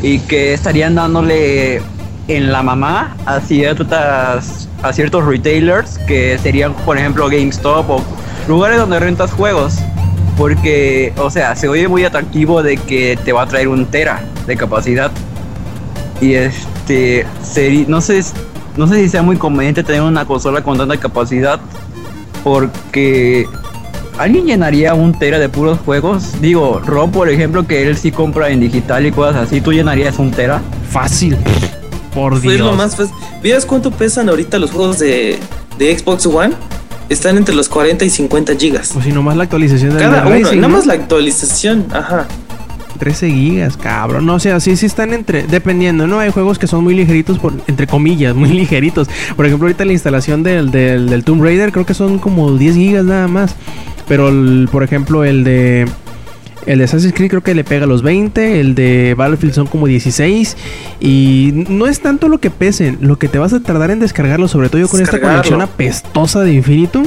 [0.04, 1.82] Y que estarían dándole
[2.28, 8.04] en la mamá a, ciertas, a ciertos retailers, que serían, por ejemplo, GameStop o
[8.48, 9.76] lugares donde rentas juegos.
[10.38, 14.24] Porque, o sea, se oye muy atractivo de que te va a traer un tera
[14.48, 15.12] de capacidad.
[16.22, 18.24] Y este, seri- no sé,
[18.76, 21.60] no sé si sea muy conveniente tener una consola con tanta capacidad
[22.44, 23.46] porque
[24.18, 26.42] ¿alguien llenaría un tera de puros juegos?
[26.42, 30.18] Digo, Rob, por ejemplo, que él sí compra en digital y cosas así, ¿tú llenarías
[30.20, 30.62] un tera?
[30.90, 31.38] Fácil.
[32.14, 32.78] Por Fue lo Dios.
[32.78, 33.14] más fácil.
[33.42, 35.38] ¿Vieras cuánto pesan ahorita los juegos de,
[35.78, 36.54] de Xbox One?
[37.10, 38.92] Están entre los 40 y 50 gigas.
[38.94, 40.70] Pues si nomás la actualización del Cada uno, Rising, nada ¿no?
[40.78, 42.28] más la actualización, ajá.
[43.00, 44.26] 13 gigas, cabrón.
[44.26, 45.44] No, o sea, sí, sí están entre.
[45.44, 46.20] Dependiendo, ¿no?
[46.20, 49.10] Hay juegos que son muy ligeritos, por, entre comillas, muy ligeritos.
[49.36, 52.76] Por ejemplo, ahorita la instalación del, del, del Tomb Raider creo que son como 10
[52.76, 53.56] gigas nada más.
[54.08, 55.88] Pero, el- por ejemplo, el de.
[56.66, 58.60] El de Assassin's Creed creo que le pega los 20.
[58.60, 60.58] El de Battlefield son como 16.
[61.00, 64.48] Y no es tanto lo que pesen, lo que te vas a tardar en descargarlo,
[64.48, 67.06] sobre todo yo con esta conexión apestosa de Infinitum.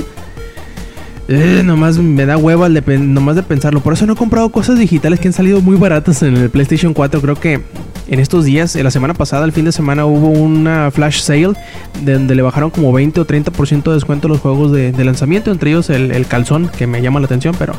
[1.28, 3.80] Eh, nomás me da hueva de nomás de pensarlo.
[3.80, 6.94] Por eso no he comprado cosas digitales que han salido muy baratas en el PlayStation
[6.94, 7.20] 4.
[7.20, 7.62] Creo que
[8.08, 11.54] en estos días, eh, la semana pasada, el fin de semana, hubo una flash sale
[12.02, 15.50] de donde le bajaron como 20 o 30% de descuento los juegos de, lanzamiento.
[15.50, 17.54] Entre ellos el, el calzón, que me llama la atención.
[17.58, 17.74] Pero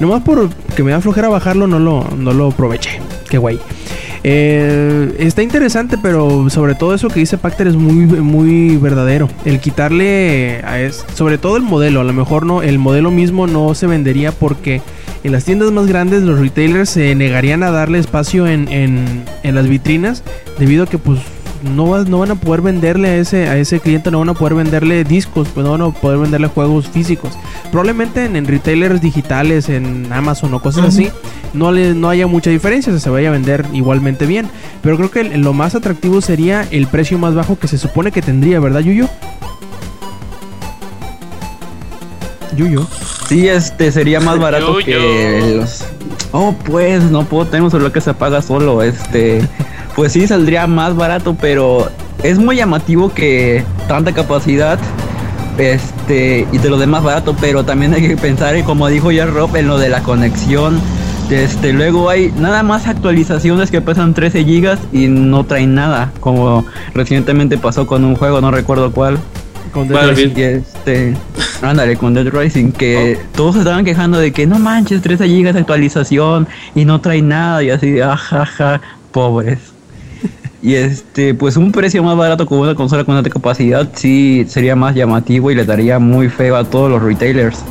[0.00, 3.00] nomás por que me da flojera bajarlo, no lo, no lo aproveché.
[3.28, 3.58] Qué guay.
[4.26, 9.28] Eh, está interesante, pero sobre todo eso que dice Pacter es muy, muy verdadero.
[9.44, 13.46] El quitarle, a es, sobre todo el modelo, a lo mejor no, el modelo mismo
[13.46, 14.80] no se vendería porque
[15.24, 19.54] en las tiendas más grandes los retailers se negarían a darle espacio en, en, en
[19.54, 20.22] las vitrinas
[20.58, 21.18] debido a que pues
[21.62, 24.34] no, vas- no van a poder venderle a ese, a ese cliente, no van a
[24.34, 27.32] poder venderle discos, pues no van a poder venderle juegos físicos.
[27.72, 31.08] Probablemente en, en retailers digitales, en Amazon o cosas así,
[31.54, 34.50] no, le, no haya mucha diferencia, o sea, se vaya a vender igualmente bien.
[34.82, 38.20] Pero creo que lo más atractivo sería el precio más bajo que se supone que
[38.20, 39.08] tendría, ¿verdad, Yuyo?
[42.54, 42.86] Yuyo.
[43.28, 45.84] Sí, este sería más barato que los...
[46.32, 49.46] Oh, pues no puedo tener un celular que se apaga solo, este...
[49.94, 51.88] Pues sí, saldría más barato, pero
[52.22, 54.78] es muy llamativo que tanta capacidad
[55.58, 59.26] este y te lo dé más barato, pero también hay que pensar, como dijo ya
[59.26, 60.80] Rob, en lo de la conexión.
[61.30, 66.66] Este, luego hay nada más actualizaciones que pesan 13 gigas y no traen nada, como
[66.92, 69.18] recientemente pasó con un juego, no recuerdo cuál.
[69.74, 70.10] Con Dead.
[70.10, 70.32] Rising.
[70.36, 71.14] Y este,
[71.60, 75.54] ándale, con Dead Rising, que todos se estaban quejando de que no manches, 13 gigas
[75.54, 76.46] de actualización
[76.76, 78.80] y no trae nada, y así, ajaja,
[79.10, 79.58] pobres.
[80.62, 84.74] Y este, pues un precio más barato con una consola con alta capacidad sí sería
[84.74, 87.62] más llamativo y le daría muy feo a todos los retailers.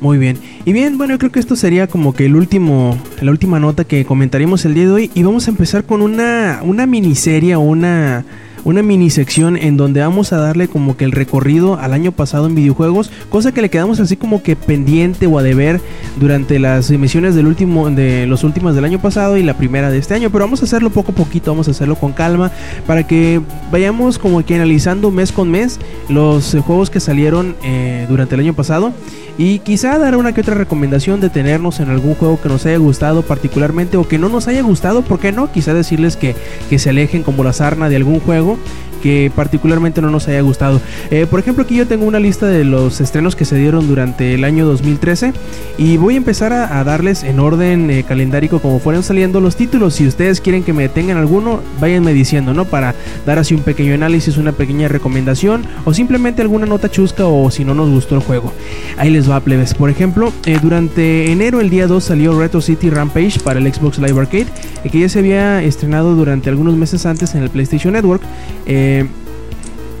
[0.00, 0.38] Muy bien.
[0.64, 3.84] Y bien, bueno, yo creo que esto sería como que el último, la última nota
[3.84, 5.10] que comentaremos el día de hoy.
[5.14, 8.24] Y vamos a empezar con una, una miniserie o una,
[8.68, 12.46] una mini sección en donde vamos a darle como que el recorrido al año pasado
[12.46, 13.10] en videojuegos.
[13.30, 15.80] Cosa que le quedamos así como que pendiente o a deber
[16.20, 19.96] durante las emisiones del último, de los últimos del año pasado y la primera de
[19.96, 20.28] este año.
[20.28, 22.52] Pero vamos a hacerlo poco a poquito, vamos a hacerlo con calma.
[22.86, 23.40] Para que
[23.72, 25.80] vayamos como que analizando mes con mes
[26.10, 28.92] los juegos que salieron eh, durante el año pasado.
[29.38, 32.76] Y quizá dar una que otra recomendación de tenernos en algún juego que nos haya
[32.76, 35.52] gustado particularmente o que no nos haya gustado, ¿por qué no?
[35.52, 36.34] Quizá decirles que,
[36.68, 38.58] que se alejen como la sarna de algún juego
[38.98, 40.80] que particularmente no nos haya gustado.
[41.10, 44.34] Eh, por ejemplo, aquí yo tengo una lista de los estrenos que se dieron durante
[44.34, 45.32] el año 2013
[45.78, 49.94] y voy a empezar a, darles en orden eh, calendárico como fueron saliendo los títulos.
[49.94, 52.64] Si ustedes quieren que me detengan alguno, váyanme diciendo, ¿no?
[52.64, 52.94] Para
[53.26, 57.64] dar así un pequeño análisis, una pequeña recomendación o simplemente alguna nota chusca o si
[57.64, 58.52] no nos gustó el juego.
[58.96, 59.74] Ahí les va, plebes.
[59.74, 63.98] Por ejemplo, eh, durante enero, el día 2, salió Retro City Rampage para el Xbox
[63.98, 64.46] Live Arcade,
[64.90, 68.22] que ya se había estrenado durante algunos meses antes en el PlayStation Network.
[68.66, 68.97] Eh,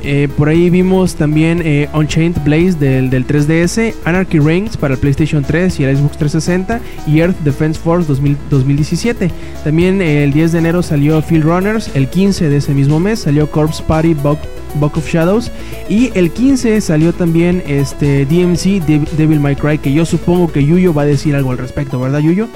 [0.02, 5.42] eh, por ahí vimos también eh, Unchained Blaze del, 3DS, Anarchy Reigns para el PlayStation
[5.42, 9.30] 3 y el Xbox 360 y Earth Defense Force 2017.
[9.64, 13.50] También el 10 de enero salió Field Runners, el 15 de ese mismo mes salió
[13.50, 14.38] Corpse Party Buck,
[14.96, 15.50] of Shadows
[15.88, 18.84] y el 15 salió también este DMC
[19.16, 22.20] Devil May Cry que yo supongo que Yuyo va a decir algo al respecto, ¿verdad
[22.20, 22.48] Yuyo?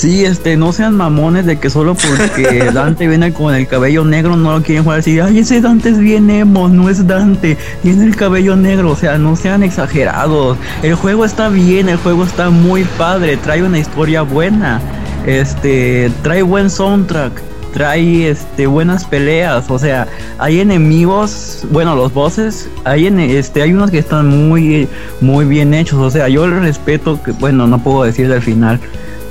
[0.00, 4.34] Sí, este, no sean mamones de que solo porque Dante viene con el cabello negro
[4.34, 5.20] no lo quieren jugar así.
[5.20, 8.92] Ay, ese Dante es bien emo, no es Dante, tiene el cabello negro.
[8.92, 10.56] O sea, no sean exagerados.
[10.82, 14.80] El juego está bien, el juego está muy padre, trae una historia buena,
[15.26, 20.08] este, trae buen soundtrack trae este buenas peleas, o sea,
[20.38, 24.88] hay enemigos, bueno, los bosses, hay este hay unos que están muy
[25.20, 28.80] muy bien hechos, o sea, yo el respeto que bueno, no puedo decir del final,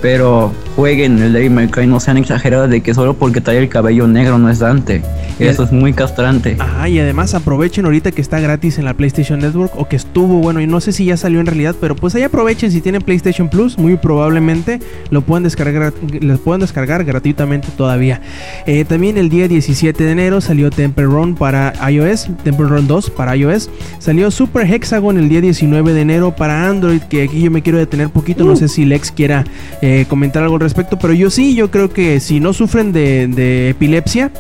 [0.02, 3.70] pero jueguen el Devil May Cry, no sean exagerados de que solo porque trae el
[3.70, 5.02] cabello negro no es Dante.
[5.40, 6.58] Eso es muy castrante.
[6.60, 10.40] Ajá, y además aprovechen ahorita que está gratis en la PlayStation Network o que estuvo,
[10.40, 13.02] bueno, y no sé si ya salió en realidad, pero pues ahí aprovechen si tienen
[13.02, 14.80] PlayStation Plus, muy probablemente
[15.12, 18.22] lo pueden descargar, les pueden descargar gratuitamente todavía.
[18.66, 23.10] Eh, también el día 17 de enero salió Temple Run para iOS, Temple Run 2
[23.12, 23.70] para iOS.
[24.00, 27.80] Salió Super Hexagon el día 19 de enero para Android, que aquí yo me quiero
[27.80, 28.58] detener poquito, no uh.
[28.58, 29.46] sé si Lex quiera
[29.82, 33.70] eh, comentar algo al respecto, pero yo sí, yo creo que si no sufren de,
[33.70, 34.32] epilepsia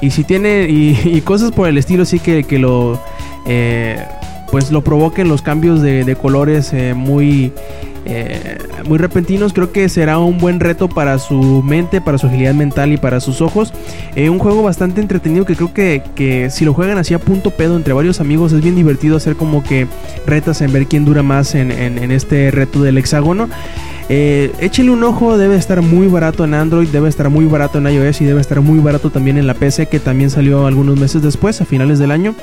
[0.00, 3.00] y si tiene y, cosas por el estilo, sí que, que lo
[3.46, 4.02] eh,
[4.50, 7.52] pues lo provoquen los cambios de, colores eh, muy
[8.86, 12.90] muy repentinos creo que será un buen reto para su mente para su agilidad mental
[12.90, 13.74] y para sus ojos.
[14.16, 17.76] Un juego bastante entretenido que creo que, que, si lo juegan así a punto pedo
[17.76, 19.86] entre varios amigos es bien divertido hacer como que
[20.24, 23.50] retas en ver quién dura más en, en este reto del hexágono
[24.08, 27.88] eh, échenle un ojo, debe estar muy barato en Android, debe estar muy barato en
[27.88, 31.20] iOS y debe estar muy barato también en la PC que también salió algunos meses
[31.20, 32.34] después, a finales del año.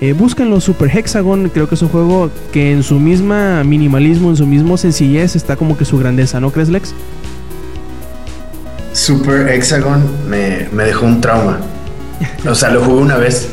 [0.00, 4.36] Eh, búsquenlo, Super Hexagon, creo que es un juego que en su misma minimalismo, en
[4.36, 6.94] su mismo sencillez está como que su grandeza, ¿no crees Lex?
[8.92, 11.58] Super Hexagon me, me dejó un trauma.
[12.48, 13.48] O sea, lo jugué una vez.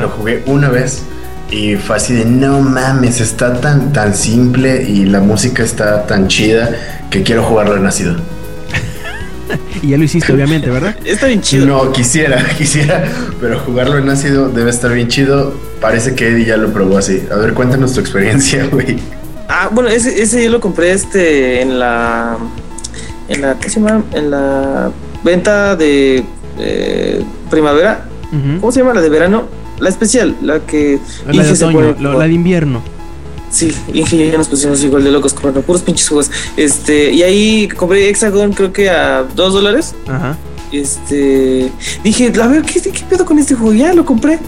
[0.00, 1.02] Lo jugué una vez
[1.50, 6.28] y fue así de no mames, está tan, tan simple y la música está tan
[6.28, 8.16] chida que quiero jugarlo en nacido.
[9.82, 10.96] y ya lo hiciste, obviamente, ¿verdad?
[11.04, 11.66] Está bien chido.
[11.66, 13.04] No, quisiera, quisiera,
[13.40, 15.54] pero jugarlo en ácido debe estar bien chido.
[15.80, 17.22] Parece que Eddie ya lo probó así.
[17.30, 18.98] A ver, cuéntanos tu experiencia, güey.
[19.48, 22.38] Ah, bueno, ese, ese yo lo compré este en la.
[23.28, 23.58] En la.
[23.58, 24.02] ¿Qué se llama?
[24.14, 24.90] En la
[25.22, 26.24] venta de
[26.58, 28.06] eh, primavera.
[28.60, 29.46] ¿Cómo se llama la de verano?
[29.78, 30.98] La especial, la que.
[31.30, 32.82] La de otoño, la de invierno.
[33.52, 36.30] Sí, Inge nos pusimos igual de locos comprando puros pinches juegos.
[36.56, 39.94] Este, y ahí compré Hexagon, creo que a dos dólares.
[40.08, 40.36] Ajá.
[40.72, 41.70] Este,
[42.02, 43.74] dije, a ver, ¿qué, ¿qué pedo con este juego?
[43.74, 44.38] Ya lo compré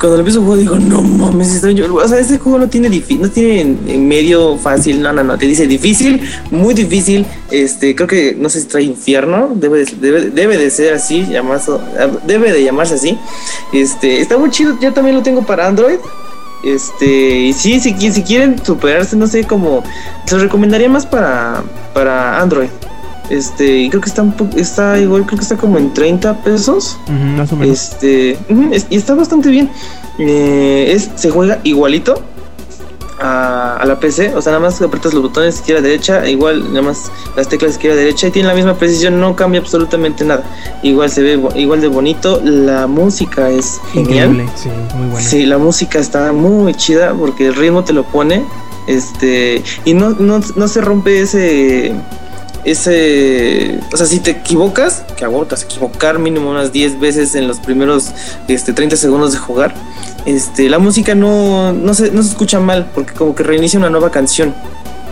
[0.00, 1.94] cuando lo empiezo a jugar digo, no mames, extraño.
[1.94, 5.36] O sea, este juego no tiene difícil, no tiene en, medio fácil, no, no, no.
[5.36, 7.26] Te dice difícil, muy difícil.
[7.50, 11.26] Este, creo que no sé si trae infierno, debe de, debe, debe de ser así,
[11.26, 11.72] llamarse,
[12.26, 13.18] debe de llamarse así.
[13.74, 15.98] Este, está muy chido, yo también lo tengo para Android.
[16.64, 19.82] Este, y sí, si, si quieren superarse, no sé cómo,
[20.26, 21.62] se recomendaría más para,
[21.94, 22.68] para Android.
[23.30, 24.26] Este, y creo que está,
[24.56, 26.98] está igual, creo que está como en 30 pesos.
[27.08, 27.78] más o menos.
[27.78, 28.36] Este,
[28.90, 29.70] y está bastante bien.
[30.18, 32.22] Eh, es, se juega igualito
[33.20, 34.34] a, la PC.
[34.34, 37.96] O sea, nada más apretas los botones izquierda derecha, igual nada más las teclas izquierda
[37.96, 40.44] derecha y tiene la misma precisión, no cambia absolutamente nada.
[40.82, 42.40] Igual se ve igual de bonito.
[42.42, 44.30] La música es genial.
[44.30, 45.28] Increíble, sí, muy buena.
[45.28, 48.44] Sí, la música está muy chida porque el ritmo te lo pone.
[48.86, 51.94] Este, y no, no, no se rompe ese
[52.64, 57.58] ese, o sea, si te equivocas, que agotas equivocar mínimo unas 10 veces en los
[57.58, 58.10] primeros
[58.48, 59.74] este, 30 segundos de jugar,
[60.26, 63.90] este, la música no, no, se, no se escucha mal porque como que reinicia una
[63.90, 64.54] nueva canción.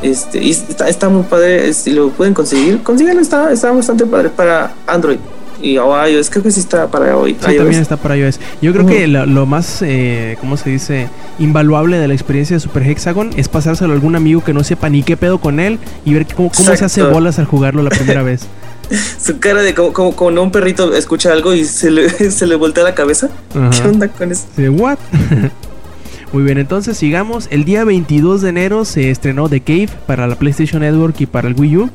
[0.03, 4.73] Este, está, está muy padre, si lo pueden conseguir, consíganlo, está, está bastante padre para
[4.87, 5.19] Android.
[5.61, 7.33] Y o iOS, creo que sí está para hoy.
[7.33, 8.39] Sí, también está para iOS.
[8.63, 11.09] Yo creo que lo, lo más, eh, ¿cómo se dice?
[11.39, 14.89] Invaluable de la experiencia de Super Hexagon es pasárselo a algún amigo que no sepa
[14.89, 17.91] ni qué pedo con él y ver cómo, cómo se hace bolas al jugarlo la
[17.91, 18.47] primera vez.
[19.21, 22.85] Su cara de como, como un perrito escucha algo y se le, se le voltea
[22.85, 23.29] la cabeza.
[23.53, 24.47] ¿Qué onda con eso?
[24.57, 24.99] Sí, ¿What?
[26.33, 27.49] Muy bien, entonces sigamos.
[27.51, 31.49] El día 22 de enero se estrenó The Cave para la PlayStation Network y para
[31.49, 31.91] el Wii U.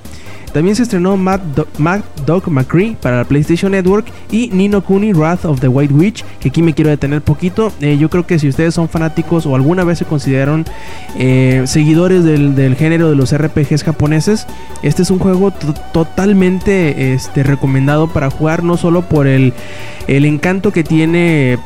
[0.54, 1.68] También se estrenó Mad, Do-
[2.26, 6.50] Dog McCree para la PlayStation Network y Nino Kuni Wrath of the White Witch, que
[6.50, 7.72] aquí me quiero detener poquito.
[7.82, 10.66] Eh, yo creo que si ustedes son fanáticos o alguna vez se consideraron
[11.18, 14.46] eh, seguidores del, del género de los RPGs japoneses,
[14.84, 19.54] este es un juego to- totalmente este, recomendado para jugar, no solo por el,
[20.08, 21.58] el encanto que tiene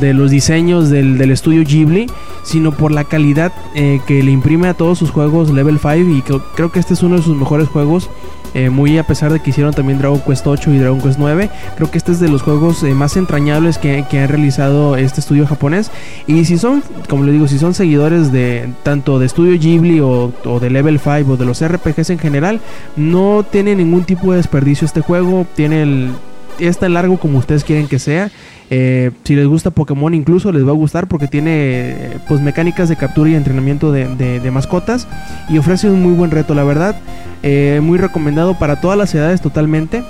[0.00, 2.06] de los diseños del, del estudio Ghibli,
[2.44, 6.22] sino por la calidad eh, que le imprime a todos sus juegos Level 5 y
[6.22, 8.08] creo, creo que este es uno de sus mejores juegos.
[8.56, 11.50] Eh, muy a pesar de que hicieron también Dragon Quest 8 y Dragon Quest 9,
[11.74, 15.20] creo que este es de los juegos eh, más entrañables que, que ha realizado este
[15.20, 15.90] estudio japonés.
[16.26, 20.32] Y si son, como le digo, si son seguidores de tanto de estudio Ghibli o,
[20.46, 22.60] o de Level 5 o de los RPGs en general,
[22.96, 25.46] no tiene ningún tipo de desperdicio este juego.
[25.54, 26.12] Tiene el,
[26.58, 28.30] es tan largo como ustedes quieren que sea.
[28.68, 32.96] Eh, si les gusta Pokémon incluso les va a gustar porque tiene pues mecánicas de
[32.96, 35.06] captura y entrenamiento de, de- de mascotas
[35.48, 36.96] y ofrece un muy buen reto la verdad.
[37.42, 40.02] Eh, muy recomendado para todas las edades totalmente.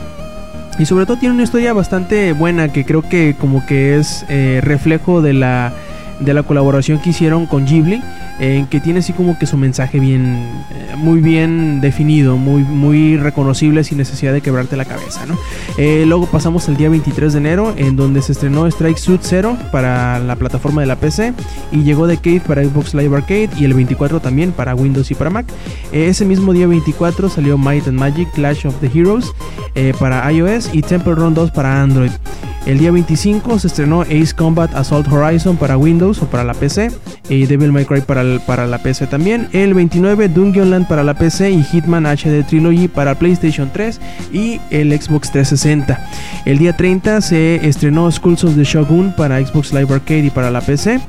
[0.79, 4.61] Y sobre todo tiene una historia bastante buena que creo que como que es eh,
[4.63, 5.73] reflejo de la,
[6.21, 8.03] de la colaboración que hicieron con Ghibli.
[8.39, 10.37] En que tiene así como que su mensaje bien,
[10.71, 15.37] eh, muy bien definido, muy, muy reconocible sin necesidad de quebrarte la cabeza, ¿no?
[15.79, 19.57] Eh, luego pasamos al día 23 de enero, en donde se estrenó Strike Suit Zero
[19.73, 21.33] para la plataforma de la PC
[21.73, 25.15] y llegó The Cave para Xbox Live Arcade y el 24 también para Windows y
[25.15, 25.47] para Mac.
[25.93, 29.33] Eh, ese mismo día 24 salió Might and Magic Clash of the Heroes
[29.75, 32.11] eh, para iOS y Temple Run 2 para Android.
[32.67, 36.91] El día 25 se estrenó Ace Combat Assault Horizon para Windows o para la PC
[37.29, 39.49] y Devil May Cry para, para la PC también.
[39.53, 44.01] El 29 Dungeonland para la PC y Hitman HD Trilogy para PlayStation 3
[44.33, 45.99] y el Xbox 360.
[46.45, 50.51] El día 30 se estrenó Skulls of the Shogun para Xbox Live Arcade y para
[50.51, 51.01] la PC.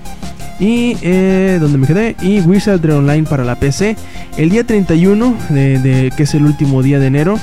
[0.60, 3.95] Y eh, donde me quedé y Wizardry Online para la PC.
[4.38, 7.38] El día 31 de, de- que es el último día de enero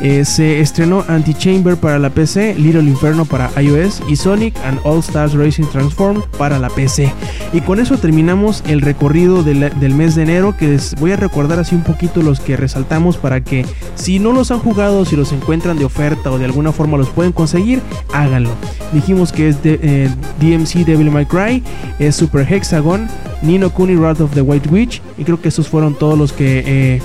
[0.00, 5.00] eh, se estrenó Antichamber para la PC, Little Inferno para iOS y Sonic and All
[5.00, 7.12] Stars Racing Transform para la PC.
[7.52, 11.16] Y con eso terminamos el recorrido del, del mes de enero, que les voy a
[11.16, 15.16] recordar así un poquito los que resaltamos para que si no los han jugado, si
[15.16, 17.80] los encuentran de oferta o de alguna forma los pueden conseguir,
[18.12, 18.50] háganlo.
[18.92, 20.10] Dijimos que es de, eh,
[20.40, 21.62] DMC Devil May Cry,
[21.98, 23.06] es Super Hexagon,
[23.42, 26.62] Nino Kuni Wrath of the White Witch y creo que esos fueron todos los que...
[26.66, 27.02] eh,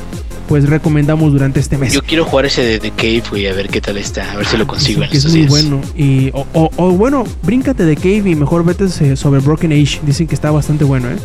[0.48, 1.94] pues recomendamos durante este mes.
[1.94, 4.46] Yo quiero jugar ese de The Cave, güey, a ver qué tal está, a ver
[4.46, 5.52] si lo consigo en que es estos muy días.
[5.52, 5.82] bueno.
[5.96, 10.00] Y, o, o- o bueno, bríncate de Cave y mejor vete sobre Broken Age.
[10.06, 11.16] Dicen que está bastante bueno, ¿eh?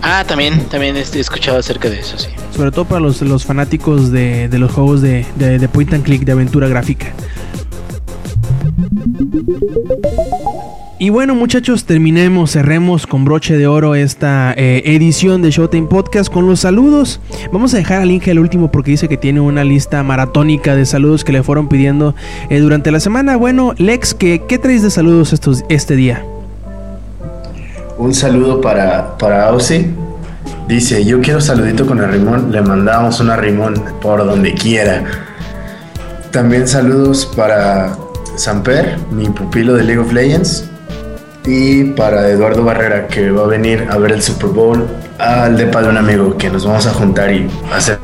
[0.00, 2.28] Ah, también, también este, he escuchado acerca de eso, sí.
[2.54, 6.04] Sobre todo para los, los fanáticos de, de los juegos de, de- de point and
[6.04, 7.12] click, de aventura gráfica.
[11.02, 16.32] Y bueno muchachos, terminemos, cerremos con broche de oro esta eh, edición de Showtime Podcast
[16.32, 17.18] con los saludos.
[17.50, 20.86] Vamos a dejar al Inge el último porque dice que tiene una lista maratónica de
[20.86, 22.14] saludos que le fueron pidiendo
[22.50, 23.36] eh, durante la semana.
[23.36, 26.24] Bueno, Lex, ¿qué, qué traes de saludos estos, este día?
[27.98, 29.90] Un saludo para, para Aussie.
[30.68, 32.52] Dice, yo quiero saludito con el rimón.
[32.52, 35.02] Le mandamos una rimón por donde quiera.
[36.30, 37.96] También saludos para
[38.36, 40.68] Samper, mi pupilo de League of Legends.
[41.46, 44.86] Y para Eduardo Barrera, que va a venir a ver el Super Bowl
[45.18, 47.98] al depa de un amigo, que nos vamos a juntar y hacer...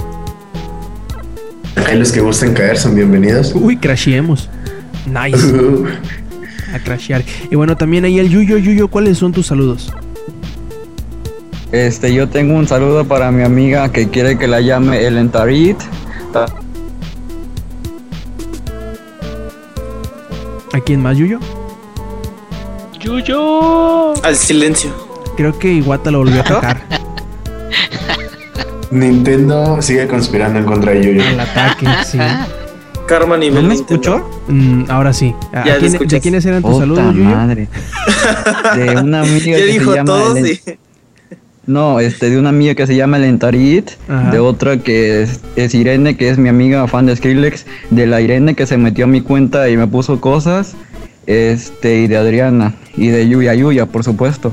[1.87, 3.53] Ahí los que gusten caer son bienvenidos.
[3.55, 4.51] Uy, crasheemos.
[5.07, 5.47] Nice.
[6.75, 7.23] A crashear.
[7.51, 9.91] Y bueno, también ahí el Yuyo, Yuyo, ¿cuáles son tus saludos?
[11.73, 15.79] Este, yo tengo un saludo para mi amiga que quiere que la llame Ellen Tarit.
[16.33, 16.47] Ta-
[20.75, 21.39] ¿A quién más, Yuyo?
[23.01, 24.15] Yuyo.
[24.25, 24.91] Al silencio.
[25.37, 26.81] Creo que Iwata lo volvió a atacar.
[28.91, 31.23] Nintendo sigue conspirando en contra de Yuyo.
[31.29, 32.19] Al ataque, sí.
[33.07, 34.29] Karma nivel ¿No me escuchó?
[34.49, 35.35] Mm, ahora sí.
[35.53, 37.25] ¿A Ya quién- ¿De quiénes eran tus saludos, Yuyo?
[37.25, 37.69] madre.
[38.77, 40.79] De una amiga que dijo se llama todos Ellen- y...
[41.67, 44.31] No, este, de una amiga que se llama Ellen Tarit, Ajá.
[44.31, 48.23] de otra que es, es Irene, que es mi amiga fan de Skrillex, de la
[48.23, 50.75] Irene que se metió a mi cuenta y me puso cosas,
[51.29, 54.51] este, y de Adriana, y de Yuya Yuya, por supuesto.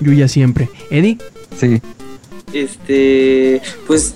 [0.00, 0.68] Yuya siempre.
[0.90, 1.16] Eddie,
[1.58, 1.80] Sí.
[2.52, 4.14] Este, pues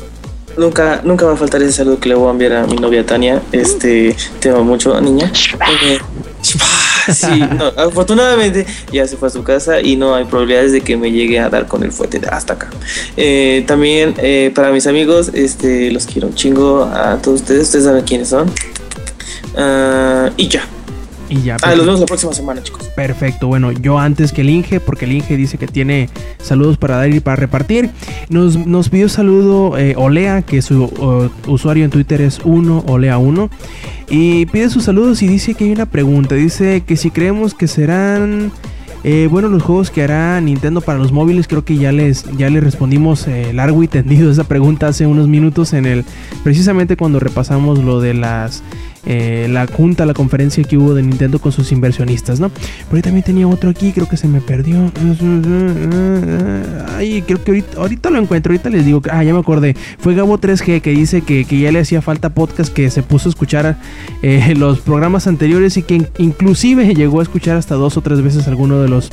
[0.56, 3.06] Nunca, nunca va a faltar ese saludo que le voy a enviar a mi novia
[3.06, 3.40] Tania.
[3.52, 5.32] Este, te amo mucho, niña.
[5.84, 5.98] Eh,
[7.12, 10.96] sí, no, afortunadamente ya se fue a su casa y no hay probabilidades de que
[10.96, 12.68] me llegue a dar con el fuete de hasta acá.
[13.16, 17.62] Eh, también eh, para mis amigos, este, los quiero un chingo a todos ustedes.
[17.62, 18.50] Ustedes saben quiénes son.
[19.56, 20.66] Ah, y ya.
[21.30, 21.56] Y ya.
[21.62, 22.88] Ah, los vemos la próxima semana, chicos.
[22.96, 26.10] Perfecto, bueno, yo antes que el Inge, porque el Inge dice que tiene
[26.42, 27.90] saludos para dar y para repartir,
[28.28, 33.48] nos, nos pidió saludo eh, Olea, que su uh, usuario en Twitter es 1, Olea1,
[34.08, 37.68] y pide sus saludos y dice que hay una pregunta, dice que si creemos que
[37.68, 38.50] serán...
[39.02, 42.50] Eh, bueno, los juegos que hará Nintendo para los móviles, creo que ya les, ya
[42.50, 46.04] les respondimos eh, largo y tendido esa pregunta hace unos minutos en el,
[46.44, 48.62] precisamente cuando repasamos lo de las
[49.06, 52.50] eh, la junta, la conferencia que hubo de Nintendo con sus inversionistas, ¿no?
[52.90, 54.90] Pero también tenía otro aquí, creo que se me perdió.
[56.96, 59.74] Ay, creo que ahorita, lo encuentro, ahorita les digo, ah, ya me acordé.
[59.98, 63.28] Fue Gabo 3G que dice que, que ya le hacía falta podcast, que se puso
[63.28, 63.76] a escuchar
[64.22, 68.22] eh, los programas anteriores y que in- inclusive llegó a escuchar hasta dos o tres
[68.22, 69.10] veces alguno de los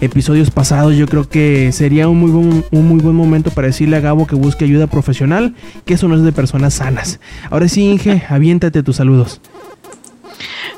[0.00, 0.96] episodios pasados.
[0.96, 4.26] Yo creo que sería un muy buen, un muy buen momento para decirle a Gabo
[4.26, 5.54] que busque ayuda profesional,
[5.84, 7.20] que eso no es de personas sanas.
[7.50, 9.40] Ahora sí, Inge, aviéntate tus saludos.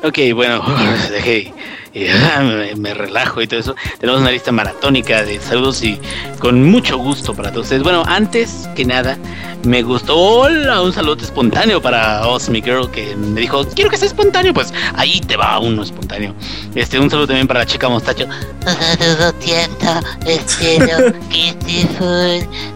[0.03, 0.63] Ok, bueno,
[1.11, 1.53] dejé,
[1.93, 3.75] y, ah, me, me relajo y todo eso.
[3.99, 5.99] Tenemos una lista maratónica de saludos y
[6.39, 7.83] con mucho gusto para todos ustedes.
[7.83, 9.19] Bueno, antes que nada,
[9.65, 14.09] me gustó hola, un saludo espontáneo para Osmi Girl que me dijo, quiero que sea
[14.09, 14.55] espontáneo.
[14.55, 16.35] Pues ahí te va uno espontáneo.
[16.75, 18.27] Este, un saludo también para la chica mostacho.
[18.65, 21.55] Saludo tierno, espero que.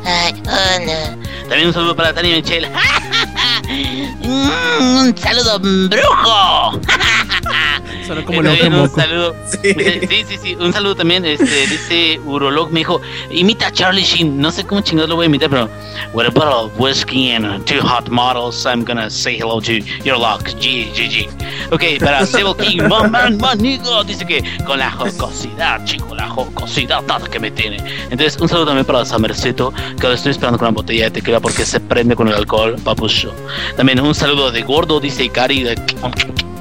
[0.04, 1.16] Ay, hola.
[1.48, 2.70] También un saludo para Tania Michelle.
[3.66, 6.80] Mm, un saludo brujo.
[8.06, 9.00] Sonó como ojo un moco.
[9.00, 9.34] saludo.
[9.46, 9.74] Sí,
[10.28, 10.54] sí, sí.
[10.56, 11.24] Un saludo también.
[11.24, 13.00] Este, dice Urolog, me dijo,
[13.30, 14.40] imita a Charlie Sheen.
[14.40, 15.68] No sé cómo chingados lo voy a imitar, pero
[16.12, 20.18] with a bottle of whiskey and two hot models, I'm gonna say hello to your
[20.18, 20.44] luck.
[20.60, 21.28] G, G, G.
[21.70, 27.02] Ok, para Civil King, man, man, manigo, dice que con la jocosidad, chico, la jocosidad
[27.04, 27.78] dada que me tiene.
[28.10, 31.40] Entonces, un saludo también para Samercito, que lo estoy esperando con una botella de tequila
[31.40, 33.34] porque se prende con el alcohol, papucho.
[33.76, 35.74] También un saludo de gordo, dice Cari, de...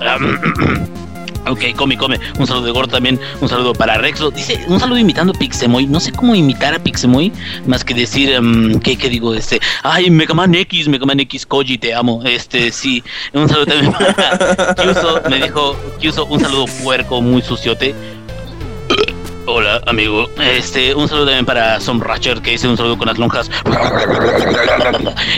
[1.45, 2.19] Ok, come, come.
[2.39, 3.19] Un saludo de Gordo también.
[3.41, 4.31] Un saludo para Rexo.
[4.31, 5.87] Dice, un saludo imitando a Pixemoy.
[5.87, 7.33] No sé cómo imitar a Pixemoy.
[7.67, 9.33] Más que decir, em, ¿qué, ¿qué digo?
[9.33, 12.21] Este, ay, Mega Man X, Mega Man X, Koji, te amo.
[12.23, 13.03] Este, sí.
[13.33, 15.21] Un saludo también para Kyuso.
[15.29, 17.93] Me dijo, Kyuso, un saludo puerco, muy suciote.
[19.45, 20.29] Hola, amigo.
[20.41, 23.51] Este, un saludo también para Som Ratcher, que dice un saludo con las lonjas.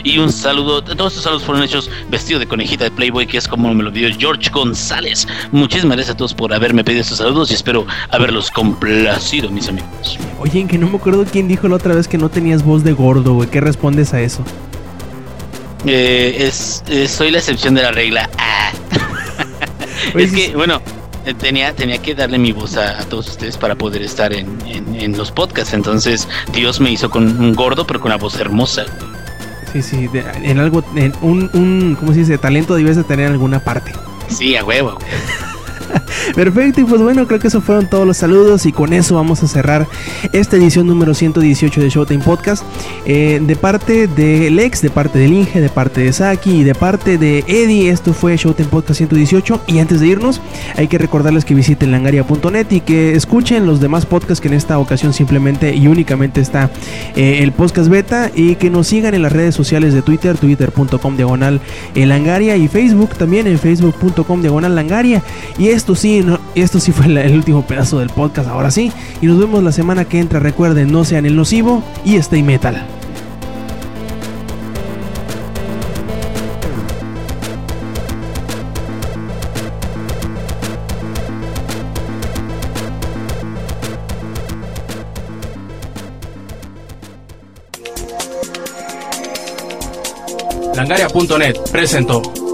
[0.04, 3.48] Y un saludo, todos estos saludos fueron hechos vestido de conejita de Playboy, que es
[3.48, 5.28] como me lo pidió George González.
[5.52, 10.20] Muchísimas gracias a todos por haberme pedido estos saludos y espero haberlos complacido, mis amigos.
[10.40, 12.84] Oye, en que no me acuerdo quién dijo la otra vez que no tenías voz
[12.84, 13.50] de gordo, güey.
[13.50, 14.44] ¿Qué respondes a eso?
[15.86, 18.30] Eh, es, eh, soy la excepción de la regla.
[18.38, 18.72] Ah.
[20.16, 20.82] Oye, es que, bueno,
[21.34, 24.96] tenía, tenía que darle mi voz a, a todos ustedes para poder estar en, en-
[25.02, 25.74] en los podcasts.
[25.74, 28.86] Entonces, Dios me hizo con un gordo, pero con una voz hermosa.
[29.74, 32.38] Sí, sí, de- en algo, en un, un, ¿cómo se dice?
[32.38, 33.92] Talento debes de tener en alguna parte.
[34.30, 34.98] Sí, a huevo.
[36.36, 39.44] Perfecto, y pues bueno, creo que esos fueron todos los saludos y con eso vamos
[39.44, 39.88] a cerrar
[40.32, 42.64] esta edición número 118 de Showtime Podcast.
[43.06, 46.76] Eh, de parte de Lex, de parte del Inge, de parte de Saki y de
[46.76, 49.62] parte de Eddie, esto fue Showtime Podcast 118.
[49.68, 50.42] Y antes de irnos,
[50.76, 54.80] hay que recordarles que visiten langaria.net y que escuchen los demás podcasts que en esta
[54.80, 56.72] ocasión simplemente y únicamente está
[57.16, 61.18] eh, el podcast beta y que nos sigan en las redes sociales de Twitter, twitter.com
[61.18, 61.62] diagonal
[61.96, 65.22] langaria y Facebook también en facebook.com diagonal langaria.
[65.76, 66.26] Esto sí,
[66.56, 68.92] esto sí fue el último pedazo del podcast, ahora sí.
[69.22, 70.40] Y nos vemos la semana que entra.
[70.40, 72.86] Recuerden, no sean el nocivo y stay metal.
[90.76, 92.45] Langaria.net presentó.